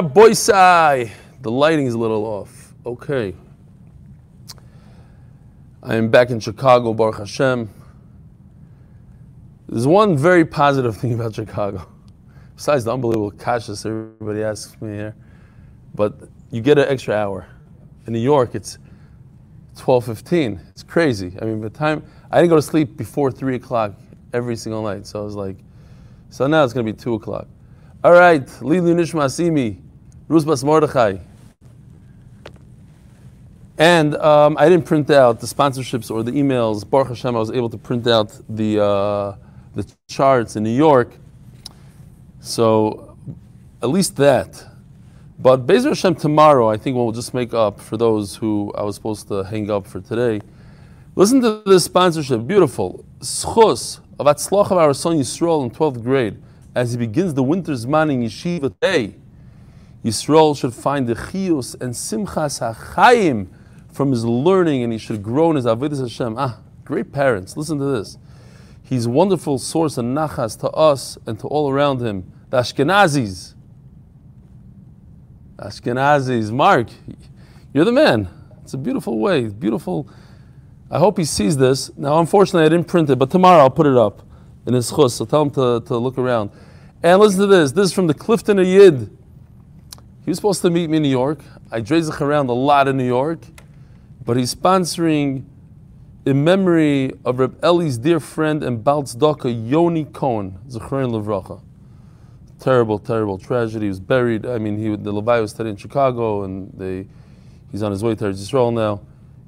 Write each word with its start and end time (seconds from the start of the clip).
Boysai. 0.00 1.10
The 1.42 1.50
lighting 1.50 1.84
is 1.84 1.92
a 1.92 1.98
little 1.98 2.24
off. 2.24 2.72
Okay. 2.86 3.34
I 5.82 5.96
am 5.96 6.08
back 6.08 6.30
in 6.30 6.40
Chicago, 6.40 6.94
Baruch 6.94 7.18
Hashem. 7.18 7.68
There's 9.68 9.86
one 9.86 10.16
very 10.16 10.46
positive 10.46 10.96
thing 10.98 11.12
about 11.12 11.34
Chicago, 11.34 11.86
besides 12.56 12.84
the 12.84 12.92
unbelievable 12.92 13.32
kashas 13.32 13.84
everybody 13.84 14.42
asks 14.42 14.80
me 14.80 14.94
here. 14.94 15.14
But 15.94 16.14
you 16.50 16.62
get 16.62 16.78
an 16.78 16.88
extra 16.88 17.14
hour. 17.14 17.46
In 18.06 18.14
New 18.14 18.18
York, 18.18 18.54
it's 18.54 18.78
12:15. 19.76 20.58
It's 20.70 20.82
crazy. 20.82 21.36
I 21.42 21.44
mean, 21.44 21.60
the 21.60 21.68
time 21.68 22.02
I 22.30 22.38
didn't 22.38 22.50
go 22.50 22.56
to 22.56 22.62
sleep 22.62 22.96
before 22.96 23.30
three 23.30 23.56
o'clock 23.56 23.92
every 24.32 24.56
single 24.56 24.82
night, 24.82 25.06
so 25.06 25.20
I 25.20 25.24
was 25.24 25.34
like, 25.34 25.58
so 26.30 26.46
now 26.46 26.64
it's 26.64 26.72
gonna 26.72 26.84
be 26.84 26.94
two 26.94 27.14
o'clock. 27.14 27.46
All 28.04 28.12
right, 28.12 28.44
Lilu 28.44 28.96
Nishma 28.96 29.30
Simi, 30.32 30.40
Ruzbas 30.40 30.64
Mordechai. 30.64 31.18
And 33.78 34.14
um, 34.16 34.56
I 34.58 34.68
didn't 34.68 34.86
print 34.86 35.10
out 35.10 35.40
the 35.40 35.46
sponsorships 35.46 36.10
or 36.10 36.22
the 36.22 36.32
emails. 36.32 36.88
Baruch 36.88 37.08
Hashem, 37.08 37.34
I 37.34 37.38
was 37.38 37.50
able 37.50 37.70
to 37.70 37.78
print 37.78 38.06
out 38.06 38.38
the 38.48 38.82
uh, 38.82 39.36
the 39.74 39.86
charts 40.08 40.56
in 40.56 40.62
New 40.62 40.76
York. 40.76 41.10
So 42.40 43.16
at 43.82 43.88
least 43.88 44.16
that. 44.16 44.64
But 45.38 45.66
Bezer 45.66 45.88
Hashem 45.88 46.14
tomorrow, 46.14 46.70
I 46.70 46.76
think 46.76 46.96
we'll 46.96 47.10
just 47.10 47.34
make 47.34 47.52
up 47.52 47.80
for 47.80 47.96
those 47.96 48.36
who 48.36 48.72
I 48.76 48.82
was 48.82 48.94
supposed 48.94 49.26
to 49.28 49.42
hang 49.42 49.70
up 49.70 49.86
for 49.86 50.00
today. 50.00 50.40
Listen 51.16 51.40
to 51.40 51.62
this 51.66 51.84
sponsorship, 51.84 52.46
beautiful. 52.46 53.04
Schus 53.20 54.00
of 54.20 54.26
Atzloch 54.26 54.70
of 54.70 54.78
our 54.78 54.94
son 54.94 55.18
Yisrael 55.18 55.64
in 55.64 55.70
12th 55.70 56.02
grade, 56.02 56.40
as 56.74 56.92
he 56.92 56.98
begins 56.98 57.34
the 57.34 57.42
winter's 57.42 57.86
man 57.86 58.10
in 58.10 58.22
Yeshiva 58.22 58.72
today. 58.80 59.14
Yisrael 60.04 60.56
should 60.56 60.74
find 60.74 61.06
the 61.06 61.14
chiyus 61.14 61.80
and 61.80 61.94
simchas 61.94 62.60
hachayim 62.60 63.48
from 63.92 64.10
his 64.10 64.24
learning, 64.24 64.82
and 64.82 64.92
he 64.92 64.98
should 64.98 65.22
grow 65.22 65.50
in 65.50 65.56
his 65.56 65.66
avodas 65.66 66.00
Hashem. 66.00 66.36
Ah, 66.38 66.60
great 66.84 67.12
parents! 67.12 67.56
Listen 67.56 67.78
to 67.78 67.84
this. 67.84 68.18
He's 68.82 69.06
a 69.06 69.10
wonderful 69.10 69.58
source 69.58 69.96
of 69.96 70.04
nachas 70.04 70.58
to 70.60 70.68
us 70.70 71.16
and 71.26 71.38
to 71.40 71.46
all 71.46 71.70
around 71.70 72.00
him. 72.00 72.30
The 72.50 72.58
Ashkenazis. 72.58 73.54
Ashkenazis. 75.56 76.50
Mark, 76.50 76.88
you're 77.72 77.84
the 77.84 77.92
man. 77.92 78.28
It's 78.62 78.74
a 78.74 78.78
beautiful 78.78 79.18
way. 79.18 79.48
Beautiful. 79.48 80.08
I 80.90 80.98
hope 80.98 81.16
he 81.16 81.24
sees 81.24 81.56
this. 81.56 81.96
Now, 81.96 82.18
unfortunately, 82.18 82.66
I 82.66 82.68
didn't 82.68 82.88
print 82.88 83.08
it, 83.08 83.16
but 83.16 83.30
tomorrow 83.30 83.60
I'll 83.60 83.70
put 83.70 83.86
it 83.86 83.96
up 83.96 84.22
in 84.66 84.74
his 84.74 84.90
chus. 84.90 85.14
So 85.14 85.24
tell 85.24 85.42
him 85.42 85.50
to, 85.52 85.80
to 85.86 85.96
look 85.96 86.18
around. 86.18 86.50
And 87.02 87.20
listen 87.20 87.40
to 87.40 87.46
this. 87.46 87.72
This 87.72 87.86
is 87.86 87.92
from 87.92 88.08
the 88.08 88.14
Clifton 88.14 88.58
Yid. 88.58 89.16
He 90.24 90.30
was 90.30 90.38
supposed 90.38 90.62
to 90.62 90.70
meet 90.70 90.88
me 90.88 90.98
in 90.98 91.02
New 91.02 91.08
York. 91.08 91.40
I 91.72 91.80
drazech 91.80 92.20
around 92.20 92.48
a 92.48 92.52
lot 92.52 92.86
in 92.86 92.96
New 92.96 93.06
York, 93.06 93.40
but 94.24 94.36
he's 94.36 94.54
sponsoring 94.54 95.46
in 96.24 96.44
memory 96.44 97.12
of 97.24 97.40
Reb 97.40 97.58
Eli's 97.60 97.98
dear 97.98 98.20
friend 98.20 98.62
and 98.62 98.84
Baltzdoka, 98.84 99.50
Yoni 99.68 100.04
Cohen, 100.04 100.60
Zechrein 100.68 101.10
Levracha. 101.10 101.60
Terrible, 102.60 103.00
terrible 103.00 103.36
tragedy. 103.36 103.86
He 103.86 103.88
was 103.88 103.98
buried. 103.98 104.46
I 104.46 104.58
mean, 104.58 104.78
he, 104.78 104.94
the 104.94 105.10
Levi 105.10 105.40
was 105.40 105.50
studied 105.50 105.70
in 105.70 105.76
Chicago, 105.76 106.44
and 106.44 106.70
they, 106.72 107.08
he's 107.72 107.82
on 107.82 107.90
his 107.90 108.04
way 108.04 108.14
to 108.14 108.28
Israel 108.28 108.70
now. 108.70 109.00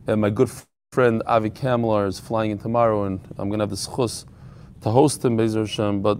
And 0.08 0.20
my 0.20 0.30
good 0.30 0.50
friend 0.90 1.22
Avi 1.26 1.50
Kamlar 1.50 2.08
is 2.08 2.18
flying 2.18 2.50
in 2.50 2.58
tomorrow, 2.58 3.04
and 3.04 3.20
I'm 3.38 3.48
going 3.48 3.60
to 3.60 3.62
have 3.62 3.70
the 3.70 3.76
schus 3.76 4.24
to 4.80 4.90
host 4.90 5.24
him, 5.24 5.38
Bezer 5.38 5.60
Hashem. 5.60 6.02
But 6.02 6.18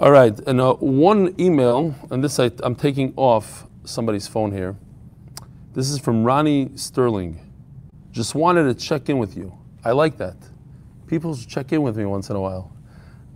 all 0.00 0.10
right, 0.10 0.38
and 0.46 0.62
uh, 0.62 0.74
one 0.76 1.34
email, 1.38 1.94
and 2.10 2.24
this 2.24 2.38
I, 2.40 2.50
I'm 2.62 2.74
taking 2.74 3.12
off 3.16 3.66
somebody's 3.84 4.26
phone 4.26 4.50
here. 4.50 4.74
This 5.74 5.90
is 5.90 5.98
from 5.98 6.24
Ronnie 6.24 6.70
Sterling. 6.74 7.38
Just 8.10 8.34
wanted 8.34 8.64
to 8.64 8.74
check 8.74 9.10
in 9.10 9.18
with 9.18 9.36
you. 9.36 9.52
I 9.84 9.92
like 9.92 10.16
that. 10.16 10.36
People 11.06 11.36
check 11.36 11.72
in 11.72 11.82
with 11.82 11.98
me 11.98 12.06
once 12.06 12.30
in 12.30 12.36
a 12.36 12.40
while. 12.40 12.72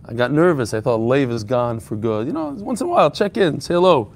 I 0.05 0.13
got 0.13 0.31
nervous. 0.31 0.73
I 0.73 0.81
thought 0.81 0.97
Lave 0.97 1.29
is 1.29 1.43
gone 1.43 1.79
for 1.79 1.95
good. 1.95 2.25
You 2.25 2.33
know, 2.33 2.49
once 2.49 2.81
in 2.81 2.87
a 2.87 2.89
while, 2.89 3.11
check 3.11 3.37
in, 3.37 3.61
say 3.61 3.75
hello. 3.75 4.11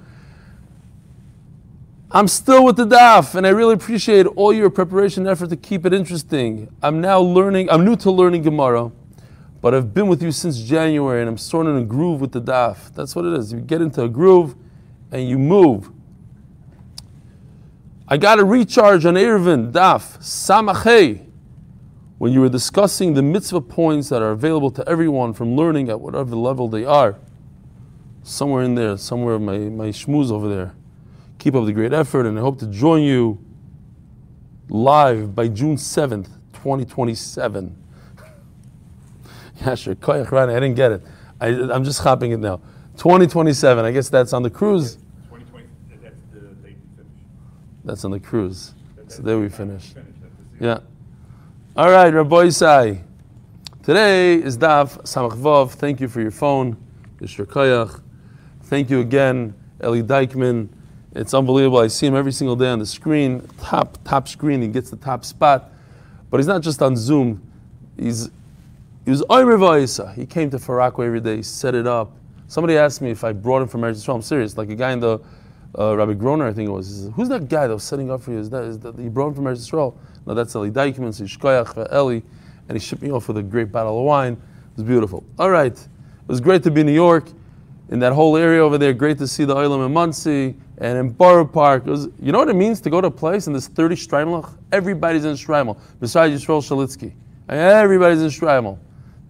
I'm 2.10 2.26
still 2.26 2.64
with 2.64 2.76
the 2.76 2.84
DAF, 2.84 3.36
and 3.36 3.46
I 3.46 3.50
really 3.50 3.74
appreciate 3.74 4.26
all 4.26 4.52
your 4.52 4.70
preparation 4.70 5.22
and 5.22 5.30
effort 5.30 5.50
to 5.50 5.56
keep 5.56 5.86
it 5.86 5.92
interesting. 5.92 6.68
I'm 6.82 7.00
now 7.00 7.20
learning, 7.20 7.70
I'm 7.70 7.84
new 7.84 7.94
to 7.96 8.10
learning 8.10 8.42
Gemara, 8.42 8.90
but 9.60 9.74
I've 9.74 9.92
been 9.92 10.08
with 10.08 10.22
you 10.22 10.32
since 10.32 10.60
January, 10.60 11.20
and 11.20 11.28
I'm 11.28 11.38
sort 11.38 11.66
of 11.66 11.76
in 11.76 11.82
a 11.82 11.84
groove 11.84 12.20
with 12.20 12.32
the 12.32 12.40
DAF. 12.40 12.94
That's 12.94 13.14
what 13.14 13.24
it 13.24 13.34
is. 13.34 13.52
You 13.52 13.60
get 13.60 13.82
into 13.82 14.02
a 14.02 14.08
groove, 14.08 14.54
and 15.12 15.28
you 15.28 15.38
move. 15.38 15.90
I 18.08 18.16
got 18.16 18.40
a 18.40 18.44
recharge 18.44 19.04
on 19.04 19.14
Eruvin, 19.14 19.70
DAF, 19.70 20.18
Samachay, 20.18 21.26
when 22.18 22.32
you 22.32 22.40
were 22.40 22.48
discussing 22.48 23.14
the 23.14 23.22
mitzvah 23.22 23.60
points 23.60 24.08
that 24.08 24.22
are 24.22 24.30
available 24.30 24.70
to 24.72 24.88
everyone 24.88 25.32
from 25.32 25.56
learning 25.56 25.88
at 25.88 26.00
whatever 26.00 26.34
level 26.36 26.68
they 26.68 26.84
are. 26.84 27.18
Somewhere 28.22 28.62
in 28.62 28.74
there, 28.74 28.96
somewhere 28.96 29.38
my, 29.38 29.58
my 29.58 29.86
shmooze 29.86 30.30
over 30.30 30.48
there. 30.48 30.74
Keep 31.38 31.54
up 31.54 31.66
the 31.66 31.72
great 31.72 31.92
effort, 31.92 32.26
and 32.26 32.38
I 32.38 32.42
hope 32.42 32.58
to 32.60 32.66
join 32.66 33.02
you 33.02 33.38
live 34.68 35.34
by 35.34 35.48
June 35.48 35.76
7th, 35.76 36.26
2027. 36.52 37.79
Sure. 39.74 39.94
Koyach 39.94 40.30
Rani, 40.30 40.54
I 40.54 40.60
didn't 40.60 40.76
get 40.76 40.92
it. 40.92 41.02
I, 41.40 41.48
I'm 41.48 41.84
just 41.84 42.00
hopping 42.00 42.32
it 42.32 42.38
now. 42.40 42.60
2027, 42.96 43.84
I 43.84 43.90
guess 43.92 44.08
that's 44.08 44.32
on 44.32 44.42
the 44.42 44.50
cruise. 44.50 44.96
2020, 45.30 45.64
uh, 45.64 45.96
that's 46.02 46.14
the 46.32 46.40
date 46.40 46.54
we 46.62 46.96
finish. 46.96 47.12
That's 47.84 48.04
on 48.04 48.10
the 48.10 48.20
cruise. 48.20 48.74
That- 48.96 49.12
So 49.12 49.22
there 49.22 49.38
we 49.38 49.48
finish. 49.48 49.92
Finish, 49.94 50.06
Yeah. 50.60 50.78
All 51.76 51.90
right, 51.90 52.12
Rabbi 52.12 52.46
Isai. 52.46 53.00
Today 53.82 54.34
is 54.34 54.58
Daf 54.58 55.02
Samach 55.04 55.36
Vav. 55.38 55.70
Thank 55.70 56.00
you 56.00 56.08
for 56.08 56.20
your 56.20 56.30
phone, 56.30 56.76
Yishra 57.20 57.46
Koyach. 57.46 58.00
Thank 58.64 58.90
you 58.90 59.00
again, 59.00 59.54
Eli 59.82 60.02
Dykman. 60.02 60.68
It's 61.12 61.32
unbelievable. 61.34 61.78
I 61.78 61.86
see 61.88 62.06
him 62.06 62.14
every 62.14 62.32
single 62.32 62.54
day 62.56 62.68
on 62.68 62.78
the 62.78 62.86
screen, 62.86 63.48
top 63.60 63.98
top 64.04 64.28
screen. 64.28 64.60
He 64.62 64.68
gets 64.68 64.90
the 64.90 64.96
top 64.96 65.24
spot, 65.24 65.72
but 66.28 66.36
he's 66.36 66.46
not 66.46 66.60
just 66.62 66.82
on 66.82 66.96
Zoom. 66.96 67.42
He's 67.98 68.30
he 69.04 69.10
was 69.10 69.24
Omer 69.30 69.56
Va'isa. 69.56 70.14
He 70.14 70.26
came 70.26 70.50
to 70.50 70.58
Far 70.58 70.76
Rockaway 70.76 71.06
every 71.06 71.20
day, 71.20 71.42
set 71.42 71.74
it 71.74 71.86
up. 71.86 72.12
Somebody 72.48 72.76
asked 72.76 73.00
me 73.00 73.10
if 73.10 73.24
I 73.24 73.32
brought 73.32 73.62
him 73.62 73.68
from 73.68 73.80
Eretz 73.82 74.04
Yisrael. 74.04 74.16
I'm 74.16 74.22
serious. 74.22 74.58
Like 74.58 74.70
a 74.70 74.74
guy 74.74 74.92
in 74.92 75.00
the 75.00 75.18
uh, 75.78 75.96
Rabbi 75.96 76.14
Groner, 76.14 76.46
I 76.46 76.52
think 76.52 76.68
it 76.68 76.72
was. 76.72 76.88
He 76.88 76.94
says, 76.94 77.10
Who's 77.14 77.28
that 77.28 77.48
guy 77.48 77.66
that 77.66 77.72
was 77.72 77.84
setting 77.84 78.10
up 78.10 78.22
for 78.22 78.32
you? 78.32 78.38
Is 78.38 78.50
that, 78.50 78.64
is 78.64 78.78
that 78.80 78.98
you 78.98 79.08
brought 79.08 79.28
him 79.28 79.34
from 79.34 79.44
Eretz 79.44 79.70
Yisrael? 79.70 79.96
No, 80.26 80.34
that's 80.34 80.54
Eli 80.54 80.70
Dykman. 80.70 81.14
So 81.14 81.24
Shkoyach 81.24 81.92
Eli, 81.92 82.20
and 82.68 82.78
he 82.78 82.78
shipped 82.78 83.02
me 83.02 83.10
off 83.10 83.28
with 83.28 83.38
a 83.38 83.42
great 83.42 83.72
bottle 83.72 83.98
of 83.98 84.04
wine. 84.04 84.32
It 84.32 84.76
was 84.76 84.84
beautiful. 84.84 85.24
All 85.38 85.50
right, 85.50 85.72
it 85.72 86.28
was 86.28 86.40
great 86.40 86.62
to 86.64 86.70
be 86.70 86.80
in 86.80 86.86
New 86.86 86.92
York, 86.92 87.30
in 87.88 87.98
that 88.00 88.12
whole 88.12 88.36
area 88.36 88.62
over 88.62 88.78
there. 88.78 88.92
Great 88.92 89.18
to 89.18 89.26
see 89.26 89.44
the 89.44 89.54
Olam 89.54 89.86
in 89.86 89.92
Monsey 89.92 90.56
and 90.78 90.98
in 90.98 91.10
Borough 91.10 91.44
Park. 91.44 91.86
Was, 91.86 92.08
you 92.20 92.32
know 92.32 92.38
what 92.38 92.48
it 92.48 92.56
means 92.56 92.80
to 92.82 92.90
go 92.90 93.00
to 93.00 93.08
a 93.08 93.10
place 93.10 93.46
and 93.46 93.54
there's 93.54 93.68
30 93.68 93.96
Shtreimlach? 93.96 94.56
Everybody's 94.72 95.24
in 95.24 95.34
Shtreimel, 95.34 95.78
besides 96.00 96.34
Yisrael 96.34 96.62
Shalitsky. 96.62 97.12
Everybody's 97.48 98.22
in 98.22 98.28
Shtreimel. 98.28 98.78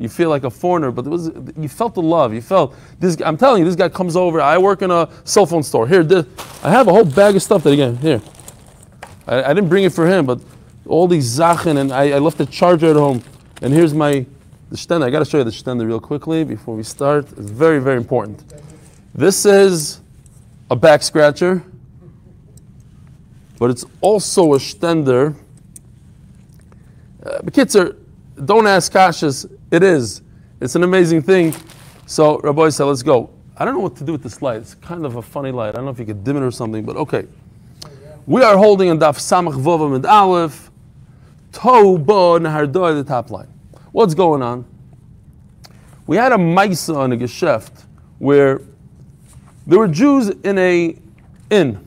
You 0.00 0.09
feel 0.09 0.31
like 0.31 0.44
a 0.44 0.50
foreigner, 0.50 0.91
but 0.91 1.05
it 1.05 1.11
was 1.11 1.31
you 1.59 1.69
felt 1.69 1.93
the 1.93 2.00
love. 2.00 2.33
You 2.33 2.41
felt 2.41 2.75
this. 2.99 3.21
I'm 3.21 3.37
telling 3.37 3.61
you, 3.61 3.66
this 3.66 3.77
guy 3.77 3.91
comes 3.91 4.16
over. 4.16 4.41
I 4.41 4.56
work 4.56 4.81
in 4.81 4.91
a 4.91 5.11
cell 5.25 5.44
phone 5.44 5.62
store. 5.62 5.87
Here, 5.87 6.03
this, 6.03 6.25
I 6.65 6.71
have 6.71 6.88
a 6.88 6.91
whole 6.91 7.05
bag 7.05 7.37
of 7.37 7.43
stuff 7.43 7.62
that 7.65 7.71
again 7.71 7.97
here. 7.97 8.22
I, 9.27 9.43
I 9.43 9.49
didn't 9.53 9.69
bring 9.69 9.84
it 9.84 9.93
for 9.93 10.06
him, 10.06 10.25
but 10.25 10.41
all 10.87 11.06
these 11.06 11.27
zachen, 11.27 11.77
and 11.77 11.93
I, 11.93 12.12
I 12.12 12.19
left 12.19 12.38
the 12.38 12.47
charger 12.47 12.87
at 12.87 12.97
home. 12.97 13.22
And 13.61 13.75
here's 13.75 13.93
my 13.93 14.25
the 14.71 14.77
stender. 14.77 15.03
I 15.03 15.11
got 15.11 15.19
to 15.19 15.27
show 15.27 15.37
you 15.37 15.44
the 15.44 15.50
stender 15.50 15.87
real 15.87 16.00
quickly 16.00 16.44
before 16.44 16.75
we 16.75 16.82
start. 16.82 17.31
It's 17.32 17.50
very, 17.50 17.78
very 17.78 17.99
important. 17.99 18.43
This 19.15 19.44
is 19.44 20.00
a 20.71 20.77
back 20.77 21.03
scratcher, 21.03 21.62
but 23.58 23.69
it's 23.69 23.85
also 24.00 24.55
a 24.55 24.58
stender. 24.58 25.35
Uh, 27.23 27.41
Bekitzer, 27.43 27.99
don't 28.44 28.66
ask 28.66 28.92
kashas. 28.92 29.50
It 29.70 29.82
is. 29.82 30.22
It's 30.60 30.75
an 30.75 30.82
amazing 30.82 31.22
thing. 31.22 31.54
So 32.06 32.38
Rabbi 32.40 32.69
said, 32.70 32.84
let's 32.84 33.02
go. 33.02 33.31
I 33.56 33.64
don't 33.64 33.75
know 33.75 33.81
what 33.81 33.96
to 33.96 34.04
do 34.04 34.12
with 34.12 34.22
this 34.22 34.42
light. 34.42 34.56
It's 34.56 34.75
kind 34.75 35.04
of 35.04 35.16
a 35.16 35.22
funny 35.22 35.52
light. 35.52 35.70
I 35.70 35.72
don't 35.72 35.84
know 35.84 35.90
if 35.90 35.98
you 35.98 36.06
could 36.06 36.25
dim 36.25 36.37
it 36.37 36.42
or 36.42 36.50
something, 36.50 36.84
but 36.84 36.96
okay. 36.96 37.26
We 38.26 38.42
are 38.42 38.56
holding 38.56 38.90
on 38.90 38.98
Daf 38.98 39.19
Samach 39.19 39.60
Vovim 39.60 39.96
and 39.96 40.06
Aleph, 40.06 40.70
To 41.52 41.98
Bo 41.98 42.38
the 42.38 43.04
top 43.06 43.31
line. 43.31 43.48
What's 43.92 44.14
going 44.14 44.42
on? 44.42 44.64
We 46.06 46.16
had 46.16 46.32
a 46.32 46.37
Maisa 46.37 46.96
on 46.96 47.12
a 47.12 47.16
Geschäft 47.16 47.84
where 48.19 48.60
there 49.66 49.78
were 49.78 49.88
Jews 49.88 50.28
in 50.28 50.58
a 50.58 50.96
inn 51.50 51.87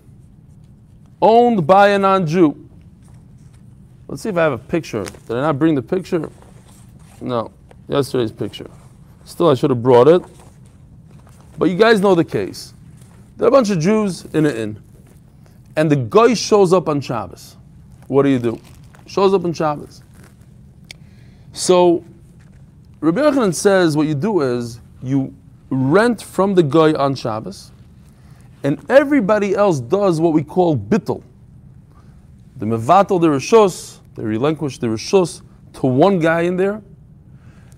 owned 1.22 1.66
by 1.66 1.90
a 1.90 2.00
non-Jew. 2.00 2.70
Let's 4.08 4.22
see 4.22 4.30
if 4.30 4.38
I 4.38 4.44
have 4.44 4.54
a 4.54 4.58
picture. 4.58 5.04
Did 5.04 5.32
I 5.32 5.42
not 5.42 5.58
bring 5.58 5.76
the 5.76 5.82
picture? 5.82 6.30
No, 7.24 7.54
yesterday's 7.88 8.34
picture. 8.34 8.70
Still, 9.24 9.50
I 9.50 9.54
should 9.54 9.70
have 9.70 9.82
brought 9.82 10.10
it. 10.10 10.22
But 11.58 11.70
you 11.70 11.78
guys 11.78 12.02
know 12.02 12.16
the 12.16 12.26
case. 12.26 12.74
There 13.38 13.46
are 13.46 13.48
a 13.48 13.52
bunch 13.52 13.70
of 13.70 13.80
Jews 13.80 14.26
in 14.26 14.46
an 14.46 14.56
inn, 14.56 14.84
and 15.78 15.90
the 15.90 15.96
guy 15.96 16.34
shows 16.34 16.74
up 16.74 16.90
on 16.90 17.00
Shabbos. 17.00 17.56
What 18.08 18.24
do 18.24 18.30
you 18.30 18.40
do? 18.40 18.60
Shows 19.06 19.34
up 19.34 19.46
on 19.46 19.54
Shabbos. 19.54 20.04
So 21.54 22.04
Rabbi 23.00 23.22
Yochanan 23.22 23.56
says 23.56 23.96
what 23.96 24.08
you 24.08 24.16
do 24.16 24.42
is 24.42 24.82
you 25.02 25.34
rent 25.70 26.22
from 26.22 26.56
the 26.56 26.64
guy 26.64 26.92
on 26.92 27.16
Shabbos, 27.16 27.72
and 28.64 28.84
everybody 28.90 29.56
else 29.56 29.80
does 29.80 30.20
what 30.20 30.34
we 30.34 30.44
call 30.44 30.76
bittel. 30.78 31.24
The 32.58 32.66
mevatel 32.66 33.22
the 33.22 33.28
rishos, 33.28 34.00
they 34.16 34.24
relinquish 34.24 34.78
the 34.80 34.88
rishos 34.88 35.42
to 35.76 35.88
one 35.88 36.20
guy 36.20 36.42
in 36.42 36.58
there. 36.58 36.82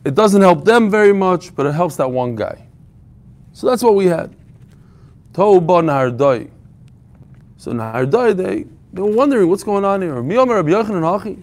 It 0.06 0.14
doesn't 0.14 0.42
help 0.42 0.64
them 0.64 0.92
very 0.92 1.14
much, 1.14 1.56
but 1.56 1.66
it 1.66 1.74
helps 1.74 1.96
that 1.96 2.10
one 2.10 2.36
guy. 2.36 2.68
So 3.54 3.68
that's 3.68 3.82
what 3.82 3.96
we 3.96 4.06
had. 4.06 4.36
Toba. 5.34 5.82
So 7.58 7.72
Nahardai, 7.72 8.38
they, 8.38 8.66
they 8.94 9.02
were 9.02 9.10
wondering 9.10 9.50
what's 9.50 9.64
going 9.64 9.84
on 9.84 10.04
here. 10.04 10.22
Mi 10.22 10.38
Omer 10.38 10.56
Rabbi 10.56 10.70
Yochanan 10.70 11.02
Hachi. 11.02 11.42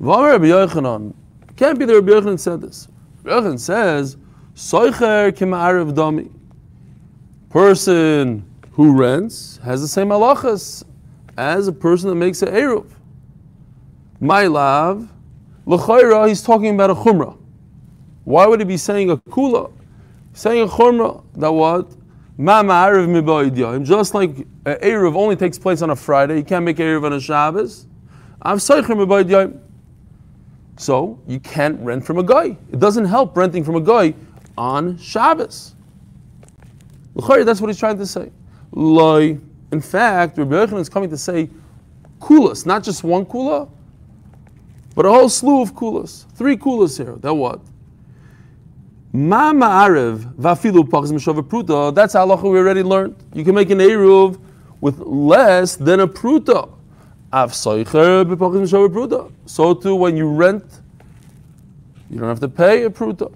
V'Omer 0.00 0.32
Rabbi 0.32 0.46
Yochanan. 0.46 1.14
Can't 1.56 1.78
be 1.78 1.84
the 1.84 1.96
Rabbi 1.96 2.12
Yochanan 2.12 2.40
said 2.40 2.62
this. 2.62 2.88
Rabbi 3.22 3.48
Yochanan 3.48 3.60
says, 3.60 4.16
Soicher 4.54 5.30
dami. 5.92 6.30
Person 7.50 8.48
who 8.72 8.96
rents 8.96 9.60
has 9.62 9.82
the 9.82 9.88
same 9.88 10.08
halachas 10.08 10.84
as 11.36 11.68
a 11.68 11.72
person 11.72 12.08
that 12.08 12.16
makes 12.16 12.40
an 12.40 12.48
eruv. 12.48 12.86
My 14.20 14.46
love, 14.46 15.12
l'chayra, 15.66 16.26
he's 16.28 16.42
talking 16.42 16.74
about 16.74 16.90
a 16.90 16.94
chumrah. 16.94 17.36
Why 18.24 18.46
would 18.46 18.60
he 18.60 18.64
be 18.64 18.76
saying 18.76 19.10
a 19.10 19.16
kula? 19.16 19.70
Saying 20.32 20.62
a 20.62 20.66
chumrah 20.66 21.22
that 21.36 21.52
what? 21.52 21.90
Just 23.84 24.14
like 24.14 24.30
an 24.66 24.76
eruv 24.80 25.14
only 25.14 25.36
takes 25.36 25.58
place 25.58 25.82
on 25.82 25.90
a 25.90 25.96
Friday, 25.96 26.38
you 26.38 26.44
can't 26.44 26.64
make 26.64 26.78
eruv 26.78 27.04
on 27.04 27.12
a 27.12 27.20
Shabbos. 27.20 27.86
So 30.76 31.20
you 31.28 31.38
can't 31.38 31.80
rent 31.80 32.04
from 32.04 32.18
a 32.18 32.22
guy. 32.24 32.56
It 32.72 32.80
doesn't 32.80 33.04
help 33.04 33.36
renting 33.36 33.62
from 33.62 33.76
a 33.76 33.80
guy 33.80 34.14
on 34.58 34.98
Shabbos. 34.98 35.76
That's 37.14 37.60
what 37.60 37.68
he's 37.68 37.78
trying 37.78 37.98
to 37.98 38.06
say. 38.06 38.32
Loi. 38.72 39.38
In 39.70 39.80
fact, 39.80 40.36
Rabbi 40.36 40.54
Yochanan 40.54 40.80
is 40.80 40.88
coming 40.88 41.10
to 41.10 41.16
say 41.16 41.48
kulas, 42.20 42.66
not 42.66 42.82
just 42.82 43.04
one 43.04 43.24
kula, 43.24 43.68
but 44.96 45.06
a 45.06 45.10
whole 45.10 45.28
slew 45.28 45.62
of 45.62 45.74
kulas. 45.74 46.26
Three 46.32 46.56
kulas 46.56 46.96
here. 46.96 47.14
That 47.16 47.34
what? 47.34 47.60
Ma 49.16 49.52
ma'arev 49.52 50.34
vafilu 50.34 50.82
pachas 50.82 51.12
mishov 51.12 51.40
pruta. 51.42 51.94
That's 51.94 52.14
halacha 52.14 52.42
we 52.50 52.58
already 52.58 52.82
learned. 52.82 53.14
You 53.32 53.44
can 53.44 53.54
make 53.54 53.70
an 53.70 53.78
eruv 53.78 54.40
with 54.80 54.98
less 54.98 55.76
than 55.76 56.00
a 56.00 56.08
pruta. 56.08 56.68
Av 57.32 57.52
soicher 57.52 58.24
b'pachas 58.24 58.62
mishov 58.62 58.88
pruta. 58.88 59.30
So 59.46 59.72
too, 59.72 59.94
when 59.94 60.16
you 60.16 60.28
rent, 60.28 60.64
you 62.10 62.18
don't 62.18 62.28
have 62.28 62.40
to 62.40 62.48
pay 62.48 62.82
a 62.82 62.90
pruta. 62.90 63.32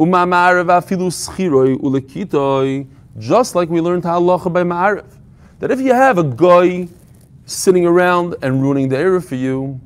Uma 0.00 0.24
ma'arev 0.24 0.68
afilu 0.68 1.10
schiroi 1.12 1.76
ulekitoi. 1.76 2.86
Just 3.18 3.54
like 3.54 3.68
we 3.68 3.82
learned 3.82 4.04
halacha 4.04 4.50
by 4.50 4.62
ma'arev, 4.62 5.04
that 5.58 5.70
if 5.70 5.82
you 5.82 5.92
have 5.92 6.16
a 6.16 6.24
guy 6.24 6.88
sitting 7.44 7.84
around 7.84 8.36
and 8.40 8.62
ruining 8.62 8.88
the 8.88 8.96
eruv 8.96 9.26
for 9.26 9.34
you, 9.34 9.78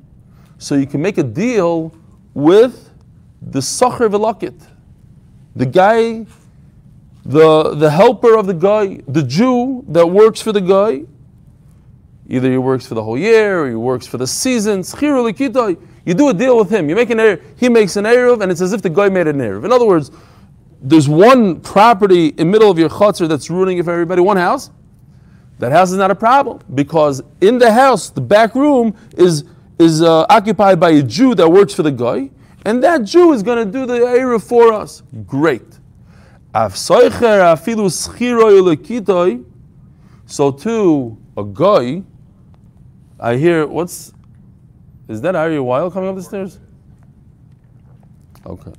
so 0.58 0.76
you 0.76 0.86
can 0.86 1.02
make 1.02 1.18
a 1.18 1.24
deal 1.24 1.92
with 2.34 2.88
the 3.42 3.60
sacher 3.60 4.08
velakit, 4.08 4.54
the 5.56 5.66
guy, 5.66 6.26
the 7.24 7.74
the 7.74 7.90
helper 7.90 8.36
of 8.36 8.46
the 8.46 8.54
guy, 8.54 9.00
the 9.08 9.22
Jew 9.22 9.84
that 9.88 10.06
works 10.06 10.40
for 10.40 10.52
the 10.52 10.60
guy. 10.60 11.02
Either 12.28 12.50
he 12.50 12.58
works 12.58 12.86
for 12.86 12.94
the 12.94 13.02
whole 13.02 13.18
year, 13.18 13.62
or 13.62 13.68
he 13.68 13.74
works 13.74 14.06
for 14.06 14.18
the 14.18 14.26
season. 14.26 14.84
You 16.06 16.14
do 16.14 16.28
a 16.28 16.34
deal 16.34 16.56
with 16.56 16.70
him. 16.70 16.88
You 16.88 16.94
make 16.94 17.10
an 17.10 17.18
eruv, 17.18 17.42
he 17.56 17.68
makes 17.68 17.96
an 17.96 18.04
eruv, 18.04 18.42
and 18.42 18.52
it's 18.52 18.60
as 18.60 18.72
if 18.72 18.82
the 18.82 18.90
guy 18.90 19.08
made 19.08 19.26
an 19.26 19.38
eruv. 19.38 19.64
In 19.64 19.72
other 19.72 19.86
words, 19.86 20.10
there's 20.80 21.08
one 21.08 21.60
property 21.60 22.28
in 22.28 22.50
middle 22.50 22.70
of 22.70 22.78
your 22.78 22.88
chutzner 22.88 23.28
that's 23.28 23.50
ruining 23.50 23.78
it 23.78 23.84
for 23.84 23.92
everybody, 23.92 24.20
one 24.20 24.36
house. 24.36 24.70
That 25.58 25.72
house 25.72 25.90
is 25.90 25.96
not 25.96 26.10
a 26.10 26.14
problem 26.14 26.60
because 26.74 27.22
in 27.40 27.58
the 27.58 27.72
house, 27.72 28.10
the 28.10 28.20
back 28.20 28.54
room 28.54 28.94
is 29.16 29.44
is 29.78 30.00
uh, 30.00 30.26
occupied 30.30 30.80
by 30.80 30.90
a 30.90 31.02
Jew 31.02 31.34
that 31.34 31.48
works 31.48 31.74
for 31.74 31.82
the 31.82 31.90
guy, 31.90 32.30
and 32.66 32.82
that 32.82 33.04
Jew 33.04 33.32
is 33.32 33.44
going 33.44 33.64
to 33.64 33.72
do 33.72 33.86
the 33.86 33.94
eruv 33.94 34.42
for 34.42 34.72
us. 34.72 35.04
Great. 35.24 35.62
So 40.26 40.50
too, 40.50 41.16
a 41.36 41.44
guy. 41.44 42.02
I 43.20 43.36
hear 43.36 43.66
what's 43.68 44.12
is 45.06 45.20
that 45.20 45.36
Ari 45.36 45.60
Weil 45.60 45.92
coming 45.92 46.08
up 46.08 46.16
the 46.16 46.22
stairs? 46.22 46.58
Okay. 48.44 48.72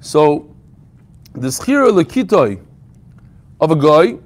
So, 0.00 0.54
the 1.32 1.48
schira 1.48 1.88
lekitoi 1.90 2.60
of 3.60 3.70
a 3.70 3.76
guy, 3.76 4.18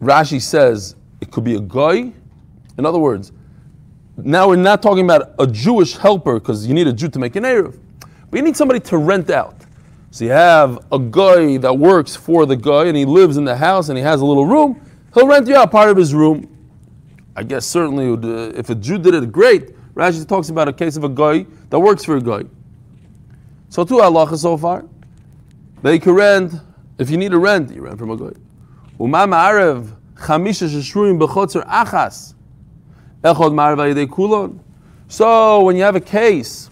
Rashi 0.00 0.40
says 0.40 0.96
it 1.20 1.30
could 1.30 1.44
be 1.44 1.54
a 1.54 1.60
guy. 1.60 2.12
In 2.76 2.86
other 2.86 2.98
words, 2.98 3.32
now 4.16 4.48
we're 4.48 4.56
not 4.56 4.82
talking 4.82 5.04
about 5.04 5.34
a 5.38 5.46
Jewish 5.46 5.96
helper 5.96 6.34
because 6.34 6.66
you 6.66 6.74
need 6.74 6.86
a 6.86 6.92
Jew 6.92 7.08
to 7.08 7.18
make 7.18 7.34
an 7.36 7.44
Erev, 7.44 7.78
but 8.30 8.36
you 8.36 8.42
need 8.42 8.56
somebody 8.56 8.80
to 8.80 8.96
rent 8.96 9.30
out. 9.30 9.56
So 10.10 10.24
you 10.24 10.30
have 10.30 10.78
a 10.92 10.98
guy 10.98 11.56
that 11.56 11.76
works 11.76 12.14
for 12.14 12.46
the 12.46 12.54
guy 12.54 12.84
and 12.84 12.96
he 12.96 13.04
lives 13.04 13.36
in 13.36 13.44
the 13.44 13.56
house 13.56 13.88
and 13.88 13.98
he 13.98 14.04
has 14.04 14.20
a 14.20 14.24
little 14.24 14.46
room, 14.46 14.80
he'll 15.12 15.26
rent 15.26 15.48
you 15.48 15.56
out 15.56 15.72
part 15.72 15.90
of 15.90 15.96
his 15.96 16.14
room. 16.14 16.48
I 17.34 17.42
guess 17.42 17.66
certainly 17.66 18.08
would, 18.08 18.24
uh, 18.24 18.56
if 18.56 18.70
a 18.70 18.76
Jew 18.76 18.98
did 18.98 19.14
it, 19.14 19.32
great. 19.32 19.74
Rashi 19.94 20.26
talks 20.26 20.50
about 20.50 20.68
a 20.68 20.72
case 20.72 20.96
of 20.96 21.02
a 21.02 21.08
guy 21.08 21.46
that 21.70 21.80
works 21.80 22.04
for 22.04 22.16
a 22.16 22.20
guy. 22.20 22.42
So 23.70 23.84
two 23.84 23.96
halachas 23.96 24.38
so 24.38 24.56
far. 24.56 24.84
They 25.82 25.98
can 25.98 26.12
rent, 26.12 26.54
if 26.98 27.10
you 27.10 27.16
need 27.16 27.32
a 27.32 27.38
rent, 27.38 27.74
you 27.74 27.82
rent 27.82 27.98
from 27.98 28.10
a 28.10 28.16
guy. 28.16 28.38
Uma 29.00 29.26
ma'arev 29.26 29.92
chamisha 30.16 30.68
sheshruim 30.68 31.18
b'chotzer 31.18 31.66
achas. 31.66 32.34
Echod 33.22 33.52
ma'arev 33.52 33.78
ayidei 33.78 34.06
kulon. 34.06 34.58
So 35.08 35.62
when 35.62 35.76
you 35.76 35.82
have 35.82 35.96
a 35.96 36.00
case, 36.00 36.70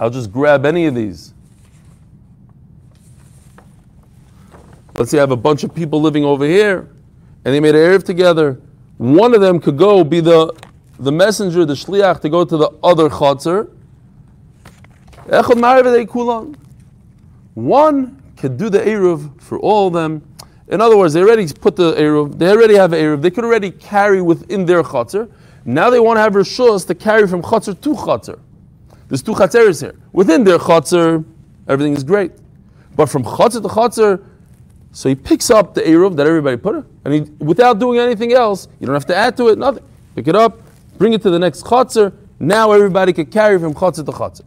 I'll 0.00 0.10
just 0.10 0.32
grab 0.32 0.64
any 0.64 0.86
of 0.86 0.94
these. 0.94 1.34
Let's 4.94 5.10
say 5.10 5.18
I 5.18 5.20
have 5.20 5.30
a 5.30 5.36
bunch 5.36 5.64
of 5.64 5.74
people 5.74 6.00
living 6.00 6.24
over 6.24 6.44
here, 6.44 6.88
and 7.44 7.54
they 7.54 7.60
made 7.60 7.74
an 7.74 7.80
Erev 7.80 8.02
together. 8.02 8.60
One 8.96 9.32
of 9.32 9.40
them 9.40 9.60
could 9.60 9.76
go 9.76 10.02
be 10.02 10.20
the, 10.20 10.52
the 10.98 11.12
messenger, 11.12 11.64
the 11.64 11.74
shliach, 11.74 12.20
to 12.22 12.28
go 12.28 12.44
to 12.44 12.56
the 12.56 12.70
other 12.82 13.08
chotzer. 13.08 13.70
Echad 15.26 15.60
ma'arev 15.60 16.06
kulon. 16.06 16.56
One 17.54 18.22
could 18.36 18.56
do 18.56 18.68
the 18.68 18.80
Eruv 18.80 19.40
for 19.40 19.58
all 19.58 19.88
of 19.88 19.92
them. 19.92 20.22
In 20.68 20.80
other 20.82 20.96
words, 20.96 21.14
they 21.14 21.22
already 21.22 21.46
put 21.48 21.76
the 21.76 21.94
Eruv, 21.94 22.38
they 22.38 22.50
already 22.50 22.74
have 22.74 22.90
Eruv, 22.90 23.22
they 23.22 23.30
could 23.30 23.44
already 23.44 23.70
carry 23.70 24.20
within 24.20 24.66
their 24.66 24.82
Chatzar. 24.82 25.30
Now 25.64 25.88
they 25.88 25.98
want 25.98 26.18
to 26.18 26.20
have 26.20 26.34
Rishos 26.34 26.86
to 26.88 26.94
carry 26.94 27.26
from 27.26 27.42
Chatzar 27.42 27.80
to 27.80 27.94
Chatzar. 27.94 28.38
There's 29.08 29.22
two 29.22 29.32
Chatzeres 29.32 29.80
here. 29.80 29.98
Within 30.12 30.44
their 30.44 30.58
Chatzar, 30.58 31.24
everything 31.66 31.94
is 31.94 32.04
great. 32.04 32.32
But 32.94 33.06
from 33.06 33.24
Chatzar 33.24 33.62
to 33.62 33.68
Chatzar, 33.68 34.24
so 34.92 35.08
he 35.08 35.14
picks 35.14 35.50
up 35.50 35.74
the 35.74 35.80
Eruv 35.80 36.16
that 36.16 36.26
everybody 36.26 36.56
put 36.58 36.76
it, 36.76 36.84
and 37.04 37.14
he, 37.14 37.20
without 37.38 37.78
doing 37.78 37.98
anything 37.98 38.32
else, 38.32 38.68
you 38.78 38.86
don't 38.86 38.94
have 38.94 39.06
to 39.06 39.16
add 39.16 39.36
to 39.38 39.48
it, 39.48 39.58
nothing. 39.58 39.84
Pick 40.14 40.28
it 40.28 40.36
up, 40.36 40.58
bring 40.98 41.14
it 41.14 41.22
to 41.22 41.30
the 41.30 41.38
next 41.38 41.64
Chatzar, 41.64 42.12
now 42.40 42.72
everybody 42.72 43.14
can 43.14 43.26
carry 43.26 43.58
from 43.58 43.72
Chatzar 43.72 44.04
to 44.04 44.12
Chatzar. 44.12 44.44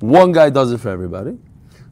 One 0.00 0.32
guy 0.32 0.50
does 0.50 0.72
it 0.72 0.78
for 0.78 0.88
everybody. 0.88 1.38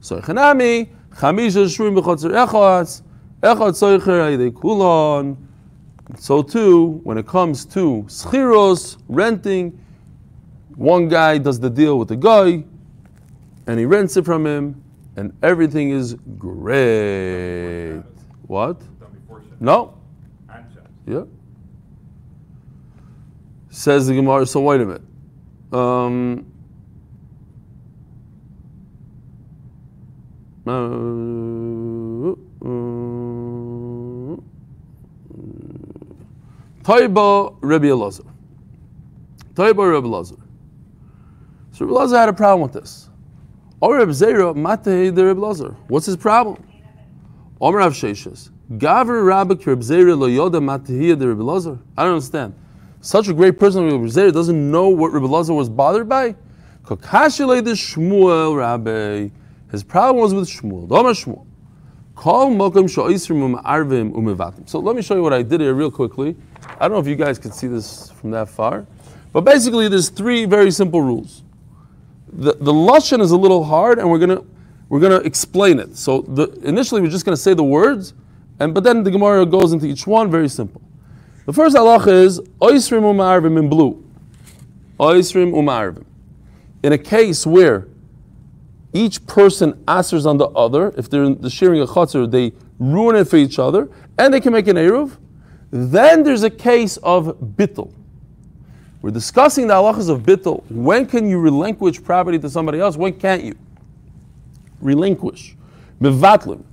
So 0.01 0.21
Chanami, 0.21 0.89
Chamisha 1.11 1.67
Shruim 1.67 2.01
B'chotzer 2.01 2.31
Echotz, 2.47 3.03
So 3.41 3.71
too, 6.43 7.01
when 7.05 7.19
it 7.19 7.27
comes 7.27 7.65
to 7.67 8.05
schiros, 8.09 8.97
renting, 9.09 9.79
one 10.75 11.09
guy 11.09 11.39
does 11.39 11.61
the 11.61 11.71
deal 11.71 11.99
with 11.99 12.09
the 12.09 12.17
guy, 12.17 12.65
and 13.67 13.79
he 13.79 13.85
rents 13.85 14.17
it 14.17 14.25
from 14.25 14.47
him, 14.47 14.83
and 15.17 15.33
everything 15.43 15.91
is 15.91 16.15
great. 16.39 18.03
What? 18.47 18.81
No. 19.61 19.95
Yeah. 21.07 21.25
Says 23.71 24.07
the 24.07 24.15
Gemara. 24.15 24.47
So 24.47 24.61
wait 24.61 24.81
a 24.81 24.87
minute. 24.87 25.03
Um, 25.73 26.47
uh, 30.67 32.33
uh, 32.67 32.98
Taiba 36.89 37.55
Rebbe 37.61 37.89
Elazar. 37.89 38.25
Taiba 39.53 39.93
Rebbe 39.93 40.09
Elazar. 40.09 40.41
So 41.73 41.85
Rabbi 41.85 41.99
Elazar 41.99 42.21
had 42.21 42.29
a 42.31 42.33
problem 42.33 42.63
with 42.63 42.73
this. 42.73 43.11
Or 43.83 43.99
Reb 43.99 44.09
Zera, 44.09 44.57
Matei 44.57 45.15
de 45.15 45.23
Reb 45.23 45.39
Lazar. 45.39 45.77
What's 45.89 46.07
his 46.07 46.17
problem? 46.17 46.67
Omer 47.61 47.77
Rav 47.77 47.93
Sheshes. 47.93 48.49
Gaver 48.79 49.23
Rabbik 49.23 49.67
Reb 49.67 49.81
Zera 49.81 50.19
lo 50.19 50.29
yoda 50.29 50.63
matehiyah 50.63 51.19
de 51.19 51.29
Reb 51.29 51.41
Lazar. 51.41 51.79
I 51.99 52.05
don't 52.05 52.15
understand. 52.15 52.55
Such 53.03 53.29
a 53.29 53.35
great 53.35 53.61
person, 53.61 53.85
Reb 53.85 54.01
Zera, 54.11 54.33
doesn't 54.33 54.71
know 54.71 54.89
what 54.89 55.13
Reb 55.13 55.25
Elazar 55.25 55.55
was 55.55 55.69
bothered 55.69 56.09
by? 56.09 56.37
Kokashile 56.85 57.63
the 57.63 57.73
Shmuel 57.73 58.57
Rabbi. 58.57 59.29
His 59.71 59.85
problem 59.85 60.23
was 60.23 60.33
with 60.33 60.49
Shmuel. 60.49 60.91
Omer 60.91 61.11
Shmuel. 61.11 61.48
Um 62.25 62.59
arvim 62.59 64.01
um 64.01 64.13
Umevatim. 64.13 64.69
So 64.69 64.81
let 64.81 64.97
me 64.97 65.03
show 65.03 65.15
you 65.15 65.23
what 65.23 65.33
I 65.33 65.43
did 65.43 65.61
here 65.61 65.75
real 65.75 65.91
quickly. 65.91 66.37
I 66.81 66.89
don't 66.89 66.93
know 66.93 66.99
if 66.99 67.07
you 67.07 67.15
guys 67.15 67.39
can 67.39 67.53
see 67.53 67.69
this 67.69 68.11
from 68.11 68.33
that 68.33 68.49
far. 68.49 68.87
But 69.33 69.43
basically, 69.43 69.89
there's 69.89 70.09
three 70.09 70.45
very 70.45 70.71
simple 70.71 71.01
rules. 71.01 71.43
The, 72.33 72.55
the 72.55 72.73
Lashon 72.73 73.21
is 73.21 73.31
a 73.31 73.37
little 73.37 73.63
hard, 73.63 73.99
and 73.99 74.11
we're 74.11 74.19
going 74.19 74.37
to 74.37 74.45
we're 74.89 75.01
gonna 75.01 75.19
explain 75.19 75.79
it. 75.79 75.97
So 75.97 76.23
the, 76.23 76.49
initially, 76.65 77.01
we're 77.01 77.11
just 77.11 77.25
going 77.25 77.37
to 77.37 77.41
say 77.41 77.55
the 77.55 77.63
words, 77.65 78.15
and 78.59 78.75
but 78.75 78.85
then 78.85 79.05
the 79.05 79.11
Gemara 79.11 79.47
goes 79.47 79.73
into 79.73 79.87
each 79.87 80.07
one, 80.07 80.31
very 80.31 80.49
simple. 80.49 80.81
The 81.47 81.53
first 81.53 81.77
halacha 81.77 82.09
is 82.09 82.41
Oisrim 82.61 83.03
Umarvim 83.03 83.59
in 83.59 83.69
blue. 83.69 84.05
Oisrim 84.99 85.53
Umarvim. 85.53 86.05
In 86.83 86.93
a 86.93 86.99
case 86.99 87.47
where 87.47 87.87
each 88.93 89.27
person 89.27 89.83
answers 89.87 90.27
on 90.27 90.39
the 90.39 90.47
other. 90.49 90.93
If 90.97 91.11
they're 91.11 91.25
in 91.25 91.41
the 91.41 91.51
sharing 91.51 91.81
a 91.81 91.87
chutzner, 91.87 92.31
they 92.31 92.53
ruin 92.79 93.17
it 93.17 93.29
for 93.29 93.37
each 93.37 93.59
other, 93.59 93.91
and 94.19 94.33
they 94.33 94.41
can 94.41 94.53
make 94.53 94.67
an 94.69 94.77
eruv. 94.77 95.17
Then 95.71 96.23
there's 96.23 96.43
a 96.43 96.51
case 96.51 96.97
of 96.99 97.39
bittul. 97.39 97.93
We're 99.03 99.11
discussing 99.11 99.67
the 99.67 99.75
halachas 99.75 100.09
of 100.09 100.23
bittul. 100.23 100.65
When 100.71 101.07
can 101.07 101.29
you 101.29 101.39
relinquish 101.39 102.03
property 102.03 102.39
to 102.39 102.51
somebody 102.51 102.81
else? 102.81 102.97
When 102.97 103.13
can't 103.13 103.45
you? 103.45 103.57
Relinquish. 104.81 105.57
Mevatlim. 106.01 106.65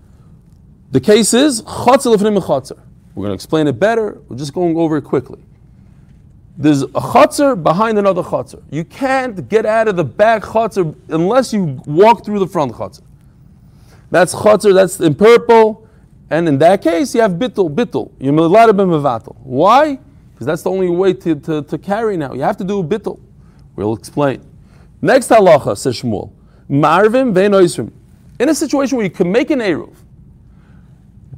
The 0.92 1.00
case 1.00 1.34
is 1.34 1.62
chotzer 1.64 2.16
lefnim 2.16 2.42
chotzer. 2.42 2.80
We're 3.14 3.24
going 3.24 3.32
to 3.32 3.36
explain 3.36 3.68
it 3.68 3.80
better. 3.80 4.22
We're 4.28 4.38
just 4.38 4.54
going 4.54 4.76
over 4.78 4.98
it 4.98 5.04
quickly. 5.04 5.45
There's 6.58 6.84
a 6.84 6.88
chotzer 6.88 7.62
behind 7.62 7.98
another 7.98 8.24
chotzer. 8.24 8.64
You 8.70 8.86
can't 8.86 9.48
get 9.50 9.66
out 9.66 9.88
of 9.88 9.98
the 9.98 10.06
back 10.06 10.44
chotzer 10.44 10.96
unless 11.10 11.52
you 11.52 11.82
walk 11.86 12.24
through 12.24 12.40
the 12.40 12.48
front 12.48 12.72
chotzer. 12.72 13.02
That's 14.10 14.34
chotzer, 14.34 14.74
that's 14.74 15.00
in 15.02 15.16
purple. 15.16 15.88
And 16.30 16.48
in 16.48 16.58
that 16.60 16.82
case, 16.82 17.14
you 17.14 17.22
have 17.22 17.34
bittul, 17.34 17.74
bittul. 17.74 18.12
You're 18.20 18.34
allowed 18.34 18.68
to 18.68 18.74
be 18.74 18.84
mevatel. 18.84 19.36
Why? 19.44 20.00
Because 20.34 20.48
that's 20.48 20.64
the 20.64 20.72
only 20.72 20.90
way 20.90 21.14
to, 21.14 21.36
to, 21.36 21.62
to 21.64 21.78
carry 21.78 22.18
now. 22.18 22.34
You 22.34 22.42
have 22.42 22.58
to 22.58 22.64
do 22.64 22.82
bittul. 22.84 23.20
We'll 23.76 23.96
explain. 23.96 24.42
Next 25.02 25.30
halacha, 25.30 25.78
says 25.78 26.02
Shmuel. 26.02 26.32
Marvim 26.70 27.34
ve'noisrim. 27.34 27.92
In 28.40 28.50
a 28.50 28.56
situation 28.56 28.98
where 28.98 29.06
you 29.06 29.12
can 29.12 29.32
make 29.32 29.50
an 29.52 29.60
eruv, 29.60 29.94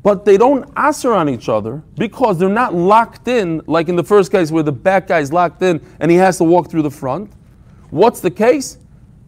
but 0.07 0.23
they 0.23 0.37
don't 0.37 0.71
answer 0.77 1.11
on 1.11 1.27
each 1.27 1.49
other 1.49 1.83
because 1.97 2.39
they're 2.39 2.47
not 2.47 2.73
locked 2.73 3.27
in, 3.27 3.61
like 3.67 3.89
in 3.89 3.97
the 3.97 4.03
first 4.05 4.31
case 4.31 4.51
where 4.51 4.63
the 4.63 4.71
back 4.71 5.07
guy 5.07 5.19
is 5.19 5.33
locked 5.33 5.61
in 5.61 5.85
and 5.99 6.09
he 6.09 6.15
has 6.15 6.37
to 6.37 6.45
walk 6.45 6.71
through 6.71 6.83
the 6.83 6.89
front. 6.89 7.29
What's 7.89 8.21
the 8.21 8.31
case? 8.31 8.77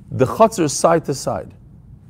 The 0.09 0.25
chutzner 0.25 0.63
are 0.63 0.69
side 0.69 1.03
to 1.03 1.13
side. 1.13 1.53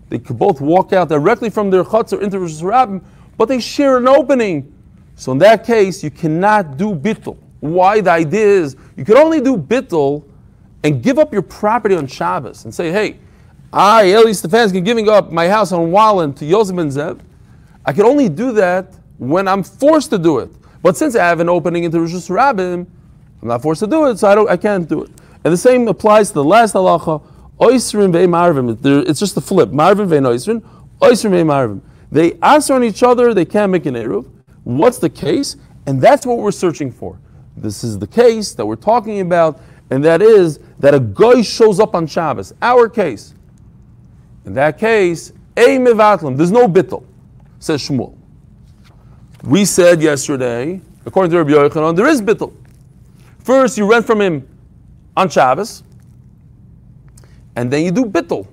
They 0.09 0.19
could 0.19 0.37
both 0.37 0.61
walk 0.61 0.93
out 0.93 1.09
directly 1.09 1.49
from 1.49 1.71
their 1.71 1.83
chutzner 1.83 2.21
into 2.21 2.37
Rosh 2.37 2.61
Hashanah, 2.61 3.03
but 3.39 3.47
they 3.47 3.59
share 3.59 3.97
an 3.97 4.07
opening. 4.07 4.71
So 5.15 5.31
in 5.31 5.39
that 5.39 5.65
case, 5.65 6.03
you 6.03 6.11
cannot 6.11 6.77
do 6.77 6.93
bittul. 6.93 7.37
Why? 7.61 8.01
The 8.01 8.11
idea 8.11 8.45
is 8.45 8.75
you 8.95 9.03
could 9.03 9.17
only 9.17 9.41
do 9.41 9.57
bittul 9.57 10.25
and 10.83 11.01
give 11.01 11.17
up 11.17 11.33
your 11.33 11.41
property 11.41 11.95
on 11.95 12.05
Shabbos 12.05 12.65
and 12.65 12.75
say, 12.75 12.91
hey, 12.91 13.17
I, 13.73 14.11
Eli 14.11 14.29
Stefansky, 14.29 14.85
giving 14.85 15.09
up 15.09 15.31
my 15.31 15.47
house 15.47 15.71
on 15.71 15.89
Wallen 15.89 16.33
to 16.35 16.45
Yosef 16.45 16.75
Ben 16.75 16.89
Zev. 16.89 17.21
I 17.85 17.93
can 17.93 18.05
only 18.05 18.29
do 18.29 18.51
that 18.53 18.93
when 19.17 19.47
I'm 19.47 19.63
forced 19.63 20.09
to 20.11 20.17
do 20.17 20.39
it. 20.39 20.49
But 20.81 20.95
since 20.97 21.15
I 21.15 21.25
have 21.25 21.39
an 21.39 21.49
opening 21.49 21.83
into 21.83 21.99
Rosh 21.99 22.11
Hashanah, 22.13 22.85
I'm 23.41 23.47
not 23.47 23.61
forced 23.61 23.79
to 23.79 23.87
do 23.87 24.05
it, 24.07 24.19
so 24.19 24.29
I, 24.29 24.35
don't, 24.35 24.49
I 24.49 24.57
can't 24.57 24.87
do 24.87 25.03
it. 25.03 25.11
And 25.43 25.53
the 25.53 25.57
same 25.57 25.87
applies 25.87 26.29
to 26.29 26.35
the 26.35 26.43
last 26.43 26.73
halacha, 26.73 27.21
oisrim 27.59 28.11
ve 28.11 28.25
marvim. 28.27 28.77
It's 29.07 29.19
just 29.19 29.35
the 29.35 29.41
flip. 29.41 29.69
Marvim 29.69 30.07
ve 30.07 30.17
oisrim, 30.17 30.61
oisrim 31.01 31.31
ve 31.31 31.43
marvim. 31.43 31.81
They 32.11 32.33
answer 32.41 32.73
on 32.73 32.83
each 32.83 33.03
other, 33.03 33.33
they 33.33 33.45
can't 33.45 33.71
make 33.71 33.85
an 33.85 33.95
eruv. 33.95 34.29
What's 34.63 34.97
the 34.97 35.09
case? 35.09 35.55
And 35.85 36.01
that's 36.01 36.25
what 36.25 36.37
we're 36.37 36.51
searching 36.51 36.91
for. 36.91 37.19
This 37.55 37.83
is 37.83 37.97
the 37.99 38.07
case 38.07 38.53
that 38.53 38.65
we're 38.65 38.75
talking 38.75 39.21
about, 39.21 39.59
and 39.89 40.03
that 40.05 40.21
is 40.21 40.59
that 40.79 40.93
a 40.93 40.99
guy 40.99 41.41
shows 41.41 41.79
up 41.79 41.95
on 41.95 42.07
Shabbos. 42.07 42.53
Our 42.61 42.89
case. 42.89 43.33
In 44.45 44.53
that 44.53 44.77
case, 44.77 45.33
a 45.57 45.77
mivatlim. 45.77 46.37
There's 46.37 46.51
no 46.51 46.67
bittel, 46.67 47.03
says 47.59 47.87
Shmuel. 47.87 48.17
We 49.43 49.65
said 49.65 50.01
yesterday, 50.01 50.81
according 51.05 51.31
to 51.31 51.37
Rabbi 51.37 51.51
Yochanan, 51.51 51.95
there 51.95 52.07
is 52.07 52.21
bittul. 52.21 52.53
First, 53.43 53.77
you 53.77 53.89
rent 53.89 54.05
from 54.05 54.21
him 54.21 54.47
on 55.15 55.29
Shabbos, 55.29 55.83
and 57.55 57.71
then 57.71 57.83
you 57.83 57.91
do 57.91 58.05
bittul. 58.05 58.47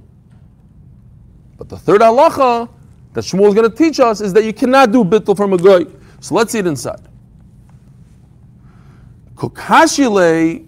But 1.56 1.68
the 1.68 1.76
third 1.76 2.00
halacha 2.00 2.68
that 3.14 3.24
Shmuel 3.24 3.48
is 3.48 3.54
going 3.54 3.70
to 3.70 3.76
teach 3.76 3.98
us 4.00 4.20
is 4.20 4.32
that 4.34 4.44
you 4.44 4.52
cannot 4.52 4.92
do 4.92 5.04
bittul 5.04 5.36
from 5.36 5.52
a 5.52 5.58
guy. 5.58 5.90
So 6.20 6.34
let's 6.34 6.52
see 6.52 6.58
it 6.58 6.66
inside. 6.66 7.00
Kokashile, 9.34 10.66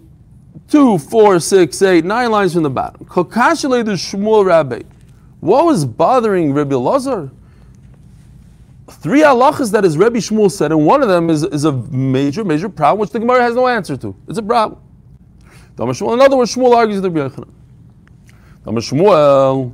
two, 0.67 0.97
four, 0.97 1.39
six, 1.39 1.81
eight, 1.81 2.05
nine 2.05 2.31
lines 2.31 2.53
from 2.53 2.63
the 2.63 2.69
bottom. 2.69 3.05
Kokashile 3.05 3.83
the 3.83 3.93
Shmuel 3.93 4.45
Rabbi. 4.45 4.81
What 5.39 5.65
was 5.65 5.85
bothering 5.85 6.53
Rabbi 6.53 6.75
Lazar? 6.75 7.31
Three 8.91 9.21
halachas 9.21 9.71
that 9.71 9.83
his 9.83 9.97
Rabbi 9.97 10.17
Shmuel 10.17 10.51
said, 10.51 10.71
and 10.71 10.85
one 10.85 11.01
of 11.01 11.07
them 11.09 11.29
is, 11.29 11.43
is 11.43 11.65
a 11.65 11.71
major, 11.71 12.43
major 12.43 12.69
problem, 12.69 12.99
which 12.99 13.11
the 13.11 13.19
Gemara 13.19 13.41
has 13.41 13.55
no 13.55 13.67
answer 13.67 13.95
to. 13.97 14.15
It's 14.27 14.39
a 14.39 14.43
problem. 14.43 14.81
In 15.77 15.87
other 15.87 16.35
words, 16.35 16.53
Shmuel 16.53 16.75
argues 16.75 17.01
with 17.01 17.15
Rabbi 17.15 17.35
Yochanan. 17.35 17.49
Shmuel. 18.65 19.73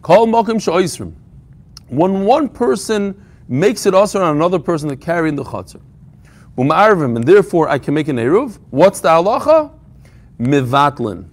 Call 0.00 0.26
Mokim 0.26 0.56
Sha'isrim. 0.56 1.12
When 1.88 2.24
one 2.24 2.48
person 2.48 3.14
makes 3.48 3.84
it 3.86 3.94
also 3.94 4.22
on 4.22 4.34
another 4.36 4.58
person 4.58 4.88
to 4.88 4.96
carry 4.96 5.28
in 5.28 5.36
the 5.36 5.44
chatzar. 5.44 5.80
Umarvim, 6.56 7.16
and 7.16 7.24
therefore 7.24 7.68
I 7.68 7.78
can 7.78 7.94
make 7.94 8.08
an 8.08 8.16
eruv. 8.16 8.58
What's 8.70 9.00
the 9.00 9.08
halacha? 9.08 9.72
Mivatlin. 10.38 11.28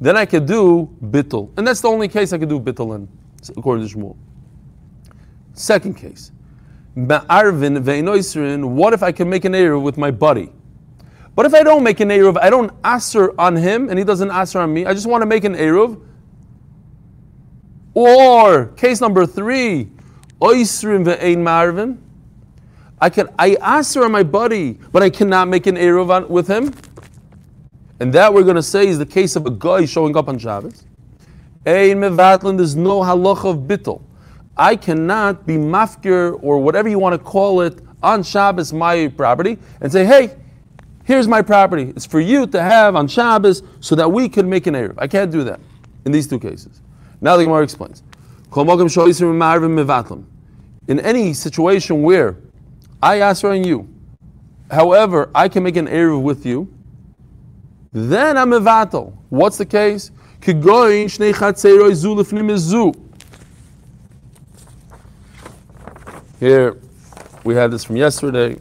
Then 0.00 0.16
I 0.16 0.26
could 0.26 0.46
do 0.46 0.88
bittul. 1.02 1.50
And 1.56 1.66
that's 1.66 1.80
the 1.80 1.88
only 1.88 2.08
case 2.08 2.32
I 2.32 2.38
could 2.38 2.48
do 2.48 2.60
bittul 2.60 2.94
in, 2.96 3.08
according 3.56 3.88
to 3.88 3.94
Shmuel. 3.94 4.16
Second 5.54 5.94
case. 5.94 6.32
Ma'arvin 6.96 7.82
ve'inoisrin, 7.82 8.64
what 8.64 8.92
if 8.92 9.02
I 9.02 9.12
can 9.12 9.28
make 9.28 9.44
an 9.44 9.52
eruv 9.52 9.82
with 9.82 9.98
my 9.98 10.10
buddy? 10.10 10.50
But 11.34 11.44
if 11.44 11.52
I 11.52 11.62
don't 11.62 11.82
make 11.82 12.00
an 12.00 12.08
eruv, 12.08 12.38
I 12.38 12.48
don't 12.48 12.72
answer 12.84 13.38
on 13.38 13.56
him 13.56 13.90
and 13.90 13.98
he 13.98 14.04
doesn't 14.04 14.30
answer 14.30 14.58
on 14.58 14.72
me. 14.72 14.86
I 14.86 14.94
just 14.94 15.06
want 15.06 15.22
to 15.22 15.26
make 15.26 15.44
an 15.44 15.54
eruv. 15.54 16.00
Or 17.92 18.66
case 18.68 19.00
number 19.00 19.26
three, 19.26 19.90
oisrim 20.40 21.04
ve'ein 21.04 21.38
marvin. 21.42 22.02
I 22.98 23.10
can 23.10 23.28
I 23.38 23.56
answer 23.62 24.04
on 24.04 24.12
my 24.12 24.22
buddy, 24.22 24.78
but 24.92 25.02
I 25.02 25.10
cannot 25.10 25.48
make 25.48 25.66
an 25.66 25.76
eruv 25.76 26.28
with 26.28 26.48
him. 26.48 26.72
And 27.98 28.12
that 28.12 28.32
we're 28.32 28.42
going 28.42 28.56
to 28.56 28.62
say 28.62 28.86
is 28.86 28.98
the 28.98 29.06
case 29.06 29.36
of 29.36 29.46
a 29.46 29.50
guy 29.50 29.84
showing 29.86 30.16
up 30.16 30.28
on 30.28 30.38
Shabbos. 30.38 30.84
Ein 31.66 31.98
mevatlin, 31.98 32.56
there's 32.56 32.76
no 32.76 33.00
halacha 33.00 33.50
of 33.50 33.58
bittul. 33.60 34.02
I 34.56 34.76
cannot 34.76 35.46
be 35.46 35.56
mafkir 35.56 36.38
or 36.42 36.58
whatever 36.58 36.88
you 36.88 36.98
want 36.98 37.12
to 37.14 37.18
call 37.18 37.60
it 37.60 37.80
on 38.02 38.22
Shabbos 38.22 38.72
my 38.72 39.08
property 39.08 39.58
and 39.80 39.90
say, 39.90 40.04
hey, 40.04 40.36
here's 41.04 41.26
my 41.26 41.42
property. 41.42 41.92
It's 41.96 42.06
for 42.06 42.20
you 42.20 42.46
to 42.48 42.62
have 42.62 42.96
on 42.96 43.08
Shabbos 43.08 43.62
so 43.80 43.94
that 43.96 44.10
we 44.10 44.28
can 44.28 44.48
make 44.48 44.66
an 44.66 44.74
Erev. 44.74 44.94
I 44.98 45.06
can't 45.06 45.30
do 45.30 45.44
that 45.44 45.60
in 46.04 46.12
these 46.12 46.26
two 46.26 46.38
cases. 46.38 46.80
Now 47.20 47.36
the 47.36 47.44
Gemara 47.44 47.62
explains. 47.62 48.02
In 50.88 51.00
any 51.00 51.32
situation 51.32 52.02
where 52.02 52.36
I 53.02 53.20
ask 53.20 53.44
on 53.44 53.64
you, 53.64 53.88
however, 54.70 55.30
I 55.34 55.48
can 55.48 55.62
make 55.62 55.76
an 55.76 55.88
Erev 55.88 56.22
with 56.22 56.46
you, 56.46 56.72
then 57.96 58.36
I'm 58.36 58.50
mevatel. 58.50 59.14
What's 59.30 59.56
the 59.56 59.64
case? 59.64 60.10
Here, 66.38 66.76
we 67.44 67.54
had 67.54 67.70
this 67.70 67.84
from 67.84 67.96
yesterday. 67.96 68.60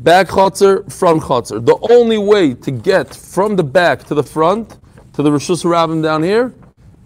Back 0.00 0.26
chotzer, 0.26 0.92
front 0.92 1.22
chotzer. 1.22 1.64
The 1.64 1.78
only 1.92 2.18
way 2.18 2.54
to 2.54 2.72
get 2.72 3.14
from 3.14 3.54
the 3.54 3.62
back 3.62 4.02
to 4.04 4.14
the 4.14 4.24
front, 4.24 4.76
to 5.12 5.22
the 5.22 5.30
Rishus 5.30 5.64
Rabbim 5.64 6.02
down 6.02 6.24
here, 6.24 6.52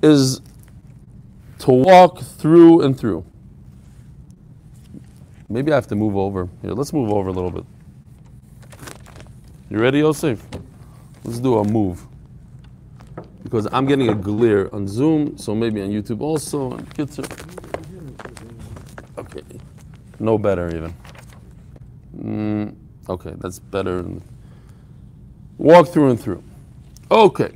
is 0.02 0.40
to 1.58 1.72
walk 1.72 2.20
through 2.20 2.80
and 2.80 2.98
through. 2.98 3.22
Maybe 5.50 5.72
I 5.72 5.74
have 5.74 5.88
to 5.88 5.94
move 5.94 6.16
over. 6.16 6.48
Here, 6.62 6.72
let's 6.72 6.94
move 6.94 7.10
over 7.10 7.28
a 7.28 7.32
little 7.32 7.50
bit. 7.50 7.66
You 9.74 9.80
ready, 9.80 9.98
Yosef? 9.98 10.40
Let's 11.24 11.40
do 11.40 11.58
a 11.58 11.64
move. 11.64 12.06
Because 13.42 13.66
I'm 13.72 13.86
getting 13.86 14.08
a 14.08 14.14
glare 14.14 14.72
on 14.72 14.86
Zoom, 14.86 15.36
so 15.36 15.52
maybe 15.52 15.82
on 15.82 15.88
YouTube 15.88 16.20
also. 16.20 16.74
on. 16.74 16.86
Okay. 19.18 19.42
No 20.20 20.38
better, 20.38 20.68
even. 20.68 20.94
Mm, 22.16 22.76
okay, 23.08 23.32
that's 23.38 23.58
better. 23.58 24.06
Walk 25.58 25.88
through 25.88 26.10
and 26.10 26.20
through. 26.20 26.44
Okay. 27.10 27.50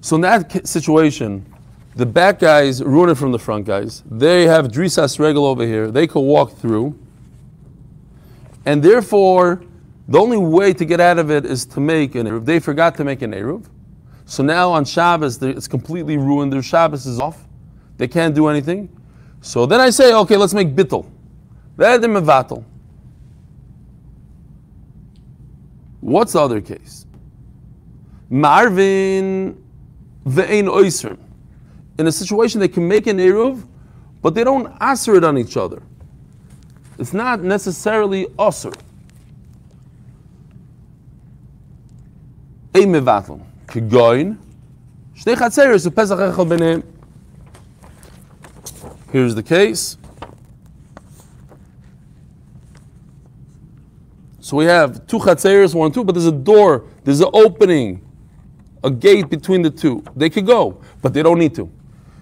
So 0.00 0.16
in 0.16 0.22
that 0.22 0.66
situation, 0.66 1.46
the 1.94 2.06
back 2.06 2.40
guys 2.40 2.82
ruin 2.82 3.10
it 3.10 3.14
from 3.14 3.30
the 3.30 3.38
front 3.38 3.66
guys. 3.66 4.02
They 4.10 4.48
have 4.48 4.66
drisas 4.72 5.16
regal 5.20 5.46
over 5.46 5.64
here. 5.64 5.92
They 5.92 6.08
could 6.08 6.22
walk 6.22 6.56
through. 6.58 6.98
And 8.66 8.82
therefore, 8.82 9.62
the 10.08 10.18
only 10.18 10.36
way 10.36 10.72
to 10.74 10.84
get 10.84 11.00
out 11.00 11.18
of 11.18 11.30
it 11.30 11.46
is 11.46 11.64
to 11.66 11.80
make 11.80 12.14
an 12.14 12.26
Eruv. 12.26 12.44
They 12.44 12.60
forgot 12.60 12.96
to 12.96 13.04
make 13.04 13.22
an 13.22 13.32
Eruv. 13.32 13.66
So 14.26 14.42
now 14.42 14.70
on 14.72 14.84
Shabbos, 14.84 15.42
it's 15.42 15.68
completely 15.68 16.16
ruined. 16.16 16.52
Their 16.52 16.62
Shabbos 16.62 17.06
is 17.06 17.20
off. 17.20 17.44
They 17.96 18.08
can't 18.08 18.34
do 18.34 18.48
anything. 18.48 18.88
So 19.40 19.66
then 19.66 19.80
I 19.80 19.90
say, 19.90 20.12
okay, 20.14 20.36
let's 20.36 20.54
make 20.54 20.74
bittel. 20.74 21.06
Then 21.76 22.00
the 22.00 22.08
mevatel. 22.08 22.64
What's 26.00 26.34
the 26.34 26.40
other 26.40 26.60
case? 26.60 27.06
Marvin 28.28 29.62
ve'ein 30.26 30.64
oisrim. 30.64 31.18
In 31.98 32.06
a 32.06 32.12
situation 32.12 32.60
they 32.60 32.68
can 32.68 32.86
make 32.86 33.06
an 33.06 33.18
eruv, 33.18 33.66
but 34.20 34.34
they 34.34 34.44
don't 34.44 34.74
answer 34.80 35.14
it 35.14 35.24
on 35.24 35.38
each 35.38 35.56
other. 35.56 35.82
It's 36.98 37.12
not 37.12 37.42
necessarily 37.42 38.26
osir. 38.38 38.74
Ein 42.74 42.90
mevatel. 42.90 43.40
Kegoin. 43.66 44.36
Shnei 45.16 45.36
chatzeres 45.36 45.86
u'pesach 45.86 46.18
echel 46.18 46.46
b'neim. 46.46 46.82
Here's 49.12 49.34
the 49.34 49.42
case. 49.42 49.96
So 54.40 54.56
we 54.56 54.64
have 54.64 55.06
two 55.06 55.18
chatzeres, 55.18 55.74
one, 55.74 55.92
two, 55.92 56.04
but 56.04 56.14
there's 56.14 56.26
a 56.26 56.32
door, 56.32 56.84
there's 57.04 57.20
an 57.20 57.30
opening, 57.32 58.04
a 58.82 58.90
gate 58.90 59.30
between 59.30 59.62
the 59.62 59.70
two. 59.70 60.04
They 60.14 60.28
could 60.28 60.44
go, 60.44 60.82
but 61.00 61.14
they 61.14 61.22
don't 61.22 61.38
need 61.38 61.54
to. 61.54 61.70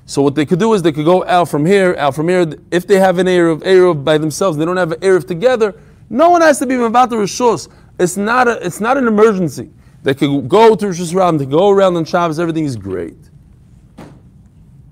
So 0.04 0.22
what 0.22 0.34
they 0.34 0.44
could 0.44 0.58
do 0.58 0.74
is 0.74 0.82
they 0.82 0.92
could 0.92 1.04
go 1.04 1.24
out 1.24 1.48
from 1.48 1.64
here, 1.64 1.96
out 1.98 2.14
from 2.14 2.28
here. 2.28 2.46
If 2.70 2.86
they 2.86 2.98
have 2.98 3.18
an 3.18 3.26
Erev, 3.26 3.62
Erev 3.62 4.04
by 4.04 4.18
themselves, 4.18 4.58
they 4.58 4.64
don't 4.64 4.76
have 4.76 4.92
an 4.92 5.00
Erev 5.00 5.26
together, 5.26 5.74
no 6.10 6.28
one 6.28 6.42
has 6.42 6.58
to 6.58 6.66
be 6.66 6.76
the 6.76 6.82
Rishus. 6.82 7.68
It's 7.98 8.16
not, 8.16 8.46
a, 8.46 8.64
it's 8.64 8.80
not 8.80 8.98
an 8.98 9.08
emergency. 9.08 9.70
They 10.02 10.14
could 10.14 10.48
go 10.48 10.74
to 10.74 10.86
Rishus 10.86 11.14
Ram, 11.14 11.38
they 11.38 11.46
go 11.46 11.70
around 11.70 11.96
on 11.96 12.04
Shabbos, 12.04 12.40
everything 12.40 12.64
is 12.64 12.76
great. 12.76 13.16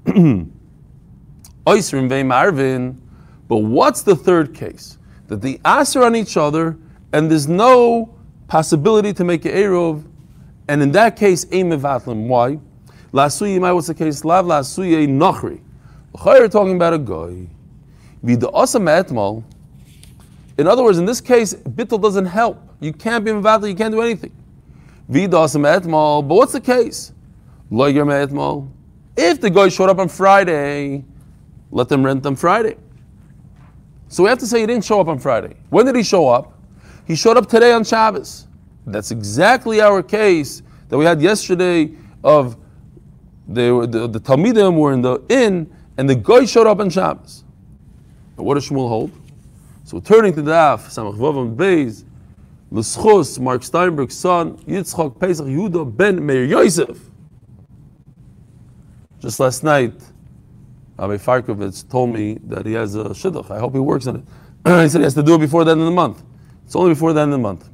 But 1.67 3.57
what's 3.57 4.02
the 4.02 4.14
third 4.14 4.55
case? 4.55 4.99
That 5.26 5.40
they 5.40 5.61
answer 5.64 6.05
on 6.05 6.14
each 6.14 6.37
other 6.37 6.79
and 7.12 7.31
there's 7.31 7.49
no 7.49 8.14
possibility 8.47 9.12
to 9.12 9.25
make 9.25 9.45
an 9.45 9.52
Erev. 9.52 10.05
And 10.69 10.83
in 10.83 10.93
that 10.93 11.17
case, 11.17 11.45
a 11.45 11.62
mevatlim. 11.64 12.29
Why? 12.29 12.61
Lasuyi, 13.12 13.75
what's 13.75 13.88
the 13.88 13.95
case? 13.95 14.25
Lav 14.25 14.47
lasuyi 14.47 15.09
nochri. 15.09 15.61
You're 16.25 16.49
talking 16.49 16.76
about 16.76 16.95
a 16.95 16.99
guy. 16.99 17.49
In 20.59 20.67
other 20.67 20.83
words, 20.83 20.99
in 20.99 21.05
this 21.07 21.21
case, 21.21 21.55
bittul 21.55 22.00
doesn't 22.02 22.26
help. 22.26 22.62
You 22.81 22.93
can't 22.93 23.25
be 23.25 23.31
mevatlim, 23.33 23.71
you 23.71 23.75
can't 23.75 23.93
do 23.93 24.00
anything. 24.00 24.33
Vida 25.11 25.37
osam 25.37 25.67
etmal. 25.67 26.26
But 26.26 26.35
what's 26.37 26.52
the 26.52 26.61
case? 26.61 27.12
Loiger 27.71 28.07
etmal. 28.07 28.71
If 29.17 29.41
the 29.41 29.50
guy 29.50 29.69
showed 29.69 29.91
up 29.91 29.99
on 29.99 30.08
Friday, 30.08 31.04
let 31.73 31.89
them 31.89 32.04
rent 32.06 32.23
them 32.23 32.37
Friday. 32.37 32.76
So 34.08 34.23
we 34.23 34.28
have 34.28 34.39
to 34.39 34.47
say 34.47 34.61
he 34.61 34.67
didn't 34.67 34.84
show 34.84 35.00
up 35.00 35.08
on 35.08 35.19
Friday. 35.19 35.56
When 35.69 35.84
did 35.84 35.97
he 35.97 36.02
show 36.02 36.28
up? 36.28 36.58
He 37.06 37.17
showed 37.17 37.37
up 37.37 37.49
today 37.49 37.73
on 37.73 37.84
Shabbos. 37.84 38.47
That's 38.87 39.11
exactly 39.11 39.80
our 39.80 40.02
case 40.02 40.63
that 40.89 40.97
we 40.97 41.04
had 41.04 41.21
yesterday 41.21 41.93
of 42.23 42.56
the, 43.49 44.08
the, 44.11 44.21
Talmidim 44.21 44.76
were 44.76 44.93
in 44.93 45.02
the 45.02 45.21
inn 45.28 45.73
and 45.97 46.08
the 46.08 46.15
guy 46.15 46.45
showed 46.45 46.67
up 46.67 46.78
on 46.78 46.89
Shabbos. 46.89 47.45
But 48.37 48.45
what 48.45 48.54
does 48.54 48.69
Shmuel 48.69 48.89
hold? 48.89 49.13
So 49.84 49.99
turning 49.99 50.34
to 50.34 50.43
the 50.43 50.52
Daf, 50.52 50.87
Samach 50.87 51.17
Vavam 51.17 51.56
Beis, 51.56 52.04
L'schus, 52.71 53.39
Mark 53.39 53.63
Steinberg's 53.63 54.17
son, 54.17 54.56
Yitzchak 54.59 55.19
Pesach 55.19 55.47
Yehuda 55.47 55.97
ben 55.97 56.25
Meir 56.25 56.45
Yosef. 56.45 56.99
Just 59.19 59.41
last 59.41 59.65
night, 59.65 59.95
Rabbi 60.97 61.17
Farkovitz 61.17 61.89
told 61.89 62.11
me 62.11 62.39
that 62.45 62.65
he 62.65 62.75
has 62.75 62.95
a 62.95 63.04
shidduch. 63.04 63.50
I 63.50 63.59
hope 63.59 63.75
he 63.75 63.80
works 63.80 64.06
on 64.06 64.17
it. 64.17 64.23
he 64.83 64.89
said 64.89 65.00
he 65.00 65.04
has 65.04 65.15
to 65.15 65.23
do 65.23 65.35
it 65.35 65.39
before 65.39 65.65
the 65.65 65.73
end 65.73 65.80
of 65.80 65.87
the 65.87 65.93
month. 65.93 66.23
It's 66.65 66.76
only 66.76 66.91
before 66.91 67.13
the 67.13 67.21
end 67.21 67.33
of 67.33 67.39
the 67.39 67.43
month. 67.43 67.69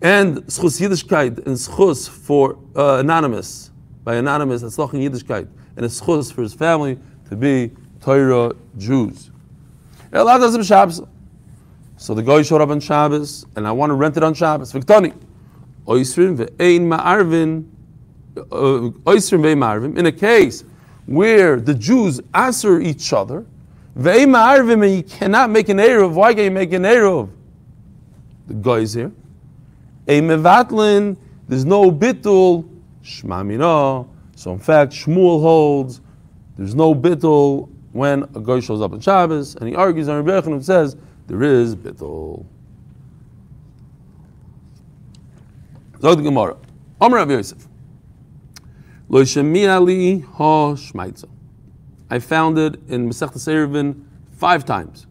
And 0.00 0.38
schus 0.46 0.80
Yiddishkeit 0.80 1.46
and 1.46 1.56
schus 1.56 2.08
for 2.08 2.58
uh, 2.76 2.98
anonymous, 2.98 3.70
by 4.02 4.16
anonymous, 4.16 4.62
that's 4.62 4.78
in 4.78 4.84
Yiddishkeit, 4.84 5.48
and 5.76 5.84
a 5.84 5.88
schus 5.88 6.32
for 6.32 6.42
his 6.42 6.54
family 6.54 6.98
to 7.28 7.36
be 7.36 7.70
Torah 8.00 8.52
Jews. 8.78 9.30
It 10.12 10.64
Shabbos. 10.64 11.02
So 12.04 12.12
the 12.12 12.22
guy 12.22 12.42
showed 12.42 12.60
up 12.60 12.68
on 12.68 12.80
Shabbos, 12.80 13.46
and 13.56 13.66
I 13.66 13.72
want 13.72 13.88
to 13.88 13.94
rent 13.94 14.18
it 14.18 14.22
on 14.22 14.34
Shabbos. 14.34 14.74
Viktani. 14.74 15.14
Oisrin 15.86 16.36
ve'ein 16.36 16.82
ma'arvin. 16.82 17.66
uh, 18.36 18.90
Oisrin. 19.10 19.96
In 19.96 20.04
a 20.04 20.12
case 20.12 20.64
where 21.06 21.58
the 21.58 21.72
Jews 21.72 22.20
answer 22.34 22.78
each 22.78 23.14
other, 23.14 23.46
ve'ein 23.98 24.28
ma'arvin, 24.28 24.84
and 24.84 24.96
you 24.96 25.02
cannot 25.02 25.48
make 25.48 25.70
an 25.70 25.78
Erev. 25.78 26.12
Why 26.12 26.34
can't 26.34 26.44
you 26.44 26.50
make 26.50 26.74
an 26.74 26.82
Erev? 26.82 27.30
The 28.48 28.54
guy 28.54 28.80
is 28.80 28.92
here. 28.92 29.10
A 30.06 30.20
mevatlin, 30.20 31.16
there's 31.48 31.64
no 31.64 31.90
bitul, 31.90 32.68
shmamina. 33.02 34.06
So 34.36 34.52
in 34.52 34.58
fact, 34.58 34.92
Shmuel 34.92 35.40
holds 35.40 36.02
there's 36.58 36.74
no 36.74 36.94
bitul 36.94 37.70
when 37.92 38.24
a 38.34 38.40
guy 38.40 38.60
shows 38.60 38.82
up 38.82 38.92
on 38.92 39.00
Shabbos, 39.00 39.54
and 39.56 39.70
he 39.70 39.74
argues 39.74 40.10
on 40.10 40.22
Rebbe 40.22 40.50
and 40.50 40.62
says 40.62 40.98
there 41.26 41.42
is 41.42 41.74
bitul. 41.74 42.46
Zog 46.00 46.18
the 46.18 46.22
Gemara. 46.22 46.56
Amr 47.00 47.16
Rav 47.16 47.30
Yosef. 47.30 47.66
Lo 49.08 49.20
ali 49.20 50.20
ha 50.20 50.74
shmaitza. 50.74 51.28
I 52.10 52.18
found 52.18 52.58
it 52.58 52.74
in 52.88 53.08
Masechtas 53.08 53.48
Eruvin 53.48 54.04
five 54.32 54.64
times. 54.64 55.06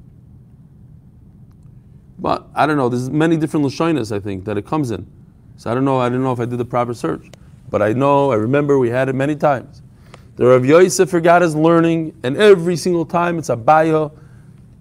But 2.19 2.47
I 2.55 2.65
don't 2.65 2.77
know. 2.77 2.89
There's 2.89 3.09
many 3.09 3.37
different 3.37 3.65
lashonas 3.65 4.15
I 4.15 4.19
think 4.19 4.45
that 4.45 4.57
it 4.57 4.65
comes 4.65 4.91
in. 4.91 5.07
So 5.57 5.71
I 5.71 5.73
don't 5.73 5.85
know. 5.85 5.99
I 5.99 6.09
don't 6.09 6.23
know 6.23 6.31
if 6.31 6.39
I 6.39 6.45
did 6.45 6.57
the 6.57 6.65
proper 6.65 6.93
search, 6.93 7.29
but 7.69 7.81
I 7.81 7.93
know. 7.93 8.31
I 8.31 8.35
remember 8.35 8.77
we 8.79 8.89
had 8.89 9.09
it 9.09 9.13
many 9.13 9.35
times. 9.35 9.81
The 10.35 10.45
Rav 10.47 10.65
Yosef 10.65 11.09
forgot 11.09 11.41
his 11.41 11.55
learning, 11.55 12.17
and 12.23 12.37
every 12.37 12.75
single 12.75 13.05
time 13.05 13.37
it's 13.37 13.49
a 13.49 13.55
baya 13.55 14.09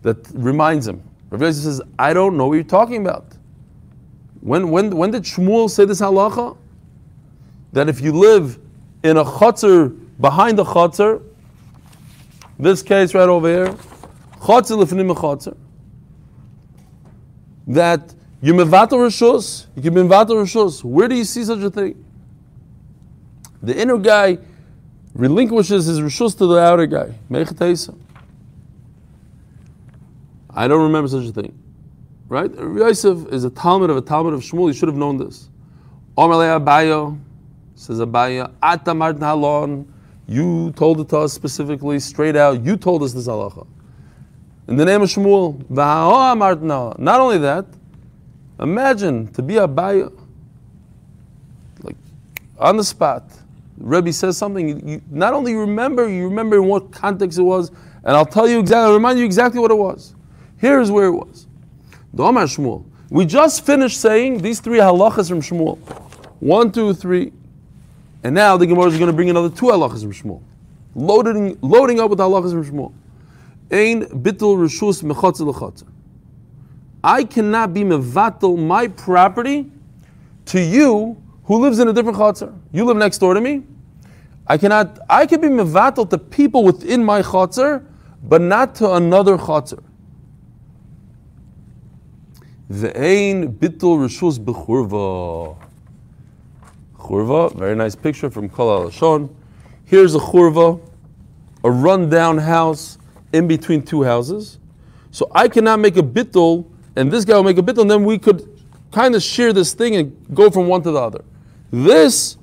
that 0.03 0.17
reminds 0.33 0.87
him. 0.87 1.03
Rav 1.33 1.41
Yosef 1.41 1.65
says, 1.65 1.83
"I 1.99 2.13
don't 2.13 2.37
know 2.37 2.49
what 2.49 2.55
you're 2.55 2.63
talking 2.63 3.01
about." 3.01 3.25
When 4.43 4.71
when 4.71 4.95
when 4.95 5.11
did 5.13 5.23
Shmuel 5.23 5.71
say 5.71 5.87
this 5.87 6.01
halacha? 6.01 6.57
That 7.73 7.89
if 7.89 8.03
you 8.03 8.13
live 8.13 8.59
in 9.03 9.17
a 9.17 9.25
chutzner 9.25 9.97
behind 10.21 10.61
a 10.61 10.65
chutzner, 10.65 11.23
this 12.59 12.83
case 12.83 13.15
right 13.15 13.29
over 13.29 13.49
here, 13.49 13.75
chutzner 14.41 14.85
lifnim 14.85 15.11
a 15.11 15.15
chutzner 15.15 15.57
that 17.67 18.15
you 18.43 18.53
mevatel 18.53 18.99
rishus, 18.99 19.67
you 19.75 19.83
can 19.83 19.95
mevatel 19.95 20.37
rishus. 20.37 20.85
Where 20.85 21.09
do 21.09 21.15
you 21.15 21.25
see 21.25 21.45
such 21.45 21.61
a 21.61 21.71
thing? 21.71 22.05
The 23.63 23.81
inner 23.81 23.97
guy 23.97 24.37
relinquishes 25.15 25.87
his 25.87 26.01
rishus 26.01 26.37
to 26.37 26.47
the 26.47 26.59
outer 26.59 26.87
guy. 26.87 27.15
Mechatesa. 27.31 27.95
I 30.55 30.69
don't 30.69 30.83
remember 30.83 31.09
such 31.09 31.25
a 31.25 31.33
thing. 31.33 31.59
Right? 32.29 32.51
Yosef 32.53 33.27
is 33.33 33.45
a 33.45 33.51
Talmud 33.51 33.91
of 33.91 33.97
a 33.97 34.01
Talmud 34.01 34.35
of 34.35 34.41
Shmuel. 34.41 34.69
You 34.69 34.73
should 34.73 34.89
have 34.89 34.97
known 34.97 35.19
this. 35.19 35.49
Omer 36.17 36.37
le 36.37 36.61
Abayo 36.61 37.19
says 37.75 38.01
Abayo, 38.01 38.51
Atamart 38.63 39.19
halon. 39.19 39.87
You 40.29 40.73
told 40.77 41.01
it 41.01 41.09
to 41.11 41.19
us 41.19 41.33
specifically, 41.33 41.99
straight 41.99 42.37
out. 42.37 42.65
You 42.65 42.77
told 42.77 43.03
us 43.03 43.13
this 43.13 43.27
halacha. 43.29 43.67
In 44.69 44.77
the 44.77 44.85
name 44.85 45.03
of 45.03 45.09
Shmuel. 45.09 45.69
Not 46.99 47.21
only 47.21 47.39
that, 47.39 47.67
imagine 48.61 49.27
to 49.33 49.43
be 49.43 49.57
a 49.57 49.67
baya, 49.67 50.09
like 51.83 51.97
on 52.59 52.77
the 52.77 52.85
spot. 52.85 53.25
Rebbe 53.79 54.13
says 54.13 54.39
something. 54.39 54.69
You, 54.69 54.81
you, 54.85 55.03
not 55.11 55.35
only 55.35 55.55
remember, 55.55 56.09
you 56.09 56.25
remember 56.25 56.57
in 56.57 56.67
what 56.67 56.93
context 56.93 57.39
it 57.39 57.43
was, 57.43 57.71
and 58.05 58.17
I'll 58.17 58.25
tell 58.25 58.49
you 58.49 58.61
exactly. 58.61 58.85
I'll 58.85 58.95
remind 58.95 59.19
you 59.19 59.25
exactly 59.25 59.61
what 59.61 59.71
it 59.71 59.77
was. 59.77 60.15
Here's 60.63 60.93
where 60.93 61.07
it 61.07 61.11
was. 61.11 61.49
The 62.15 62.23
Omar 62.23 62.45
Shmuel, 62.45 62.85
We 63.11 63.27
just 63.27 63.67
finished 63.67 64.01
saying 64.01 64.43
these 64.43 64.61
three 64.61 64.79
halachas 64.79 65.29
from 65.29 65.41
Shmuel. 65.41 65.77
One, 66.39 66.71
two, 66.71 66.95
three. 66.95 67.33
And 68.23 68.33
now 68.33 68.57
the 68.57 68.69
Gemara 68.69 68.87
is 68.87 68.97
going 68.97 69.09
to 69.09 69.13
bring 69.13 69.29
another 69.29 69.49
two 69.49 69.67
halachas 69.67 70.03
from 70.03 70.13
Shmuel. 70.13 70.41
Loading, 70.95 71.59
loading 71.63 71.99
up 71.99 72.11
with 72.11 72.21
halachas 72.21 72.53
from 72.53 72.65
Shmuel. 72.65 72.93
Ein 73.73 74.05
bitul 74.23 74.57
rishus 74.57 75.03
lechatzer. 75.03 75.85
I 77.03 77.25
cannot 77.25 77.75
be 77.75 77.83
mevatel 77.83 78.57
my 78.57 78.87
property 78.87 79.69
to 80.45 80.61
you 80.61 81.21
who 81.43 81.59
lives 81.59 81.81
in 81.81 81.89
a 81.89 81.93
different 81.93 82.19
chatzar. 82.19 82.57
You 82.73 82.85
live 82.85 82.99
next 82.99 83.19
door 83.19 83.35
to 83.35 83.41
me. 83.41 83.65
I 84.47 84.59
cannot. 84.59 85.01
I 85.11 85.27
can 85.27 85.41
be 85.41 85.49
mevatel 85.49 86.09
to 86.11 86.19
people 86.19 86.63
within 86.63 87.05
my 87.05 87.21
chatzar, 87.21 87.85
but 88.23 88.41
not 88.41 88.77
to 88.77 88.93
another 88.93 89.37
chatzar. 89.37 89.83
Ve'ein 92.71 93.53
bitul 93.57 93.99
rishus 93.99 94.39
bechurva. 94.39 95.57
Churva, 96.99 97.55
very 97.57 97.75
nice 97.75 97.95
picture 97.95 98.31
from 98.31 98.49
Kol 98.49 98.89
Halashon. 98.89 99.29
Here's 99.85 100.15
a 100.15 100.19
churva, 100.19 100.81
a 101.65 101.71
rundown 101.71 102.39
house 102.39 102.99
in 103.33 103.49
between 103.49 103.83
two 103.83 104.03
houses. 104.03 104.59
So 105.11 105.31
I 105.35 105.49
cannot 105.49 105.81
make 105.81 105.97
a 105.97 106.03
bittul, 106.03 106.65
and 106.97 107.11
this 107.11 107.25
guy 107.25 107.35
will 107.35 107.43
make 107.43 107.59
a 107.59 107.63
bittul, 107.63 107.83
and 107.83 107.91
then 107.91 108.05
we 108.05 108.19
could 108.19 108.49
kind 108.93 109.15
of 109.15 109.23
share 109.23 109.53
this 109.53 109.75
thing 109.75 109.97
and 109.97 110.17
go 110.33 110.49
from 110.51 110.69
one 110.69 110.83
to 110.83 110.91
the 110.91 110.99
other. 110.99 111.25
This 111.71 112.37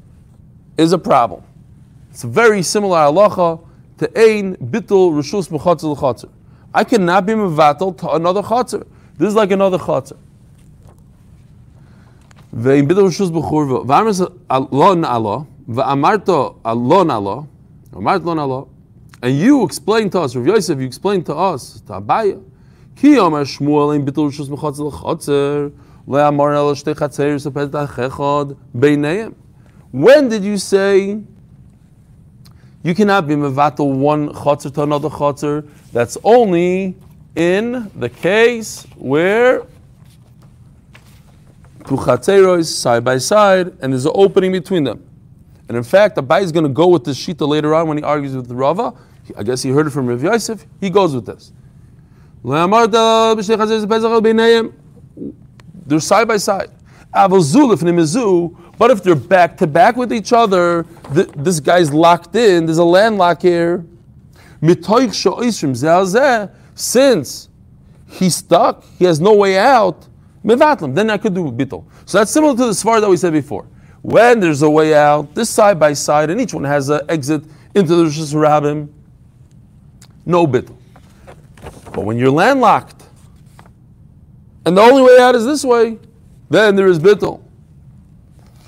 is 0.78 0.92
a 0.92 0.98
problem. 0.98 1.44
It's 2.12 2.24
very 2.24 2.62
similar 2.62 2.98
halacha 2.98 3.66
to 4.00 4.20
ein 4.20 4.58
bittul 4.58 5.14
rishus 5.14 5.50
mechatzer 5.50 5.96
l'chatzer. 5.96 6.30
I 6.74 6.84
cannot 6.84 7.26
be 7.26 7.34
mevatel 7.34 7.98
to 8.00 8.12
another 8.12 8.42
chatzer. 8.42 8.86
This 9.19 9.29
is 9.31 9.35
like 9.35 9.53
another 9.53 9.79
chatzer. 9.79 10.17
ואם 12.57 12.89
ביטל 12.89 13.01
רשוס 13.01 13.31
בחורבו, 13.31 13.85
ואמרס 13.87 14.21
לא 14.73 14.95
נעלו, 14.95 15.45
ואמרת 15.69 16.29
לא 16.65 17.05
נעלו, 17.07 17.45
אמרת 17.97 18.25
לא 18.25 18.35
נעלו, 18.35 18.67
and 19.23 19.27
you 19.27 19.65
explain 19.67 20.09
to 20.11 20.21
us, 20.21 20.37
Rav 20.37 20.47
Yosef, 20.47 20.79
you 20.79 20.87
explain 20.87 21.23
to 21.25 21.35
us, 21.35 21.83
to 21.87 21.95
Abaya, 21.95 22.37
כי 22.97 23.19
אומר 23.19 23.45
שמואל 23.45 23.97
אם 23.97 24.05
ביטל 24.05 24.21
רשוס 24.21 24.49
מחוצר 24.49 24.83
לחוצר, 24.83 25.69
לא 26.09 26.29
אמר 26.29 26.49
אלא 26.49 26.75
שתי 26.75 26.95
חצר 26.95 27.39
ספד 27.39 27.77
אחד 27.77 28.47
ביניהם. 28.75 29.33
When 29.95 30.29
did 30.29 30.45
you 30.45 30.59
say 30.59 31.19
you 32.85 32.95
cannot 32.95 33.27
be 33.27 33.35
mevatel 33.35 33.89
one 33.99 34.29
chotzer 34.35 34.71
to 34.75 34.83
another 34.83 35.09
chotzer? 35.09 35.65
That's 35.93 36.17
only 36.25 36.95
in 37.36 37.92
the 37.96 38.10
case 38.10 38.86
where 38.96 39.62
two 41.86 41.96
chatzeros 41.96 42.66
side 42.66 43.04
by 43.04 43.18
side, 43.18 43.68
and 43.82 43.94
there's 43.94 44.06
an 44.06 44.12
opening 44.16 44.52
between 44.52 44.84
them. 44.84 45.04
And 45.68 45.78
in 45.78 45.84
fact, 45.84 46.18
Abai 46.18 46.42
is 46.42 46.52
going 46.52 46.64
to 46.64 46.70
go 46.70 46.88
with 46.88 47.04
this 47.04 47.18
shita 47.24 47.48
later 47.48 47.76
on 47.76 47.88
when 47.88 47.98
he 47.98 48.04
argues 48.04 48.36
with 48.36 48.52
Rava. 48.52 48.94
I 49.38 49.44
guess 49.44 49.62
he 49.62 49.70
heard 49.70 49.88
it 49.88 49.92
from 49.92 50.08
Rav 50.08 50.24
Yosef. 50.24 50.66
He 50.82 50.90
goes 50.90 51.14
with 51.14 51.26
this. 51.26 51.52
They're 55.86 56.00
side 56.00 56.28
by 56.28 56.38
side. 56.38 56.70
But 57.14 58.92
if 58.92 59.04
they're 59.04 59.16
back 59.16 59.58
to 59.58 59.68
back 59.68 59.96
with 59.96 60.14
each 60.14 60.32
other, 60.32 60.86
th- 61.14 61.30
this 61.36 61.60
guy's 61.60 61.94
locked 61.94 62.36
in. 62.36 62.66
There's 62.66 62.78
a 62.78 62.84
landlock 62.84 63.42
here. 63.42 63.86
Since 66.80 67.50
he's 68.08 68.38
stuck, 68.38 68.86
he 68.98 69.04
has 69.04 69.20
no 69.20 69.36
way 69.36 69.58
out. 69.58 70.08
Mevatlim, 70.46 70.96
then 70.96 71.10
I 71.10 71.18
could 71.18 71.34
do 71.34 71.52
bittul. 71.52 71.84
So 72.06 72.20
that's 72.20 72.32
similar 72.32 72.56
to 72.56 72.66
the 72.68 72.72
svar 72.72 73.02
that 73.02 73.10
we 73.10 73.18
said 73.18 73.34
before. 73.34 73.68
When 74.02 74.40
there's 74.40 74.62
a 74.62 74.70
way 74.70 74.96
out, 74.96 75.36
this 75.36 75.50
side 75.50 75.78
by 75.78 75.92
side, 75.92 76.30
and 76.30 76.40
each 76.40 76.54
one 76.54 76.64
has 76.64 76.88
an 76.88 77.02
exit 77.10 77.44
into 77.76 77.98
the 77.98 78.06
Rosh 78.06 78.18
Rabbim, 78.34 78.88
no 80.26 80.48
bittul. 80.48 80.78
But 81.92 82.06
when 82.06 82.18
you're 82.18 82.32
landlocked, 82.32 83.04
and 84.66 84.78
the 84.78 84.82
only 84.82 85.02
way 85.02 85.18
out 85.20 85.36
is 85.36 85.44
this 85.44 85.66
way, 85.66 86.00
then 86.50 86.78
there 86.78 86.88
is 86.88 86.98
bittul. 86.98 87.42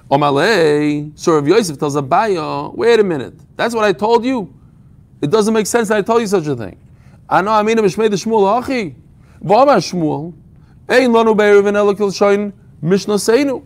Omalei, 0.09 1.17
so 1.17 1.35
Rav 1.35 1.47
Yosef 1.47 1.79
tells 1.79 1.95
Abaya, 1.95 2.75
wait 2.75 2.99
a 2.99 3.03
minute, 3.05 3.35
that's 3.55 3.73
what 3.73 3.85
I 3.85 3.93
told 3.93 4.25
you. 4.25 4.53
It 5.21 5.31
doesn't 5.31 5.53
make 5.53 5.67
sense 5.67 5.87
that 5.87 5.97
I 5.97 6.01
told 6.01 6.19
you 6.19 6.27
such 6.27 6.47
a 6.47 6.57
thing. 6.57 6.77
I 7.31 7.41
know, 7.41 7.51
I 7.51 7.63
mean, 7.63 7.77
Mishmei 7.77 8.09
the 8.09 8.17
Shmuel 8.17 8.61
Achi. 8.61 8.93
V'amar 9.41 9.77
Shmuel, 9.77 10.33
Ein 10.89 11.11
lanu 11.11 11.35
be'eruvin 11.35 11.75
elokil 11.75 12.11
shoyin 12.11 12.51
Mishnah 12.81 13.15
Seinu. 13.15 13.63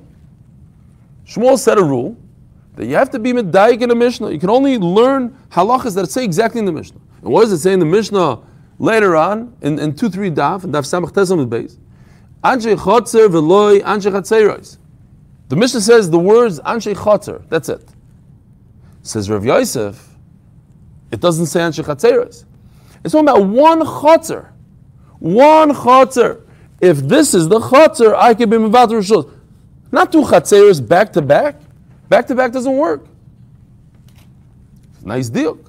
Shmuel 1.25 1.58
said 1.58 1.80
a 1.80 1.84
rule 1.84 2.15
that 2.75 2.86
you 2.86 2.95
have 2.95 3.10
to 3.10 3.19
be 3.19 3.34
medayik 3.34 3.82
in 3.82 3.89
a 3.89 3.95
Mishnah. 3.95 4.30
You 4.30 4.39
can 4.39 4.51
only 4.51 4.78
learn 4.78 5.36
halachas 5.49 5.95
that 5.95 6.12
say 6.12 6.23
exactly 6.23 6.60
in 6.60 6.65
the 6.65 6.71
Mishnah. 6.71 6.99
And 7.23 7.32
what 7.32 7.41
does 7.41 7.54
it 7.54 7.58
say 7.58 7.73
in 7.73 7.80
the 7.80 7.86
Mishnah 7.86 8.39
later 8.78 9.15
on 9.15 9.56
in, 9.62 9.80
in 9.80 9.95
2 9.95 10.10
3 10.10 10.30
daf, 10.30 10.63
and 10.63 10.73
daf 10.73 10.84
samach 10.84 11.12
tesam 11.12 11.38
with 11.38 11.49
base? 11.49 11.80
Anshe 12.43 12.75
chotzer 12.78 13.28
veloy 13.28 13.82
anshe 13.82 14.12
chatzeros. 14.12 14.78
The 15.49 15.56
Mishnah 15.56 15.82
says 15.82 16.12
the 16.12 16.19
words 16.19 16.60
anshe 16.60 16.93
chotzer. 16.93 17.49
That's 17.49 17.69
it. 17.69 17.89
Says 19.01 19.28
Rav 19.28 19.43
Yosef, 19.43 20.08
it 21.10 21.19
doesn't 21.19 21.47
say 21.47 21.62
anshe 21.62 21.84
chatzeros. 21.84 22.45
It's 23.05 23.11
talking 23.11 23.29
about 23.29 23.45
one 23.45 23.81
chotzer. 23.81 24.49
One 25.19 25.73
chotzer. 25.73 26.41
If 26.81 26.97
this 26.97 27.35
is 27.35 27.47
the 27.47 27.59
chotzer, 27.59 28.15
I 28.15 28.33
can 28.33 28.49
be 28.49 28.57
mevater 28.57 28.97
rishos. 28.97 29.31
Not 29.91 30.11
two 30.11 30.23
chatzeros 30.23 30.85
back 30.85 31.13
to 31.13 31.21
back. 31.21 31.61
Back 32.09 32.25
to 32.27 32.35
back 32.35 32.51
doesn't 32.51 32.75
work. 32.75 33.05
Nice 35.03 35.29
deal. 35.29 35.59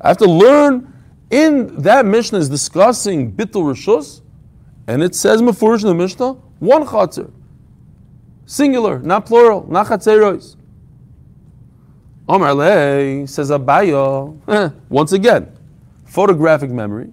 I 0.00 0.08
have 0.08 0.16
to 0.18 0.26
learn. 0.26 0.86
In 1.30 1.82
that 1.82 2.06
Mishnah 2.06 2.38
is 2.38 2.48
discussing 2.48 3.30
bittul 3.30 3.62
rishos, 3.62 4.22
and 4.88 5.02
it 5.02 5.14
says 5.14 5.42
mefurish 5.42 5.82
in 5.82 5.88
the 5.88 5.94
Mishnah 5.94 6.32
one 6.58 6.84
chatzer, 6.86 7.30
singular, 8.46 8.98
not 9.00 9.26
plural, 9.26 9.66
not 9.70 9.86
chatzeros. 9.86 10.56
Omar 12.26 12.54
Le 12.54 13.26
says 13.28 13.50
Abaya. 13.50 14.74
Once 14.88 15.12
again, 15.12 15.52
photographic 16.10 16.70
memory. 16.70 17.10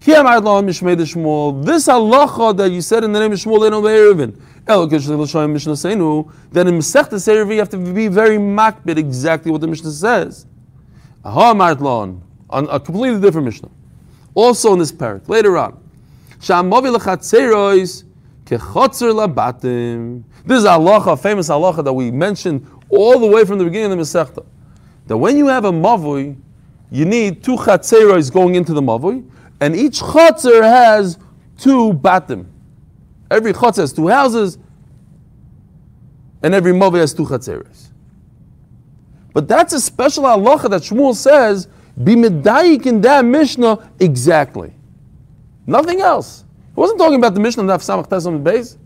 This 0.00 0.16
halacha 0.16 2.56
that 2.56 2.70
you 2.70 2.82
said 2.82 3.04
in 3.04 3.12
the 3.12 3.20
name 3.20 3.32
of 3.32 3.38
Shmuel 3.38 3.66
Eno 3.66 3.80
Be'erevin, 3.80 4.36
then 4.66 4.82
in 6.68 6.78
Masechta 6.78 7.20
Seir 7.20 7.50
you 7.50 7.58
have 7.58 7.70
to 7.70 7.78
be 7.78 8.08
very 8.08 8.36
makbid 8.36 8.98
exactly 8.98 9.50
what 9.50 9.60
the 9.60 9.66
Mishnah 9.66 9.90
says. 9.90 10.46
On 11.24 11.60
a 11.60 12.80
completely 12.80 13.20
different 13.20 13.46
Mishnah. 13.46 13.70
Also 14.34 14.72
in 14.74 14.78
this 14.78 14.92
parak, 14.92 15.28
later 15.28 15.56
on. 15.56 15.78
This 16.38 16.50
is 16.50 16.50
a 16.50 16.62
halacha, 20.68 21.12
a 21.12 21.16
famous 21.16 21.48
halacha 21.48 21.84
that 21.84 21.92
we 21.92 22.10
mentioned 22.10 22.66
all 22.88 23.18
the 23.18 23.26
way 23.26 23.44
from 23.44 23.58
the 23.58 23.64
beginning 23.64 23.92
of 23.92 23.98
the 23.98 24.04
Masechta. 24.04 24.44
That 25.06 25.16
when 25.16 25.36
you 25.36 25.46
have 25.46 25.64
a 25.64 25.72
mavui, 25.72 26.36
you 26.92 27.06
need 27.06 27.42
two 27.42 27.56
chatzerois 27.56 28.30
going 28.30 28.54
into 28.54 28.74
the 28.74 28.82
mavui, 28.82 29.26
and 29.62 29.74
each 29.74 30.00
chotzer 30.00 30.62
has 30.62 31.18
two 31.56 31.94
batim. 31.94 32.44
Every 33.30 33.54
chotzer 33.54 33.78
has 33.78 33.94
two 33.94 34.08
houses, 34.08 34.58
and 36.42 36.54
every 36.54 36.72
mavui 36.72 36.98
has 36.98 37.14
two 37.14 37.24
chatzeros. 37.24 37.88
But 39.32 39.48
that's 39.48 39.72
a 39.72 39.80
special 39.80 40.24
halacha 40.24 40.68
that 40.68 40.82
Shmuel 40.82 41.14
says, 41.14 41.66
be 42.04 42.14
medayik 42.14 42.84
in 42.84 43.00
that 43.00 43.24
Mishnah 43.24 43.90
exactly. 43.98 44.74
Nothing 45.66 46.02
else. 46.02 46.44
He 46.74 46.80
wasn't 46.80 46.98
talking 46.98 47.16
about 47.16 47.32
the 47.32 47.40
Mishnah 47.40 47.62
Daf 47.62 47.80
Samach 47.80 48.10
Tesam 48.10 48.44
base. 48.44 48.76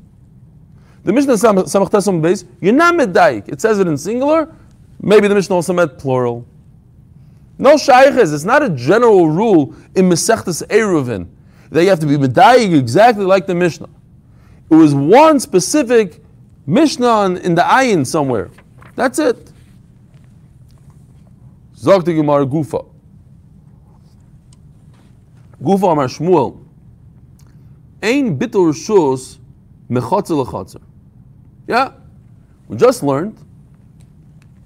The 1.03 1.13
Mishnah 1.13 1.35
Samach 1.35 1.91
Tesam 1.91 2.23
base, 2.23 2.45
you're 2.61 2.73
not 2.73 2.95
medayik. 2.95 3.49
It 3.49 3.61
says 3.61 3.81
it 3.81 3.89
in 3.89 3.97
singular. 3.99 4.55
Maybe 5.01 5.27
the 5.27 5.35
Mishnah 5.35 5.57
also 5.57 5.73
meant 5.73 5.99
plural. 5.99 6.47
No 7.59 7.75
shayches. 7.75 8.35
It's 8.35 8.45
not 8.45 8.63
a 8.63 8.69
general 8.71 9.29
rule 9.29 9.75
in 9.95 10.09
Mesechtes 10.09 10.67
Eruvin 10.67 11.29
that 11.71 11.83
you 11.83 11.89
have 11.89 12.01
to 12.01 12.07
be 12.07 12.17
medayik 12.17 12.77
exactly 12.77 13.25
like 13.25 13.47
the 13.47 13.55
Mishnah. 13.55 13.89
It 14.71 14.75
was 14.75 14.95
one 14.95 15.41
specific 15.41 16.23
Mishnah 16.67 17.37
in 17.37 17.55
the 17.55 17.63
ayin 17.63 18.07
somewhere. 18.07 18.51
That's 18.95 19.19
it. 19.19 19.53
Zog 21.77 22.05
the 22.05 22.15
Gemara 22.15 22.47
Gufa. 22.47 22.87
Gufa 25.63 25.93
Amar 25.93 26.09
Shmuel. 26.09 26.63
Ein 28.03 28.39
bitul 28.39 28.73
rishus 28.73 29.39
mechatzer 29.89 30.45
lechatzer. 30.45 30.83
Yeah, 31.67 31.93
we 32.69 32.77
just 32.77 33.03
learned 33.03 33.39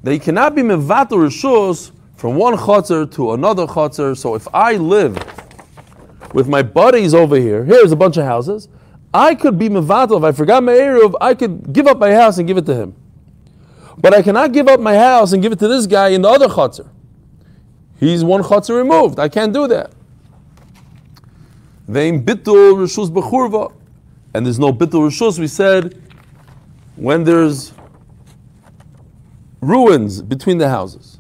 that 0.03 0.15
you 0.15 0.21
cannot 0.21 0.55
be 0.55 0.63
mevatel 0.63 1.19
rishus 1.19 1.93
from 2.21 2.37
one 2.37 2.55
chotzer 2.55 3.11
to 3.11 3.33
another 3.33 3.67
chotzer. 3.67 4.15
So 4.15 4.35
if 4.35 4.47
I 4.53 4.75
live 4.75 5.17
with 6.35 6.49
my 6.49 6.63
buddies 6.63 7.15
over 7.15 7.37
here, 7.37 7.65
here's 7.65 7.93
a 7.93 7.97
bunch 7.97 8.19
of 8.19 8.27
houses. 8.27 8.69
I 9.15 9.35
could 9.35 9.59
be 9.59 9.71
mevatel 9.71 10.19
if 10.19 10.25
I 10.25 10.33
forgot 10.33 10.63
my 10.63 10.75
eruv. 10.75 11.15
I 11.19 11.33
could 11.33 11.73
give 11.73 11.87
up 11.87 11.99
my 11.99 12.13
house 12.13 12.37
and 12.37 12.47
give 12.47 12.59
it 12.59 12.67
to 12.67 12.75
him, 12.75 12.95
but 13.97 14.13
I 14.13 14.21
cannot 14.21 14.53
give 14.53 14.69
up 14.69 14.81
my 14.81 14.97
house 14.97 15.33
and 15.33 15.43
give 15.43 15.51
it 15.51 15.59
to 15.61 15.69
this 15.69 15.87
guy 15.87 16.09
in 16.09 16.21
the 16.21 16.29
other 16.29 16.49
chutzner. 16.49 16.91
He's 17.99 18.23
one 18.23 18.43
chutzner 18.43 18.77
removed. 18.77 19.19
I 19.19 19.31
can't 19.31 19.55
do 19.55 19.67
that. 19.69 19.91
Vein 21.89 22.23
bitul 22.23 22.75
rishus 22.75 23.09
bechurva, 23.09 23.73
and 24.35 24.45
there's 24.45 24.59
no 24.59 24.75
bitul 24.75 25.09
rishus. 25.09 25.39
We 25.39 25.47
said 25.47 26.03
when 26.97 27.25
there's 27.25 27.73
ruins 29.63 30.21
between 30.21 30.59
the 30.59 30.69
houses. 30.69 31.20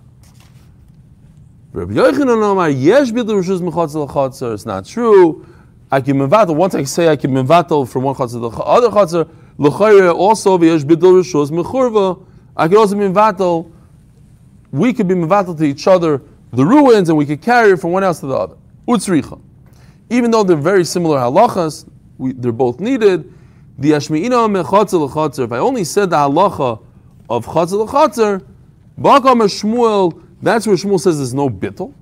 Rabbi 1.72 1.92
Yochanan 1.94 2.42
Omar, 2.42 2.68
yesh 2.68 3.12
bitul 3.12 3.40
rishus 3.40 3.61
mechatzel 3.61 4.09
l'chatzer. 4.09 4.54
It's 4.54 4.66
not 4.66 4.85
true. 4.85 5.46
I 5.92 6.00
can 6.00 6.16
mevatel. 6.16 6.56
Once 6.56 6.74
I 6.74 6.83
say 6.83 7.09
I 7.09 7.14
can 7.14 7.30
mevatel 7.30 7.88
from 7.88 8.02
one 8.02 8.16
chatzer 8.16 8.33
to 8.33 8.38
the 8.40 8.48
other 8.48 8.88
chatzer, 8.88 9.28
l'chayre 9.56 10.12
also 10.12 10.59
yesh 10.61 10.83
bitul 10.83 11.22
rishus 11.22 11.52
mechurva. 11.52 12.26
I 12.56 12.66
can 12.66 12.76
also 12.76 12.96
mevatel. 12.96 13.70
We 14.72 14.92
could 14.92 15.06
be 15.06 15.14
mevatel 15.14 15.56
to 15.59 15.64
each 15.64 15.87
other 15.87 16.20
the 16.52 16.66
ruins, 16.66 17.09
and 17.09 17.16
we 17.16 17.24
could 17.24 17.40
carry 17.40 17.70
it 17.70 17.76
from 17.76 17.92
one 17.92 18.02
house 18.02 18.18
to 18.18 18.26
the 18.26 18.35
other. 18.35 18.56
Utzricha. 18.88 19.40
Even 20.11 20.33
though 20.33 20.42
they're 20.42 20.56
very 20.56 20.85
similar 20.85 21.18
halachas, 21.18 21.88
we, 22.18 22.33
they're 22.33 22.50
both 22.50 22.80
needed. 22.80 23.33
The 23.78 23.92
Ashmi'ina 23.92 24.64
mechatzer 24.64 25.09
l'chatzer. 25.09 25.44
If 25.44 25.52
I 25.52 25.59
only 25.59 25.85
said 25.85 26.11
the 26.11 26.16
halacha 26.16 26.83
of 27.28 27.46
chatzer 27.46 27.87
l'chatzer, 27.87 28.44
Bakam 28.98 29.40
Shmuel, 29.42 30.20
that's 30.42 30.66
where 30.66 30.76
Shmuel 30.76 31.00
says 31.00 31.18
there's 31.18 31.35
no 31.35 31.50
bittel. 31.50 31.94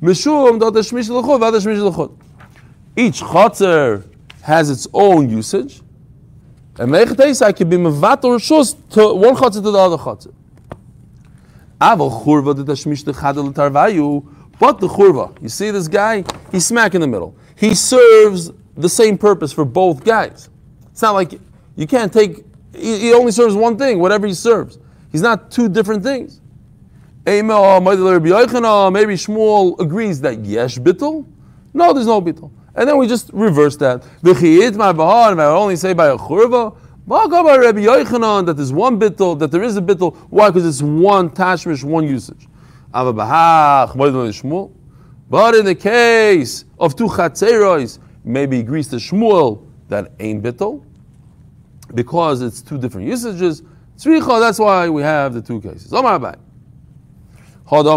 Um, 0.00 0.58
L'chot. 0.58 2.12
Each 2.96 3.20
chatzer 3.20 4.04
has 4.42 4.70
its 4.70 4.86
own 4.92 5.28
usage. 5.30 5.82
And 6.78 6.94
I 6.94 7.04
can 7.04 7.68
be 7.68 7.76
mevat 7.76 8.24
or 8.24 8.36
shus 8.38 8.76
to 8.90 9.14
one 9.14 9.34
chatzer 9.34 9.54
to 9.54 9.60
the 9.60 9.78
other 9.78 9.96
chatzer. 9.96 10.32
Aval 11.80 12.24
churva 12.24 12.54
that 12.56 12.66
shmish 12.72 13.06
l'chadel 13.06 13.48
l'tarvayu, 13.48 14.26
but 14.58 14.80
the 14.80 14.88
churva, 14.88 15.40
you 15.40 15.48
see 15.48 15.70
this 15.70 15.88
guy? 15.88 16.24
He's 16.52 16.66
smack 16.66 16.94
in 16.94 17.00
the 17.00 17.06
middle. 17.06 17.36
He 17.56 17.74
serves 17.74 18.52
the 18.76 18.88
same 18.88 19.18
purpose 19.18 19.52
for 19.52 19.64
both 19.64 20.04
guys. 20.04 20.50
It's 20.92 21.02
not 21.02 21.12
like 21.12 21.40
you 21.76 21.86
can't 21.86 22.12
take, 22.12 22.44
he 22.74 23.12
only 23.12 23.32
serves 23.32 23.54
one 23.54 23.76
thing, 23.76 23.98
whatever 23.98 24.26
he 24.26 24.34
serves. 24.34 24.78
He's 25.10 25.22
not 25.22 25.50
two 25.50 25.68
different 25.68 26.02
things. 26.02 26.40
Ah, 27.28 27.76
ah, 27.76 28.90
maybe 28.90 29.14
Shmuel 29.14 29.78
agrees 29.80 30.20
that 30.22 30.38
yesh 30.44 30.78
bittul. 30.78 31.26
No, 31.74 31.92
there's 31.92 32.06
no 32.06 32.22
bittul. 32.22 32.50
And 32.74 32.88
then 32.88 32.96
we 32.96 33.06
just 33.06 33.30
reverse 33.32 33.76
that. 33.76 34.02
V'chiyit 34.22 34.76
my 34.76 34.92
bahar, 34.92 35.32
and 35.32 35.42
I 35.42 35.46
only 35.46 35.76
say 35.76 35.92
by 35.92 36.06
a 36.06 36.16
churva. 36.16 36.74
Rabbi 37.06 37.80
Yochanan 37.80 38.46
that 38.46 38.54
there's 38.54 38.72
one 38.72 38.98
bittul, 38.98 39.38
that 39.40 39.50
there 39.50 39.62
is 39.62 39.76
a 39.76 39.82
bittul. 39.82 40.16
Why? 40.30 40.48
Because 40.48 40.66
it's 40.66 40.80
one 40.82 41.30
tashmish, 41.30 41.84
one 41.84 42.06
usage. 42.06 42.46
But 45.30 45.54
in 45.54 45.64
the 45.64 45.74
case 45.74 46.64
of 46.78 46.96
two 46.96 47.08
chatzeros, 47.08 47.98
maybe 48.24 48.60
agrees 48.60 48.88
to 48.88 48.96
Shmuel 48.96 49.66
that 49.88 50.12
ain't 50.20 50.42
bittul, 50.42 50.82
because 51.94 52.42
it's 52.42 52.62
two 52.62 52.78
different 52.78 53.06
usages. 53.06 53.62
Tzricha, 53.98 54.40
that's 54.40 54.58
why 54.58 54.88
we 54.88 55.02
have 55.02 55.34
the 55.34 55.42
two 55.42 55.60
cases. 55.60 55.92
Omar. 55.92 56.36
This 57.70 57.90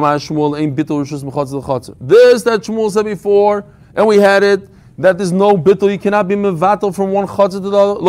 that 2.43 2.61
Shmuel 2.61 2.91
said 2.91 3.05
before, 3.05 3.63
and 3.95 4.05
we 4.05 4.17
had 4.17 4.43
it, 4.43 4.67
that 4.97 5.17
there's 5.17 5.31
no 5.31 5.55
bittul, 5.57 5.91
you 5.91 5.97
cannot 5.97 6.27
be 6.27 6.35
mevatel 6.35 6.93
from 6.93 7.11
one 7.11 7.25
chatzah 7.25 7.61
to 7.61 7.69
the 7.69 7.77
other. 7.77 7.99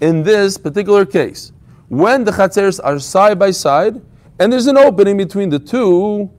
In 0.00 0.22
this 0.22 0.58
particular 0.58 1.06
case, 1.06 1.52
when 1.88 2.24
the 2.24 2.30
chatzeros 2.30 2.78
are 2.84 2.98
side 2.98 3.38
by 3.38 3.50
side, 3.50 4.00
and 4.38 4.52
there's 4.52 4.66
an 4.66 4.76
opening 4.76 5.16
between 5.16 5.48
the 5.48 5.58
two, 5.58 6.30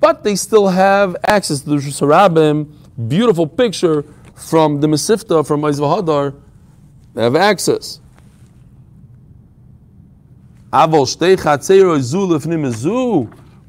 but 0.00 0.24
they 0.24 0.36
still 0.36 0.68
have 0.68 1.16
access 1.26 1.60
to 1.62 1.70
the 1.70 1.76
Sarabim, 1.76 2.72
beautiful 3.08 3.46
picture 3.46 4.04
from 4.34 4.80
the 4.80 4.86
Mesifta, 4.86 5.46
from 5.46 5.62
Hadar, 5.62 6.34
they 7.14 7.22
have 7.22 7.36
access. 7.36 8.00
But 10.74 10.90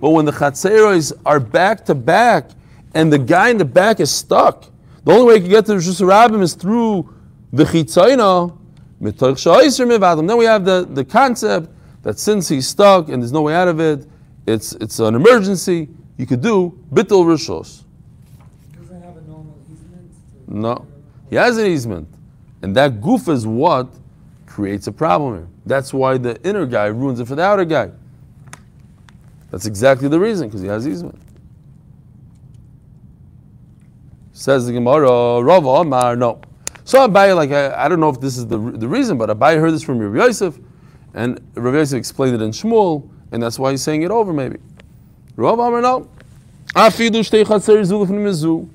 when 0.09 0.25
the 0.25 0.31
chatzeros 0.31 1.13
are 1.23 1.39
back 1.39 1.85
to 1.85 1.93
back 1.93 2.49
and 2.95 3.13
the 3.13 3.19
guy 3.19 3.49
in 3.49 3.59
the 3.59 3.65
back 3.65 3.99
is 3.99 4.09
stuck, 4.09 4.65
the 5.03 5.11
only 5.11 5.27
way 5.27 5.35
you 5.35 5.41
can 5.41 5.49
get 5.51 5.67
to 5.67 5.73
the 5.73 5.77
Rishus 5.77 6.01
Rabbim 6.01 6.41
is 6.41 6.55
through 6.55 7.13
the 7.53 7.63
chitzayna. 7.63 8.57
Then 10.27 10.37
we 10.37 10.45
have 10.45 10.65
the, 10.65 10.87
the 10.89 11.05
concept 11.05 11.69
that 12.01 12.17
since 12.17 12.49
he's 12.49 12.67
stuck 12.67 13.09
and 13.09 13.21
there's 13.21 13.31
no 13.31 13.43
way 13.43 13.53
out 13.53 13.67
of 13.67 13.79
it, 13.79 14.07
it's, 14.47 14.73
it's 14.73 14.97
an 14.97 15.13
emergency, 15.13 15.89
you 16.17 16.25
could 16.25 16.41
do 16.41 16.75
bittul 16.91 17.25
rishos. 17.25 17.83
Does 18.79 18.89
it 18.89 19.03
have 19.03 19.17
a 19.17 19.21
normal 19.21 19.55
easement? 19.71 20.11
No. 20.47 20.87
He 21.29 21.35
has 21.35 21.59
an 21.59 21.67
easement. 21.67 22.07
And 22.63 22.75
that 22.75 22.99
goof 22.99 23.27
is 23.27 23.45
what 23.45 23.89
creates 24.45 24.87
a 24.87 24.91
problem 24.91 25.35
here. 25.35 25.47
That's 25.65 25.93
why 25.93 26.17
the 26.17 26.41
inner 26.47 26.65
guy 26.65 26.85
ruins 26.85 27.19
it 27.19 27.27
for 27.27 27.35
the 27.35 27.43
outer 27.43 27.65
guy. 27.65 27.91
That's 29.51 29.65
exactly 29.65 30.07
the 30.07 30.19
reason, 30.19 30.47
because 30.47 30.61
he 30.61 30.67
has 30.67 30.87
easement. 30.87 31.21
Says 34.33 34.65
the 34.65 34.73
Gemara, 34.73 35.41
Rav 35.41 35.65
Omar, 35.65 36.15
no. 36.15 36.41
So 36.83 37.07
Abai, 37.07 37.35
like, 37.35 37.51
I, 37.51 37.85
I 37.85 37.87
don't 37.87 37.99
know 37.99 38.09
if 38.09 38.19
this 38.19 38.37
is 38.37 38.47
the, 38.47 38.57
the 38.57 38.87
reason, 38.87 39.17
but 39.17 39.29
Abai 39.29 39.59
heard 39.59 39.71
this 39.71 39.83
from 39.83 39.97
Rabbi 39.99 40.25
Yosef, 40.25 40.59
and 41.13 41.39
Rabbi 41.55 41.77
Yosef 41.77 41.97
explained 41.97 42.35
it 42.35 42.41
in 42.41 42.51
Shmuel, 42.51 43.09
and 43.31 43.41
that's 43.41 43.57
why 43.57 43.71
he's 43.71 43.81
saying 43.81 44.03
it 44.03 44.11
over, 44.11 44.33
maybe. 44.33 44.57
Rav 45.35 45.59
Omar, 45.59 45.81
no. 45.81 46.09
Afidu 46.75 47.21
shtei. 47.21 48.69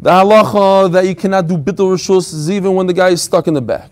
The 0.00 0.08
halacha 0.08 0.90
that 0.92 1.06
you 1.06 1.14
cannot 1.14 1.46
do 1.46 1.58
bittul 1.58 1.92
rishus 1.92 2.32
is 2.32 2.50
even 2.50 2.74
when 2.74 2.86
the 2.86 2.94
guy 2.94 3.10
is 3.10 3.20
stuck 3.20 3.46
in 3.46 3.52
the 3.54 3.60
back. 3.60 3.90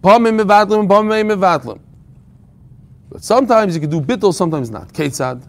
But 0.00 0.30
sometimes 3.24 3.74
you 3.74 3.80
can 3.80 3.90
do 3.90 4.00
bittul, 4.00 4.32
sometimes 4.32 4.70
not. 4.70 4.92
Ketzad. 4.92 5.42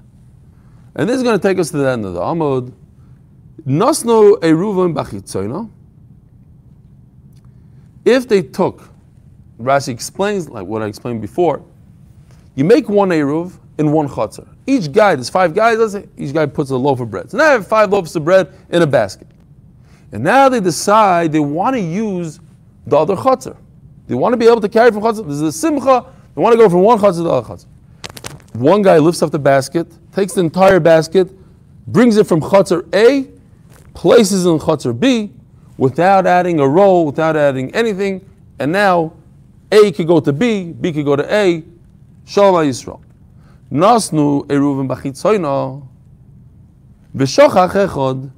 And 0.95 1.07
this 1.07 1.17
is 1.17 1.23
going 1.23 1.39
to 1.39 1.47
take 1.47 1.59
us 1.59 1.69
to 1.69 1.77
the 1.77 1.89
end 1.91 2.03
of 2.05 2.15
the 2.15 2.21
Amud. 2.21 2.73
Nosno 3.67 4.39
eruvim 4.39 4.95
bachitzoino. 4.95 5.69
If 8.03 8.27
they 8.27 8.41
took, 8.41 8.89
Rashi 9.61 9.89
explains, 9.89 10.49
like 10.49 10.65
what 10.65 10.81
I 10.81 10.87
explained 10.87 11.21
before, 11.21 11.63
you 12.55 12.65
make 12.65 12.89
one 12.89 13.09
eruv 13.09 13.59
in 13.79 13.93
one 13.93 14.09
chutzner. 14.09 14.47
Each 14.67 14.91
guy, 14.91 15.15
there's 15.15 15.29
five 15.29 15.55
guys, 15.55 15.79
let's 15.79 15.93
say, 15.93 16.07
each 16.17 16.33
guy 16.33 16.45
puts 16.45 16.69
a 16.69 16.75
loaf 16.75 16.99
of 16.99 17.09
bread. 17.09 17.31
So 17.31 17.37
now 17.37 17.45
I 17.45 17.51
have 17.53 17.65
five 17.65 17.89
loaves 17.89 18.13
of 18.15 18.25
bread 18.25 18.53
in 18.69 18.81
a 18.81 18.87
basket. 18.87 19.25
And 20.11 20.21
now 20.21 20.49
they 20.49 20.59
decide 20.59 21.31
they 21.31 21.39
want 21.39 21.75
to 21.75 21.79
use 21.79 22.41
the 22.85 22.97
other 22.97 23.15
chutzner. 23.15 23.55
They 24.07 24.15
want 24.15 24.33
to 24.33 24.37
be 24.37 24.47
able 24.47 24.59
to 24.61 24.69
carry 24.69 24.91
from 24.91 25.01
chutzner. 25.01 25.25
There's 25.25 25.41
a 25.41 25.51
simcha, 25.51 26.05
they 26.35 26.41
want 26.41 26.53
to 26.53 26.57
go 26.57 26.67
from 26.69 26.81
one 26.81 26.99
chutzner 26.99 27.17
to 27.17 27.23
the 27.23 27.29
other 27.29 27.47
chutzner. 27.47 27.67
One 28.53 28.81
guy 28.81 28.97
lifts 28.97 29.21
up 29.21 29.31
the 29.31 29.39
basket, 29.39 29.87
takes 30.13 30.33
the 30.33 30.41
entire 30.41 30.81
basket, 30.81 31.31
brings 31.87 32.17
it 32.17 32.27
from 32.27 32.41
chutzner 32.41 32.83
A, 32.93 33.31
places 33.93 34.45
it 34.45 34.49
in 34.49 34.59
chutzner 34.59 34.99
B, 34.99 35.31
without 35.77 36.27
adding 36.27 36.59
a 36.59 36.67
roll, 36.67 37.05
without 37.05 37.37
adding 37.37 37.73
anything, 37.73 38.29
and 38.59 38.73
now 38.73 39.13
A 39.71 39.93
could 39.93 40.07
go 40.07 40.19
to 40.19 40.33
B, 40.33 40.73
B 40.73 40.91
could 40.91 41.05
go 41.05 41.15
to 41.15 41.33
A, 41.33 41.63
Shalom 42.25 42.65
Yisrael. 42.67 43.01
Eruvim 43.71 44.87
bachitzoyno, 44.87 45.87
v'shochach 47.15 47.87
echod, 47.87 48.31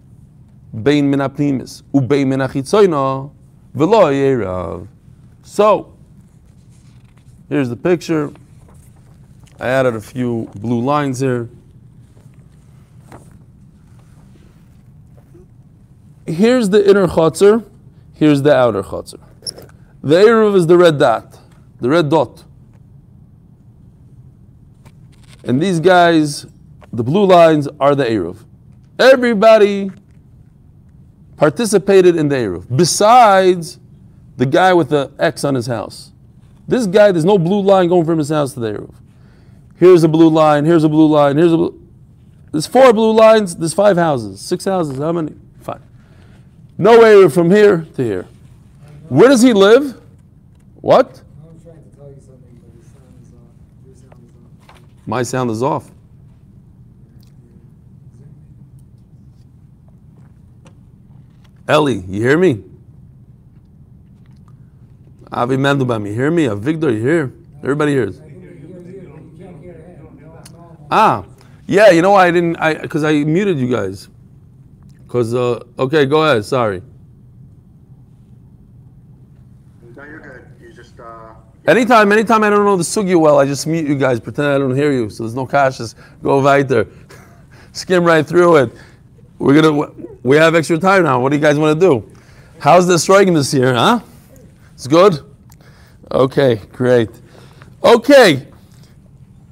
bein 0.73 1.09
min 1.09 1.19
apnimis, 1.19 1.83
ubein 1.93 2.27
min 2.27 2.39
achitzoyno, 2.39 3.31
v'lo 3.75 4.11
yerav. 4.11 4.87
So, 5.43 5.93
here's 7.49 7.69
the 7.69 7.75
picture. 7.77 8.31
I 9.59 9.67
added 9.67 9.95
a 9.95 10.01
few 10.01 10.49
blue 10.55 10.81
lines 10.81 11.19
here. 11.19 11.47
Here's 16.25 16.69
the 16.69 16.89
inner 16.89 17.07
chotzer, 17.07 17.63
here's 18.13 18.41
the 18.41 18.55
outer 18.55 18.83
chotzer. 18.83 19.19
The 20.03 20.15
Eruv 20.15 20.55
is 20.55 20.65
the 20.67 20.77
red 20.77 20.97
dot, 20.97 21.37
the 21.79 21.89
red 21.89 22.09
dot. 22.09 22.43
And 25.43 25.61
these 25.61 25.79
guys, 25.79 26.45
the 26.93 27.03
blue 27.03 27.25
lines, 27.25 27.67
are 27.79 27.95
the 27.95 28.05
Eruv. 28.05 28.37
Everybody 28.99 29.91
participated 31.37 32.15
in 32.15 32.29
the 32.29 32.35
Eruv, 32.35 32.65
besides 32.75 33.79
the 34.37 34.45
guy 34.45 34.73
with 34.73 34.89
the 34.89 35.11
X 35.17 35.43
on 35.43 35.55
his 35.55 35.67
house. 35.67 36.11
This 36.67 36.85
guy, 36.85 37.11
there's 37.11 37.25
no 37.25 37.37
blue 37.37 37.61
line 37.61 37.89
going 37.89 38.05
from 38.05 38.17
his 38.19 38.29
house 38.29 38.53
to 38.53 38.59
the 38.59 38.73
Eruv. 38.73 38.93
Here's 39.77 40.03
a 40.03 40.07
blue 40.07 40.29
line, 40.29 40.65
here's 40.65 40.83
a 40.83 40.89
blue 40.89 41.07
line, 41.07 41.37
here's 41.37 41.51
a 41.51 41.57
blue. 41.57 41.81
There's 42.51 42.67
four 42.67 42.93
blue 42.93 43.13
lines, 43.13 43.55
there's 43.55 43.73
five 43.73 43.97
houses. 43.97 44.39
Six 44.39 44.65
houses, 44.65 44.99
how 44.99 45.11
many? 45.11 45.33
Five. 45.61 45.81
No 46.77 47.01
area 47.01 47.29
from 47.29 47.49
here 47.49 47.87
to 47.95 48.03
here. 48.03 48.27
Where 49.09 49.29
does 49.29 49.41
he 49.41 49.53
live? 49.53 49.99
What? 50.75 51.21
I'm 51.43 51.59
trying 51.61 51.83
to 51.83 51.97
tell 51.97 52.09
you 52.09 52.21
something, 52.21 52.61
but 52.61 52.73
your 52.73 52.83
sound 52.83 53.15
is 53.21 53.33
off. 53.33 53.85
Your 53.85 53.95
sound 53.95 54.23
is 54.23 54.69
off. 54.69 54.77
My 55.11 55.23
sound 55.23 55.51
is 55.51 55.61
off. 55.61 55.91
Ellie, 61.67 61.99
you 62.07 62.21
hear 62.21 62.37
me? 62.37 62.63
Avi 65.29 65.57
Mendelbaum, 65.57 66.07
you 66.07 66.13
hear 66.13 66.31
me? 66.31 66.45
Avigdor, 66.45 66.93
you 66.93 67.01
hear? 67.01 67.33
Everybody 67.61 67.91
hears. 67.91 68.21
Ah, 70.89 71.25
yeah. 71.67 71.89
You 71.91 72.01
know 72.01 72.11
why 72.11 72.27
I 72.27 72.31
didn't? 72.31 72.55
I 72.55 72.75
because 72.75 73.03
I 73.03 73.25
muted 73.25 73.59
you 73.59 73.67
guys. 73.67 74.07
Cause 75.09 75.33
uh, 75.33 75.59
okay, 75.77 76.05
go 76.05 76.23
ahead. 76.23 76.45
Sorry. 76.45 76.81
No, 79.93 80.05
you're 80.05 80.19
good. 80.19 80.45
You 80.61 80.71
just, 80.71 80.97
uh, 81.01 81.33
Anytime, 81.67 82.11
anytime 82.11 82.43
I 82.43 82.49
don't 82.49 82.65
know 82.65 82.75
the 82.75 82.83
sugya 82.83 83.19
well, 83.19 83.37
I 83.37 83.45
just 83.45 83.67
mute 83.67 83.87
you 83.87 83.95
guys, 83.95 84.19
pretend 84.19 84.47
I 84.47 84.57
don't 84.57 84.75
hear 84.75 84.91
you. 84.91 85.09
So 85.11 85.23
there's 85.23 85.35
no 85.35 85.45
kashas. 85.45 85.93
Go 86.23 86.41
weiter. 86.41 86.87
Skim 87.71 88.03
right 88.03 88.25
through 88.25 88.57
it. 88.57 88.71
We're 89.37 89.61
gonna. 89.61 89.91
We 90.23 90.37
have 90.37 90.55
extra 90.55 90.77
time 90.77 91.03
now. 91.03 91.19
What 91.19 91.29
do 91.29 91.35
you 91.35 91.41
guys 91.41 91.57
want 91.57 91.79
to 91.79 91.87
do? 91.87 92.11
How's 92.59 92.87
the 92.87 92.97
striking 92.97 93.33
this 93.33 93.53
year, 93.53 93.73
huh? 93.73 93.99
It's 94.73 94.87
good. 94.87 95.19
Okay, 96.11 96.55
great. 96.71 97.09
Okay. 97.83 98.47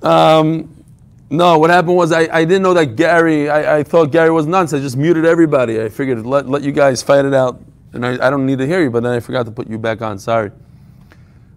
Um, 0.01 0.75
no, 1.29 1.57
what 1.59 1.69
happened 1.69 1.95
was 1.95 2.11
I, 2.11 2.21
I 2.31 2.43
didn't 2.43 2.63
know 2.63 2.73
that 2.73 2.95
Gary. 2.95 3.49
I, 3.49 3.79
I 3.79 3.83
thought 3.83 4.11
Gary 4.11 4.31
was 4.31 4.47
nuts. 4.47 4.73
I 4.73 4.79
just 4.79 4.97
muted 4.97 5.25
everybody. 5.25 5.81
I 5.81 5.89
figured 5.89 6.25
let 6.25 6.47
let 6.49 6.63
you 6.63 6.71
guys 6.71 7.03
fight 7.03 7.25
it 7.25 7.33
out, 7.33 7.61
and 7.93 8.05
I, 8.05 8.27
I 8.27 8.29
don't 8.29 8.45
need 8.45 8.57
to 8.57 8.67
hear 8.67 8.81
you. 8.81 8.89
But 8.89 9.03
then 9.03 9.13
I 9.13 9.19
forgot 9.19 9.45
to 9.45 9.51
put 9.51 9.69
you 9.69 9.77
back 9.77 10.01
on. 10.01 10.17
Sorry. 10.17 10.51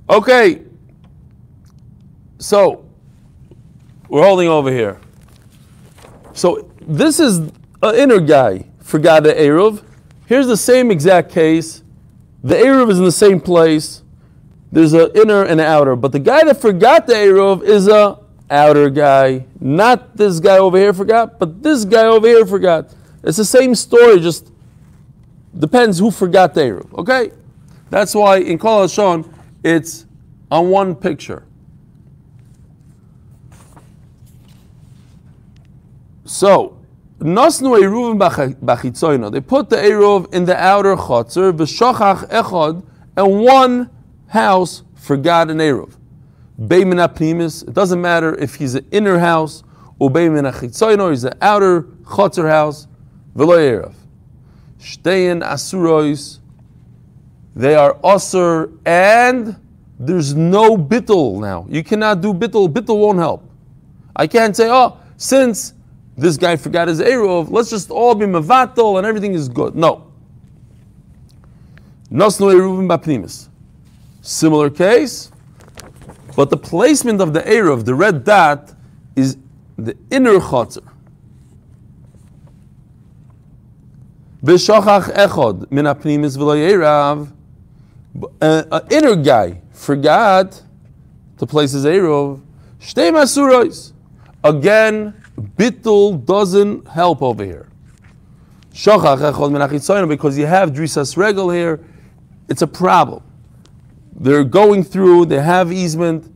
Okay. 0.09 0.63
So 2.39 2.85
we're 4.09 4.25
holding 4.25 4.49
over 4.49 4.71
here. 4.71 5.01
So 6.33 6.71
this 6.81 7.21
is 7.21 7.39
an 7.83 7.95
inner 7.95 8.21
guy 8.21 8.67
forgot 8.93 9.23
the 9.23 9.33
Eruv. 9.33 9.83
Here's 10.27 10.47
the 10.47 10.57
same 10.57 10.91
exact 10.91 11.31
case. 11.31 11.83
The 12.45 12.57
Eruv 12.57 12.91
is 12.91 12.99
in 12.99 13.05
the 13.05 13.13
same 13.13 13.41
place. 13.41 14.03
There's 14.71 14.93
an 14.93 15.11
inner 15.15 15.45
and 15.45 15.61
an 15.61 15.67
outer. 15.67 15.97
But 15.97 16.13
the 16.13 16.19
guy 16.19 16.45
that 16.45 16.61
forgot 16.61 17.07
the 17.07 17.15
Eruv 17.15 17.63
is 17.63 17.89
a 17.89 18.19
outer 18.51 18.91
guy. 18.91 19.47
Not 19.61 20.15
this 20.15 20.41
guy 20.41 20.59
over 20.59 20.77
here 20.77 20.93
forgot, 20.93 21.39
but 21.39 21.63
this 21.63 21.87
guy 21.87 22.05
over 22.05 22.27
here 22.27 22.45
forgot. 22.45 22.95
It's 23.23 23.39
the 23.39 23.45
same 23.47 23.75
story, 23.75 24.21
just 24.21 24.53
depends 25.59 25.99
who 25.99 26.11
forgot 26.11 26.53
the 26.53 26.61
Eruv. 26.61 26.93
Okay? 26.99 27.33
That's 27.89 28.15
why 28.15 28.39
in 28.39 28.59
Kol 28.59 28.87
Halashon, 28.87 29.27
it's 29.63 30.07
on 30.51 30.71
one 30.71 30.95
picture. 30.95 31.45
So, 36.25 36.79
Nasnu 37.19 37.79
Eruvim 37.81 38.19
b'chitzoyna. 38.19 39.31
They 39.31 39.41
put 39.41 39.71
the 39.71 39.77
Eruv 39.77 40.33
in 40.35 40.45
the 40.45 40.57
outer 40.57 40.97
chotzer, 40.97 41.53
v'shachach 41.53 42.29
echad, 42.29 42.85
and 43.17 43.41
one 43.41 43.91
house 44.29 44.83
forgot 44.95 45.51
an 45.51 45.59
Eruv. 45.59 45.97
Beimin. 46.61 47.69
It 47.69 47.75
doesn't 47.75 48.01
matter 48.01 48.35
if 48.37 48.57
he's 48.57 48.75
an 48.75 48.87
inner 48.91 49.19
house 49.19 49.63
or 49.99 50.11
beimin 50.11 50.51
achitzoyna, 50.51 51.11
he's 51.11 51.25
an 51.25 51.35
outer 51.41 51.83
chotzer 51.83 52.49
house. 52.49 52.89
V'lo 53.37 53.59
Eruv. 53.59 53.95
Shtein 54.81 55.43
asurois. 55.43 56.41
They 57.55 57.75
are 57.75 57.95
usr 57.99 58.79
and 58.87 59.57
there's 59.99 60.35
no 60.35 60.77
bittel 60.77 61.41
now. 61.41 61.67
You 61.69 61.85
cannot 61.85 62.21
do 62.21 62.33
bittel. 62.33 62.73
Bittel 62.73 62.99
won't 62.99 63.19
help. 63.19 63.49
I 64.17 64.27
can't 64.27 64.57
say, 64.57 64.69
oh, 64.71 64.99
since 65.17 65.75
this 66.17 66.37
guy 66.37 66.57
forgot 66.57 66.89
his 66.89 67.01
Eruv, 67.01 67.51
let's 67.51 67.71
just 67.71 67.91
all 67.91 68.15
be 68.15 68.27
Mavatal 68.27 68.99
and 68.99 69.07
everything 69.07 69.35
is 69.35 69.49
good. 69.49 69.75
No. 69.75 70.11
Nosno 72.11 72.53
Eruvim 72.53 72.89
Bapnimis. 72.89 73.49
Similar 74.21 74.71
case, 74.71 75.31
but 76.37 76.51
the 76.51 76.57
placement 76.57 77.21
of 77.21 77.33
the 77.33 77.41
Eruv, 77.41 77.85
the 77.85 77.95
red 77.95 78.25
dot, 78.25 78.73
is 79.17 79.37
the 79.77 79.97
inner 80.11 80.39
chotzer. 80.39 80.87
B'shachach 84.45 85.15
echod 85.15 85.71
min 85.71 85.87
apnimis 85.87 86.37
v'lo. 86.37 87.29
An 88.41 88.83
inner 88.91 89.17
guy 89.17 89.61
forgot 89.73 90.63
to 91.39 91.47
place 91.47 91.73
his 91.73 91.85
Eruv. 91.85 92.41
Shtei 92.81 93.11
masuros. 93.11 93.93
Again, 94.45 95.15
Bittul 95.39 96.25
doesn't 96.25 96.87
help 96.89 97.23
over 97.23 97.45
here. 97.45 97.69
Because 98.71 100.39
you 100.39 100.47
have 100.47 100.73
drisas 100.73 101.17
regal 101.17 101.51
here, 101.51 101.81
it's 102.49 102.63
a 102.63 102.67
problem. 102.67 103.23
They're 104.15 104.45
going 104.45 104.85
through, 104.85 105.27
they 105.27 105.41
have 105.41 105.73
easement, 105.73 106.33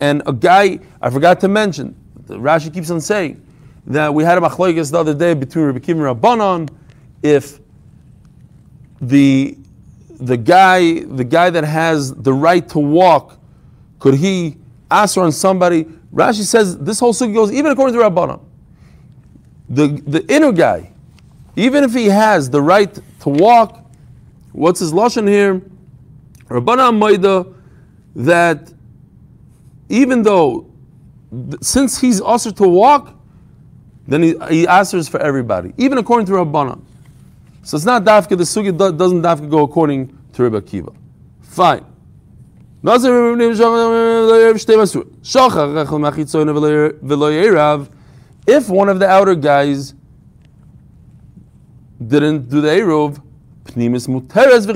and 0.00 0.22
a 0.26 0.32
guy, 0.32 0.80
I 1.00 1.10
forgot 1.10 1.40
to 1.40 1.48
mention, 1.48 1.94
Rashi 2.26 2.72
keeps 2.72 2.90
on 2.90 3.00
saying, 3.00 3.46
that 3.86 4.12
we 4.12 4.24
had 4.24 4.38
a 4.38 4.40
machlokes 4.40 4.90
the 4.90 4.98
other 4.98 5.14
day 5.14 5.34
between 5.34 5.66
Rabbi 5.66 5.78
Kim 5.80 6.00
and 6.00 6.20
Rabbanon, 6.20 6.70
if 7.22 7.60
the 9.00 9.56
the 10.20 10.36
guy 10.36 11.00
the 11.00 11.24
guy 11.24 11.50
that 11.50 11.64
has 11.64 12.14
the 12.14 12.32
right 12.32 12.68
to 12.70 12.78
walk, 12.78 13.38
could 13.98 14.14
he 14.14 14.56
ask 14.90 15.16
on 15.16 15.32
somebody? 15.32 15.84
Rashi 16.12 16.42
says 16.42 16.78
this 16.78 17.00
whole 17.00 17.14
sugi 17.14 17.34
goes 17.34 17.52
even 17.52 17.72
according 17.72 17.98
to 17.98 18.04
Rabbanon. 18.04 18.40
The 19.68 19.88
the 20.06 20.26
inner 20.32 20.52
guy, 20.52 20.92
even 21.56 21.84
if 21.84 21.92
he 21.94 22.06
has 22.06 22.50
the 22.50 22.60
right 22.60 22.92
to 22.94 23.28
walk, 23.28 23.84
what's 24.52 24.80
his 24.80 24.92
lashon 24.92 25.28
here? 25.28 25.62
Rabbanan 26.48 26.98
Maida 26.98 27.46
that 28.16 28.72
even 29.88 30.22
though 30.22 30.66
since 31.60 32.00
he's 32.00 32.20
also 32.20 32.50
to 32.50 32.66
walk, 32.66 33.14
then 34.06 34.22
he, 34.22 34.34
he 34.50 34.66
answers 34.66 35.08
for 35.08 35.20
everybody, 35.20 35.72
even 35.78 35.98
according 35.98 36.26
to 36.26 36.32
Rabbanan. 36.32 36.82
So 37.62 37.76
it's 37.76 37.84
not 37.84 38.04
dafka, 38.04 38.30
the 38.30 38.44
sugi 38.44 38.76
doesn't 38.76 39.22
dafka 39.22 39.48
go 39.50 39.64
according 39.64 40.16
to 40.32 40.42
Rebbe 40.42 40.60
Akiva. 40.60 40.94
Fine. 41.42 41.84
If 48.46 48.68
one 48.68 48.88
of 48.88 48.98
the 48.98 49.06
outer 49.08 49.34
guys 49.34 49.94
didn't 52.06 52.48
do 52.48 52.62
the 52.62 52.68
Eruv, 52.68 53.22
pnimis 53.64 54.08
muteres. 54.08 54.66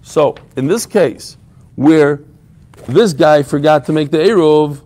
So, 0.00 0.34
in 0.56 0.66
this 0.66 0.86
case, 0.86 1.36
where 1.74 2.22
this 2.88 3.12
guy 3.12 3.42
forgot 3.42 3.84
to 3.86 3.92
make 3.92 4.10
the 4.10 4.18
Eruv, 4.18 4.80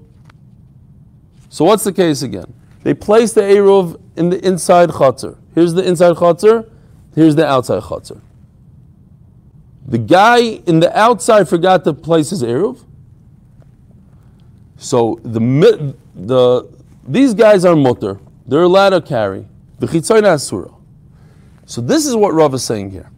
so 1.49 1.65
what's 1.65 1.85
the 1.85 1.93
case 1.93 2.23
again? 2.23 2.53
They 2.83 2.95
place 2.95 3.33
the 3.33 3.43
Eruv 3.43 4.01
in 4.17 4.31
the 4.31 4.45
inside 4.45 4.91
chotzer. 4.91 5.37
Here's 5.59 5.75
the 5.75 5.83
inside 5.83 6.15
chotzer, 6.15 6.71
here's 7.17 7.35
the 7.35 7.45
outside 7.45 7.83
chotzer. 7.83 8.21
The 9.89 9.99
guy 9.99 10.39
in 10.39 10.79
the 10.79 10.97
outside 10.97 11.49
forgot 11.49 11.83
to 11.83 11.93
place 11.93 12.31
his 12.31 12.45
Eruv. 12.45 12.85
So 14.77 15.19
the 15.25 15.97
the 16.15 16.69
these 17.09 17.35
guys 17.35 17.65
are 17.65 17.75
mutter. 17.75 18.21
They're 18.47 18.63
allowed 18.63 18.91
to 18.91 19.01
carry. 19.01 19.49
The 19.81 19.89
chitzoyna 19.89 20.35
asura. 20.35 20.71
So 21.67 21.81
this 21.81 22.07
is 22.07 22.15
what 22.15 22.35
Rav 22.35 22.55
is 22.55 22.63
saying 22.63 22.93
here. 22.93 23.11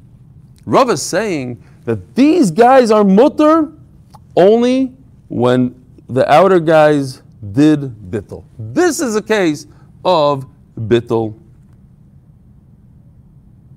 Rav 0.65 0.89
is 0.89 1.03
saying 1.03 1.63
that 1.85 2.15
these 2.15 2.51
guys 2.51 2.91
are 2.91 3.05
mutter 3.05 3.71
only 4.35 4.97
when 5.29 5.75
the 6.09 6.27
outer 6.33 6.59
guys 6.59 7.21
did 7.53 7.81
bittel. 8.11 8.45
This 8.59 9.01
is 9.01 9.15
a 9.15 9.23
case 9.23 9.67
of 10.03 10.47
bittel. 10.79 11.39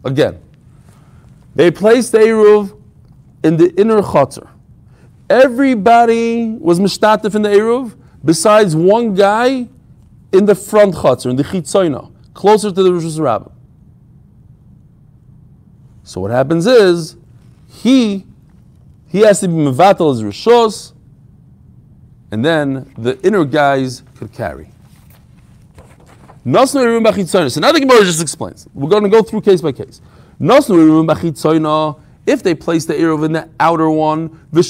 Again, 0.04 0.40
they 1.56 1.72
placed 1.72 2.14
Eruv 2.14 2.78
in 3.44 3.58
the 3.58 3.74
inner 3.80 4.02
chotzer. 4.02 4.50
Everybody 5.30 6.50
was 6.60 6.80
mishtatif 6.80 7.36
in 7.36 7.42
the 7.44 7.50
Eruv 7.50 7.96
besides 8.24 8.76
one 8.76 9.14
guy 9.14 9.68
in 10.32 10.46
the 10.46 10.56
front 10.56 10.96
chotzer, 10.96 11.30
in 11.30 11.36
the 11.36 11.44
chitzoyna, 11.44 12.12
closer 12.34 12.72
to 12.72 12.84
the 12.84 12.94
Rosh 12.94 13.18
Rabbah. 13.18 13.52
So 16.04 16.20
what 16.22 16.32
happens 16.32 16.68
is, 16.68 17.16
he 17.68 18.26
he 19.08 19.20
has 19.20 19.40
to 19.42 19.48
be 19.48 19.54
mevatel 19.54 20.12
as 20.12 20.24
rishos, 20.24 20.94
and 22.32 22.44
then 22.44 22.92
the 22.98 23.20
inner 23.26 23.46
guys 23.46 24.04
could 24.16 24.34
carry. 24.34 24.73
Nasnu 26.46 26.82
Eruv 26.84 27.04
Bachitzoyna. 27.06 27.52
So 27.52 27.62
now 27.62 27.72
the 27.72 27.80
Gemara 27.80 28.04
just 28.04 28.22
explains. 28.22 28.68
We're 28.74 28.90
going 28.90 29.04
to 29.04 29.10
go 29.10 29.22
through 29.24 29.42
case 29.42 29.62
by 29.62 29.72
case. 29.72 30.02
Nasnu 30.40 30.76
Eruv 30.76 31.06
Bachitzoyna. 31.14 32.00
If 32.26 32.42
they 32.42 32.56
place 32.56 32.86
the 32.86 32.94
Eruv 32.94 33.26
in 33.26 33.34
the 33.34 33.50
outer 33.60 33.90
one. 33.90 34.40
They 34.52 34.62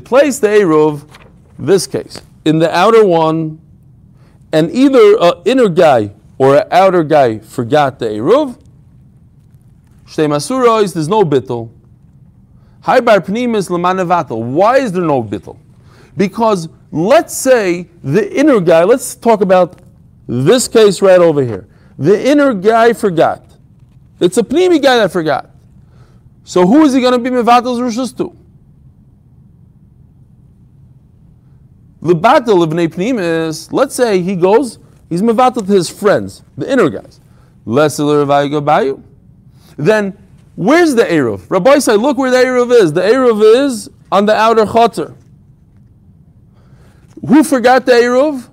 place 0.00 0.38
the 0.40 0.48
Eruv, 0.48 1.08
this 1.56 1.86
case, 1.86 2.20
in 2.44 2.58
the 2.58 2.76
outer 2.76 3.04
one, 3.04 3.60
and 4.52 4.70
either 4.72 5.16
an 5.20 5.34
inner 5.44 5.68
guy 5.68 6.10
or 6.38 6.56
an 6.56 6.66
outer 6.72 7.04
guy 7.04 7.38
forgot 7.38 8.00
the 8.00 8.06
masurois, 10.16 10.92
there's 10.94 11.08
no 11.08 11.22
bittel. 11.22 11.70
Why 12.82 14.76
is 14.78 14.92
there 14.92 15.02
no 15.02 15.22
bittel? 15.22 15.56
Because 16.16 16.68
let's 16.92 17.34
say 17.34 17.88
the 18.02 18.32
inner 18.38 18.60
guy, 18.60 18.84
let's 18.84 19.14
talk 19.14 19.40
about 19.40 19.80
this 20.26 20.68
case 20.68 21.02
right 21.02 21.20
over 21.20 21.42
here. 21.42 21.66
The 21.98 22.28
inner 22.28 22.54
guy 22.54 22.92
forgot. 22.92 23.44
It's 24.20 24.38
a 24.38 24.42
pnimi 24.42 24.80
guy 24.82 24.96
that 24.96 25.12
forgot. 25.12 25.50
So 26.44 26.66
who 26.66 26.84
is 26.84 26.92
he 26.92 27.00
going 27.00 27.12
to 27.12 27.18
be 27.18 27.30
mevatel's 27.30 27.80
rishus 27.80 28.16
to? 28.18 28.36
The 32.02 32.14
battle 32.14 32.62
of 32.62 32.70
Pnimis, 32.70 33.72
let's 33.72 33.94
say 33.94 34.20
he 34.20 34.36
goes, 34.36 34.78
he's 35.08 35.22
mevatel 35.22 35.66
to 35.66 35.72
his 35.72 35.88
friends, 35.88 36.42
the 36.54 36.70
inner 36.70 36.90
guys. 36.90 37.18
Then 39.76 40.18
where's 40.54 40.94
the 40.94 41.04
Eruv? 41.04 41.50
Rabbi 41.50 41.78
say, 41.78 41.96
look 41.96 42.18
where 42.18 42.30
the 42.30 42.36
Eruv 42.36 42.70
is. 42.72 42.92
The 42.92 43.00
Eruv 43.00 43.64
is 43.64 43.88
on 44.12 44.26
the 44.26 44.34
outer 44.34 44.66
chotter. 44.66 45.14
Who 47.26 47.42
forgot 47.42 47.86
the 47.86 47.92
Eruv? 47.92 48.48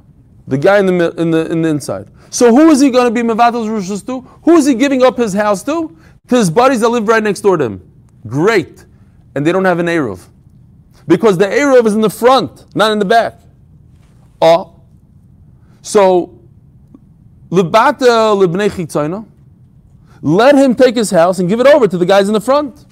The 0.47 0.57
guy 0.57 0.79
in 0.79 0.85
the, 0.85 1.11
in 1.19 1.31
the, 1.31 1.51
in 1.51 1.61
the 1.61 1.69
inside. 1.69 2.09
So 2.29 2.49
who 2.55 2.69
is 2.69 2.79
he 2.79 2.89
going 2.89 3.05
to 3.05 3.11
be 3.11 3.27
Mevatel's 3.27 3.67
Rishus 3.67 4.05
to? 4.07 4.21
Who 4.43 4.55
is 4.55 4.65
he 4.65 4.73
giving 4.73 5.03
up 5.03 5.17
his 5.17 5.33
house 5.33 5.63
to? 5.63 5.97
To 6.29 6.35
his 6.35 6.49
buddies 6.49 6.79
that 6.79 6.89
live 6.89 7.07
right 7.07 7.21
next 7.21 7.41
door 7.41 7.57
to 7.57 7.65
him. 7.65 7.91
Great. 8.25 8.85
And 9.35 9.45
they 9.45 9.51
don't 9.51 9.65
have 9.65 9.79
an 9.79 9.87
Eruv. 9.87 10.25
Because 11.07 11.37
the 11.37 11.45
Eruv 11.45 11.85
is 11.85 11.93
in 11.93 12.01
the 12.01 12.09
front, 12.09 12.73
not 12.75 12.91
in 12.91 12.99
the 12.99 13.05
back. 13.05 13.39
Oh. 14.41 14.81
So, 15.81 16.39
Libata 17.49 18.33
Libnei 18.37 19.25
let 20.21 20.55
him 20.55 20.75
take 20.75 20.95
his 20.95 21.09
house 21.09 21.39
and 21.39 21.49
give 21.49 21.59
it 21.59 21.67
over 21.67 21.87
to 21.87 21.97
the 21.97 22.05
guys 22.05 22.27
in 22.27 22.33
the 22.33 22.41
front. 22.41 22.85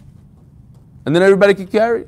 And 1.05 1.15
then 1.15 1.23
everybody 1.23 1.53
can 1.53 1.67
carry. 1.67 2.05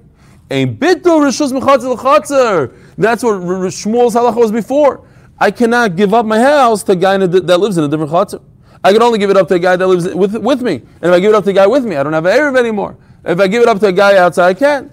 Ein 0.51 0.77
bitul 0.77 1.21
rishus 1.21 1.53
mechatzer 1.53 1.95
l'chatzer. 1.95 2.73
That's 2.97 3.23
what 3.23 3.35
Shmuel's 3.35 4.15
halacha 4.15 4.35
was 4.35 4.51
before. 4.51 5.07
I 5.39 5.49
cannot 5.49 5.95
give 5.95 6.13
up 6.13 6.25
my 6.25 6.39
house 6.39 6.83
to 6.83 6.91
a 6.91 6.95
guy 6.95 7.17
that 7.17 7.57
lives 7.57 7.77
in 7.77 7.85
a 7.85 7.87
different 7.87 8.11
chatzer. 8.11 8.41
I 8.83 8.91
can 8.91 9.01
only 9.01 9.17
give 9.17 9.29
it 9.29 9.37
up 9.37 9.47
to 9.47 9.53
a 9.53 9.59
guy 9.59 9.77
that 9.77 9.87
lives 9.87 10.13
with, 10.13 10.35
with 10.35 10.61
me. 10.61 10.73
And 10.73 11.03
if 11.03 11.11
I 11.11 11.19
give 11.21 11.31
it 11.31 11.35
up 11.35 11.45
to 11.45 11.51
a 11.51 11.53
guy 11.53 11.67
with 11.67 11.85
me, 11.85 11.95
I 11.95 12.03
don't 12.03 12.11
have 12.11 12.25
an 12.25 12.37
Eruv 12.37 12.59
anymore. 12.59 12.97
If 13.23 13.39
I 13.39 13.47
give 13.47 13.61
it 13.63 13.69
up 13.69 13.79
to 13.79 13.87
a 13.87 13.91
guy 13.93 14.17
outside, 14.17 14.49
I 14.49 14.53
can't. 14.53 14.91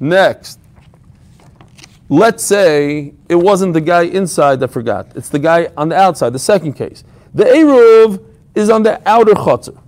Next. 0.00 0.58
Let's 2.08 2.42
say 2.42 3.14
it 3.28 3.36
wasn't 3.36 3.74
the 3.74 3.80
guy 3.80 4.02
inside 4.02 4.58
that 4.60 4.68
forgot. 4.68 5.14
It's 5.14 5.28
the 5.28 5.38
guy 5.38 5.68
on 5.76 5.88
the 5.88 5.96
outside, 5.96 6.32
the 6.32 6.40
second 6.40 6.72
case. 6.72 7.04
The 7.32 7.44
Eruv 7.44 8.24
is 8.56 8.70
on 8.70 8.82
the 8.82 9.00
outer 9.08 9.34
chutzner. 9.34 9.80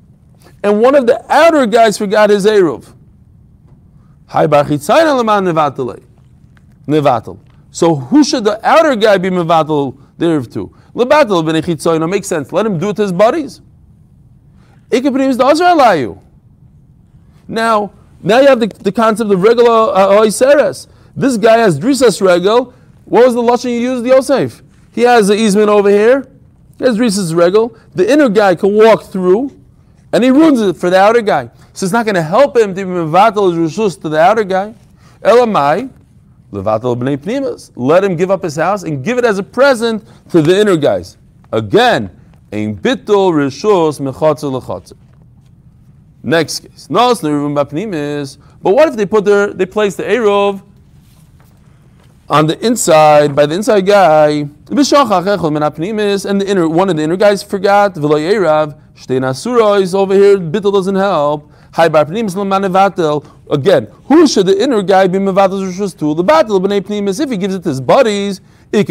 And 0.62 0.81
one 0.81 0.95
of 0.95 1.07
the 1.07 1.25
outer 1.33 1.66
guys 1.66 1.99
forgot 1.99 2.31
his 2.31 2.47
Eruv. 2.47 2.95
So 7.70 7.95
who 7.95 8.24
should 8.24 8.45
the 8.45 8.61
outer 8.66 8.97
guy 8.97 9.18
be 9.18 9.31
mevatel 9.31 9.97
Eruv 10.18 10.53
to? 10.53 10.74
Levatel 10.95 11.43
b'nei 11.45 11.62
chitzayna 11.62 12.09
makes 12.09 12.26
sense. 12.26 12.53
Let 12.53 12.66
him 12.66 12.79
do 12.79 12.91
it 12.91 12.97
to 12.97 13.03
his 13.03 13.12
buddies. 13.12 13.61
Ikaprim 14.91 15.29
is 15.29 15.37
the 15.37 15.45
Azra. 15.45 16.18
Now, 17.47 17.93
now 18.22 18.41
you 18.41 18.49
have 18.49 18.61
the, 18.61 18.66
the 18.66 18.93
concept 18.93 19.31
of 19.31 19.43
regular 19.43 19.95
uh, 19.95 20.20
oiseres. 20.20 20.89
This 21.16 21.37
guy 21.37 21.59
has 21.59 21.79
drisas 21.79 22.20
regel. 22.20 22.74
What 23.05 23.26
was 23.26 23.35
the 23.35 23.43
lashon 23.43 23.72
you 23.72 23.81
used, 23.81 24.05
the 24.05 24.11
Yosef? 24.11 24.62
He 24.93 25.03
has 25.03 25.29
the 25.29 25.35
easement 25.35 25.68
over 25.68 25.89
here. 25.89 26.31
He 26.79 26.85
has 26.85 26.97
drisas 26.97 27.35
regel. 27.35 27.76
The 27.95 28.11
inner 28.11 28.29
guy 28.29 28.55
can 28.55 28.74
walk 28.74 29.05
through, 29.05 29.59
and 30.12 30.22
he 30.22 30.31
ruins 30.31 30.61
it 30.61 30.76
for 30.76 30.91
the 30.91 30.99
outer 30.99 31.22
guy. 31.22 31.51
So 31.79 31.87
it's 31.87 31.93
not 31.93 32.07
going 32.07 32.16
to 32.16 32.22
help 32.24 32.57
him 32.57 32.74
to 32.74 32.85
be 32.85 32.91
mevatel 32.91 33.55
rishus 33.55 34.03
to 34.03 34.09
the 34.09 34.18
outer 34.18 34.43
guy. 34.43 34.74
Elamai, 35.22 35.89
levatel 36.51 36.97
b'nei 36.99 37.16
pnimas. 37.16 37.70
Let 37.76 38.03
him 38.03 38.16
give 38.16 38.33
up 38.33 38.43
his 38.43 38.57
house 38.57 38.83
and 38.83 39.05
give 39.05 39.16
it 39.16 39.24
as 39.24 39.39
a 39.39 39.45
present 39.45 40.05
to 40.31 40.43
the 40.43 40.59
inner 40.59 40.76
guys. 40.76 41.16
Again, 41.53 42.11
ein 42.53 42.76
bittul 42.76 43.31
rishus 43.33 44.01
mechatzer 44.01 44.61
lechatzer. 44.61 44.97
Next 46.24 46.59
case. 46.59 46.91
No, 46.91 47.12
it's 47.12 47.20
neruvim. 47.20 48.39
But 48.61 48.74
what 48.74 48.89
if 48.89 48.97
they 48.97 49.07
put 49.07 49.24
their, 49.24 49.55
they 49.55 49.64
place 49.64 49.95
the 49.95 50.03
Eruv 50.03 50.61
on 52.29 52.49
the 52.49 52.59
inside, 52.66 53.37
by 53.37 53.47
the 53.47 53.55
inside 53.55 53.87
guy, 53.87 54.31
and 54.31 54.51
the 54.68 56.45
inner, 56.45 56.68
one 56.68 56.91
of 56.91 56.97
the 56.97 57.03
inner 57.05 57.16
guys 57.16 57.45
forgot, 57.45 57.95
v'lo 57.95 58.18
Erav, 58.18 58.76
shtei 58.97 59.20
nasura 59.20 59.81
is 59.81 59.95
over 59.95 60.14
here, 60.14 60.39
bittul 60.39 60.72
doesn't 60.72 60.97
help. 60.97 61.53
Again, 61.77 63.87
who 64.05 64.27
should 64.27 64.47
the 64.47 64.62
inner 64.62 64.83
guy 64.83 65.07
be 65.07 65.19
mevatel 65.19 65.71
rishus 65.71 65.99
to? 65.99 66.14
The 66.14 66.23
battle 66.23 66.61
b'nei 66.61 66.81
pnimis, 66.81 67.21
if 67.21 67.31
he 67.31 67.37
gives 67.37 67.55
it 67.55 67.62
to 67.62 67.69
his 67.69 67.81
buddies. 67.81 68.41
What, 68.71 68.87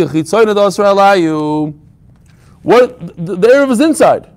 the, 3.00 3.38
Eruv 3.38 3.72
is 3.72 3.80
inside. 3.80 4.28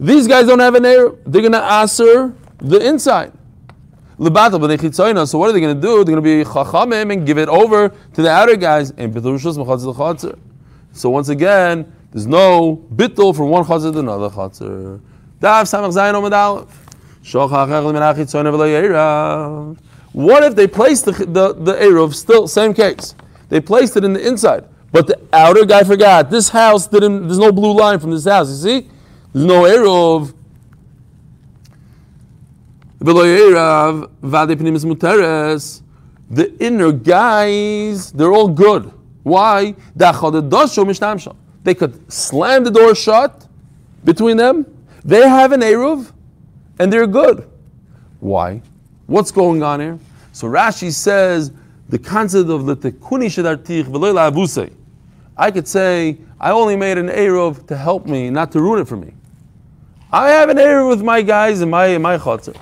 These 0.00 0.26
guys 0.26 0.46
don't 0.46 0.58
have 0.58 0.74
an 0.74 0.84
air. 0.84 1.10
They're 1.24 1.48
to 1.48 1.62
answer 1.62 2.34
the 2.58 2.84
inside. 2.84 3.32
So 4.18 4.28
what 4.28 4.52
are 4.52 4.58
they 4.68 4.76
to 4.76 5.74
do? 5.74 6.04
They're 6.04 6.16
to 6.16 6.20
be 6.20 6.44
chachamim 6.44 7.12
and 7.12 7.26
give 7.26 7.38
it 7.38 7.48
over 7.48 7.88
to 7.88 8.22
the 8.22 8.30
outer 8.30 8.56
guys. 8.56 8.92
And. 8.96 9.14
So 10.92 11.10
once 11.10 11.28
again, 11.28 11.92
there's 12.10 12.26
no 12.26 12.76
bittul 12.94 13.34
from 13.34 13.48
one 13.48 13.64
chatzer 13.64 13.92
to 13.92 14.00
another 14.00 14.28
chatzer. 14.28 15.00
Dav 15.40 15.66
samach 15.66 15.92
zayin 15.92 16.14
omad 16.14 16.32
aleph. 16.32 16.81
What 20.12 20.42
if 20.44 20.54
they 20.54 20.66
placed 20.66 21.04
the 21.04 21.12
the, 21.12 21.54
the 21.54 21.74
eruv 21.74 22.14
still 22.14 22.48
same 22.48 22.74
case? 22.74 23.14
They 23.48 23.60
placed 23.60 23.96
it 23.96 24.04
in 24.04 24.12
the 24.12 24.26
inside, 24.26 24.64
but 24.90 25.06
the 25.06 25.20
outer 25.32 25.64
guy 25.64 25.84
forgot. 25.84 26.30
This 26.30 26.48
house 26.48 26.86
didn't. 26.86 27.28
There's 27.28 27.38
no 27.38 27.52
blue 27.52 27.74
line 27.78 27.98
from 27.98 28.10
this 28.10 28.24
house. 28.26 28.48
You 28.50 28.56
see, 28.56 28.88
there's 29.32 29.46
no 29.46 29.62
eruv. 29.62 30.34
The 36.30 36.54
inner 36.60 36.92
guys, 36.92 38.12
they're 38.12 38.32
all 38.32 38.48
good. 38.48 38.92
Why? 39.22 39.74
They 41.64 41.74
could 41.74 42.12
slam 42.12 42.64
the 42.64 42.70
door 42.70 42.94
shut 42.94 43.46
between 44.04 44.36
them. 44.36 44.66
They 45.04 45.28
have 45.28 45.52
an 45.52 45.60
Eruv 45.60 46.12
and 46.82 46.92
they're 46.92 47.06
good. 47.06 47.48
Why? 48.18 48.60
What's 49.06 49.30
going 49.30 49.62
on 49.62 49.78
here? 49.78 50.00
So 50.32 50.48
Rashi 50.48 50.92
says 50.92 51.52
the 51.88 51.98
concept 51.98 52.50
of 52.50 52.66
the 52.66 52.76
tekuni 52.76 53.26
shedartich 53.26 53.84
v'loy. 53.84 54.72
I 55.36 55.50
could 55.52 55.68
say, 55.68 56.18
I 56.40 56.50
only 56.50 56.74
made 56.74 56.98
an 56.98 57.06
Eruv 57.06 57.68
to 57.68 57.76
help 57.76 58.06
me, 58.06 58.30
not 58.30 58.50
to 58.52 58.60
ruin 58.60 58.80
it 58.80 58.88
for 58.88 58.96
me. 58.96 59.14
I 60.12 60.30
have 60.30 60.48
an 60.48 60.56
Eruv 60.56 60.88
with 60.88 61.02
my 61.02 61.22
guys 61.22 61.60
in 61.60 61.70
my, 61.70 61.86
in 61.86 62.02
my 62.02 62.18
chotzer. 62.18 62.56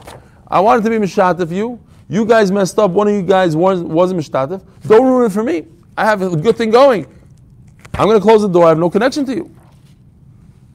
I 0.49 0.61
wanted 0.61 0.85
to 0.85 0.91
be 0.91 0.99
mishatif 0.99 1.51
you. 1.51 1.81
You 2.11 2.27
guys 2.27 2.53
messed 2.53 2.79
up. 2.79 2.91
One 2.91 3.09
of 3.09 3.15
you 3.15 3.23
guys 3.23 3.57
wasn't, 3.57 3.89
wasn't 3.89 4.21
mishatif. 4.21 4.63
Don't 4.87 5.07
ruin 5.07 5.31
it 5.31 5.33
for 5.33 5.43
me. 5.43 5.65
I 5.97 6.05
have 6.05 6.21
a 6.21 6.37
good 6.37 6.59
thing 6.59 6.71
going. 6.71 7.07
I'm 7.95 8.07
going 8.07 8.19
to 8.19 8.23
close 8.23 8.43
the 8.43 8.49
door. 8.49 8.67
I 8.67 8.69
have 8.69 8.79
no 8.79 8.91
connection 8.91 9.25
to 9.25 9.35
you. 9.35 9.55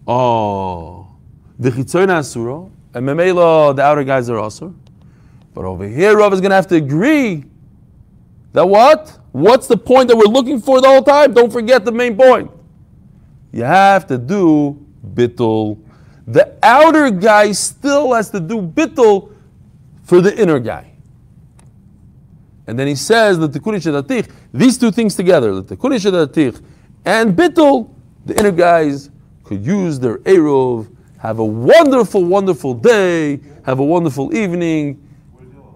Oh, 0.07 1.07
the 1.59 1.69
chitzoyna 1.69 2.19
asuro, 2.19 2.71
and 2.95 3.05
memelo 3.05 3.75
the 3.75 3.83
outer 3.83 4.03
guys 4.03 4.29
are 4.29 4.39
also. 4.39 4.73
But 5.53 5.65
over 5.65 5.87
here, 5.87 6.17
Rav 6.17 6.33
is 6.33 6.41
going 6.41 6.49
to 6.49 6.55
have 6.55 6.67
to 6.67 6.75
agree 6.75 7.45
that 8.53 8.67
what? 8.67 9.19
What's 9.31 9.67
the 9.67 9.77
point 9.77 10.07
that 10.07 10.17
we're 10.17 10.23
looking 10.23 10.59
for 10.59 10.81
the 10.81 10.87
whole 10.87 11.03
time? 11.03 11.33
Don't 11.33 11.51
forget 11.51 11.85
the 11.85 11.91
main 11.91 12.17
point. 12.17 12.49
You 13.51 13.63
have 13.63 14.07
to 14.07 14.17
do 14.17 14.83
bittul. 15.13 15.79
The 16.27 16.57
outer 16.63 17.11
guy 17.11 17.51
still 17.51 18.13
has 18.13 18.29
to 18.31 18.39
do 18.39 18.61
bittul 18.61 19.31
for 20.03 20.21
the 20.21 20.35
inner 20.41 20.59
guy. 20.59 20.91
And 22.67 22.79
then 22.79 22.87
he 22.87 22.95
says 22.95 23.37
that 23.39 23.53
the 23.53 23.59
Shadatik, 23.59 24.31
these 24.53 24.77
two 24.77 24.91
things 24.91 25.15
together, 25.15 25.61
the 25.61 25.75
Tikuni 25.75 25.99
Shadatik 25.99 26.61
and 27.05 27.35
Bittul, 27.35 27.93
the 28.25 28.37
inner 28.39 28.51
guys 28.51 29.09
could 29.43 29.63
use 29.63 29.99
their 29.99 30.17
Eruv, 30.19 30.94
have 31.25 31.39
a 31.39 31.45
wonderful, 31.45 32.23
wonderful 32.23 32.73
day, 32.73 33.39
have 33.63 33.79
a 33.79 33.83
wonderful 33.83 34.35
evening. 34.35 35.01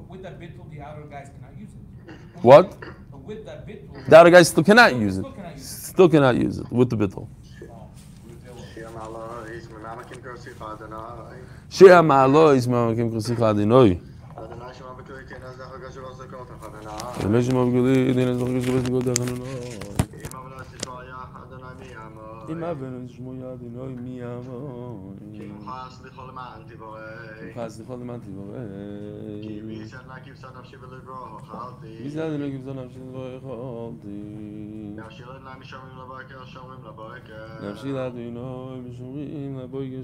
With 0.07 0.21
that 0.23 0.39
bittul, 0.39 0.69
the 0.71 0.81
outer 0.81 1.01
guys 1.09 1.29
cannot 1.29 1.59
use 1.59 1.69
it. 1.69 2.15
What? 2.41 2.77
With 3.25 3.45
that 3.45 3.67
bittul, 3.67 4.07
That 4.09 4.27
a 4.27 4.31
guy 4.31 4.43
still 4.43 4.63
cannot 4.63 4.95
use 4.95 5.17
it. 5.17 5.25
Still 5.57 6.09
cannot 6.09 6.35
use 6.35 6.59
it 6.59 6.71
with 6.71 6.89
the 6.89 6.97
bittul. 6.97 7.27
Shia 8.75 8.93
Malo, 8.93 9.43
is 9.45 9.67
Mamakim 9.67 10.21
Kursi 10.21 10.51
Adonai. 10.61 11.39
Shea 11.69 12.01
ma'alo 12.01 12.55
is 12.55 12.67
ma'amakim 12.67 13.11
chosicha 13.11 13.53
adinoi. 13.53 13.99
Adonai 14.37 14.73
Shema 14.73 14.95
Bekuri 14.95 15.23
Kenas 15.27 15.55
Decha 15.57 15.77
Gashu 15.79 16.01
Vasa 16.01 16.25
Kota 16.27 16.53
Adonai. 16.65 17.13
V'meshim 17.19 17.57
avguli, 17.57 18.13
din 18.13 18.27
ez 18.27 18.37
v'chus 18.37 18.65
v'es 18.65 18.83
v'god 18.89 19.98
אם 22.51 22.63
אבן 22.63 22.93
אין 22.95 23.07
שמו 23.07 23.35
יד 23.35 23.61
אין 23.61 23.79
אוי 23.79 23.93
מי 23.93 24.21
אמוי 24.25 25.17
כי 25.33 25.47
מוחס 25.47 26.01
לכל 26.05 26.31
מען 26.31 26.63
תיבורי 26.67 27.01
מוחס 27.47 27.79
לכל 27.79 27.97
מען 27.97 28.19
תיבורי 28.19 28.59
כי 29.41 29.61
מי 29.61 29.85
זה 29.85 29.99
אין 29.99 30.07
להגיב 30.07 30.35
זו 30.35 30.47
נפשי 30.59 30.75
ולברו 30.77 31.39
חלתי 31.39 32.03
מי 32.03 32.09
זה 32.09 32.23
אין 32.23 32.41
להגיב 32.41 32.61
זו 32.61 32.73
נפשי 32.73 32.99
ולברו 32.99 33.89
חלתי 33.91 34.07
נפשי 34.95 35.23
לדעת 35.23 35.57
מי 35.59 35.65
שומרים 35.65 35.97
לבוקר 35.97 36.45
שומרים 36.45 36.83
לבוקר 36.83 37.71
נפשי 37.71 37.91
לדעת 37.91 38.13
מי 38.13 38.31
לבוקר 38.31 38.93
שומרים 38.97 39.59
לבוקר 39.59 40.03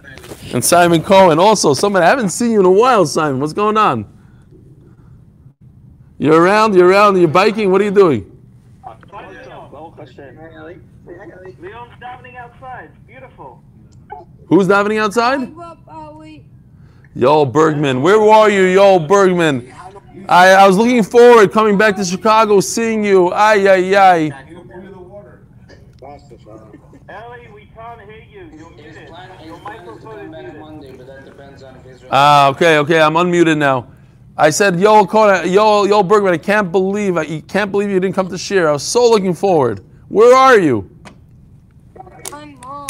And 0.53 0.63
Simon 0.63 1.01
Cohen, 1.03 1.39
also. 1.39 1.73
Someone 1.73 2.03
I 2.03 2.07
haven't 2.07 2.29
seen 2.29 2.51
you 2.51 2.59
in 2.59 2.65
a 2.65 2.71
while, 2.71 3.05
Simon. 3.05 3.39
What's 3.39 3.53
going 3.53 3.77
on? 3.77 4.05
You're 6.17 6.41
around. 6.41 6.75
You're 6.75 6.87
around. 6.87 7.17
You're 7.17 7.27
biking. 7.27 7.71
What 7.71 7.81
are 7.81 7.85
you 7.85 7.91
doing? 7.91 8.27
Leon's 11.59 11.91
davening 12.01 12.35
outside. 12.37 12.89
Beautiful. 13.07 13.63
Who's 14.47 14.67
davening 14.67 14.99
outside? 14.99 15.53
Yo, 17.13 17.45
Bergman. 17.45 18.01
Where 18.01 18.19
are 18.21 18.49
you, 18.49 18.63
Yo, 18.63 18.99
Bergman? 18.99 19.73
I, 20.29 20.51
I 20.53 20.67
was 20.67 20.77
looking 20.77 21.03
forward 21.03 21.51
coming 21.51 21.77
back 21.77 21.95
to 21.97 22.05
Chicago, 22.05 22.59
seeing 22.59 23.03
you. 23.03 23.31
Ay, 23.33 23.67
ay, 23.67 23.95
ay. 23.95 24.31
Ellie, 27.09 27.47
we 27.53 27.65
can't 27.75 28.01
hear 28.01 28.23
you. 28.31 28.49
You're 28.57 28.69
He's 28.71 28.77
muted. 28.95 29.07
planning, 29.07 29.45
Your 29.45 29.55
he's 29.55 29.63
planning 29.63 29.85
to 29.85 29.91
microphone 29.91 30.01
come 30.01 30.19
is 30.25 30.31
back 30.31 30.41
muted. 30.43 30.59
Monday, 30.61 30.91
but 30.95 31.07
that 31.07 31.25
depends 31.25 31.63
on 31.63 31.75
if 31.75 31.85
Israel. 31.85 32.00
Ah, 32.13 32.49
okay, 32.49 32.77
okay. 32.79 33.01
I'm 33.01 33.13
unmuted 33.13 33.57
now. 33.57 33.87
I 34.37 34.49
said, 34.49 34.77
Yo, 34.77 35.05
Cohen, 35.05 35.49
Yo, 35.49 35.85
Yo, 35.85 36.03
Bergman. 36.03 36.33
I 36.33 36.37
can't 36.37 36.69
believe 36.69 37.15
I 37.15 37.39
can't 37.39 37.71
believe 37.71 37.89
you 37.89 38.01
didn't 38.01 38.15
come 38.15 38.27
to 38.27 38.37
share. 38.37 38.67
I 38.67 38.73
was 38.73 38.83
so 38.83 39.09
looking 39.09 39.33
forward. 39.33 39.81
Where 40.09 40.35
are 40.35 40.59
you? 40.59 40.89
I'm 42.33 42.57
home. 42.57 42.89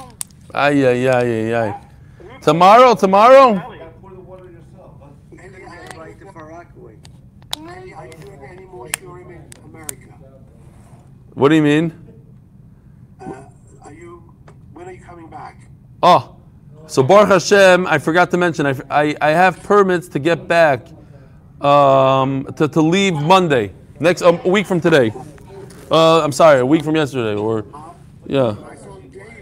Ay, 0.55 0.83
ay, 0.87 1.07
ay, 1.07 1.53
ay, 1.53 1.53
ay. 1.53 1.81
Tomorrow, 2.41 2.95
tomorrow. 2.95 3.53
I 3.53 3.57
invite 5.37 6.19
the 6.19 6.31
Far 6.33 6.47
Rockaway. 6.49 6.95
Are 7.95 8.07
you 8.07 8.13
doing 8.25 8.43
any 8.43 8.65
more 8.65 8.87
shurim 8.87 9.29
in 9.29 9.45
America? 9.65 10.13
What 11.35 11.49
do 11.49 11.55
you 11.55 11.61
mean? 11.61 11.93
Uh, 13.19 13.43
are 13.83 13.93
you, 13.93 14.33
when 14.73 14.87
are 14.87 14.93
you 14.93 15.03
coming 15.03 15.27
back? 15.29 15.61
Oh, 16.01 16.37
so 16.91 17.01
Baruch 17.01 17.29
Hashem, 17.29 17.87
I 17.87 17.99
forgot 17.99 18.31
to 18.31 18.37
mention, 18.37 18.65
I, 18.65 18.75
I, 18.89 19.15
I 19.21 19.29
have 19.29 19.63
permits 19.63 20.09
to 20.09 20.19
get 20.19 20.45
back, 20.45 20.87
um, 21.61 22.45
to, 22.57 22.67
to 22.67 22.81
leave 22.81 23.13
Monday, 23.13 23.71
next, 24.01 24.21
um, 24.21 24.41
a 24.43 24.49
week 24.49 24.67
from 24.67 24.81
today. 24.81 25.13
Uh, 25.89 26.21
I'm 26.21 26.33
sorry, 26.33 26.59
a 26.59 26.65
week 26.65 26.83
from 26.83 26.97
yesterday, 26.97 27.39
or, 27.39 27.63
yeah. 28.25 28.57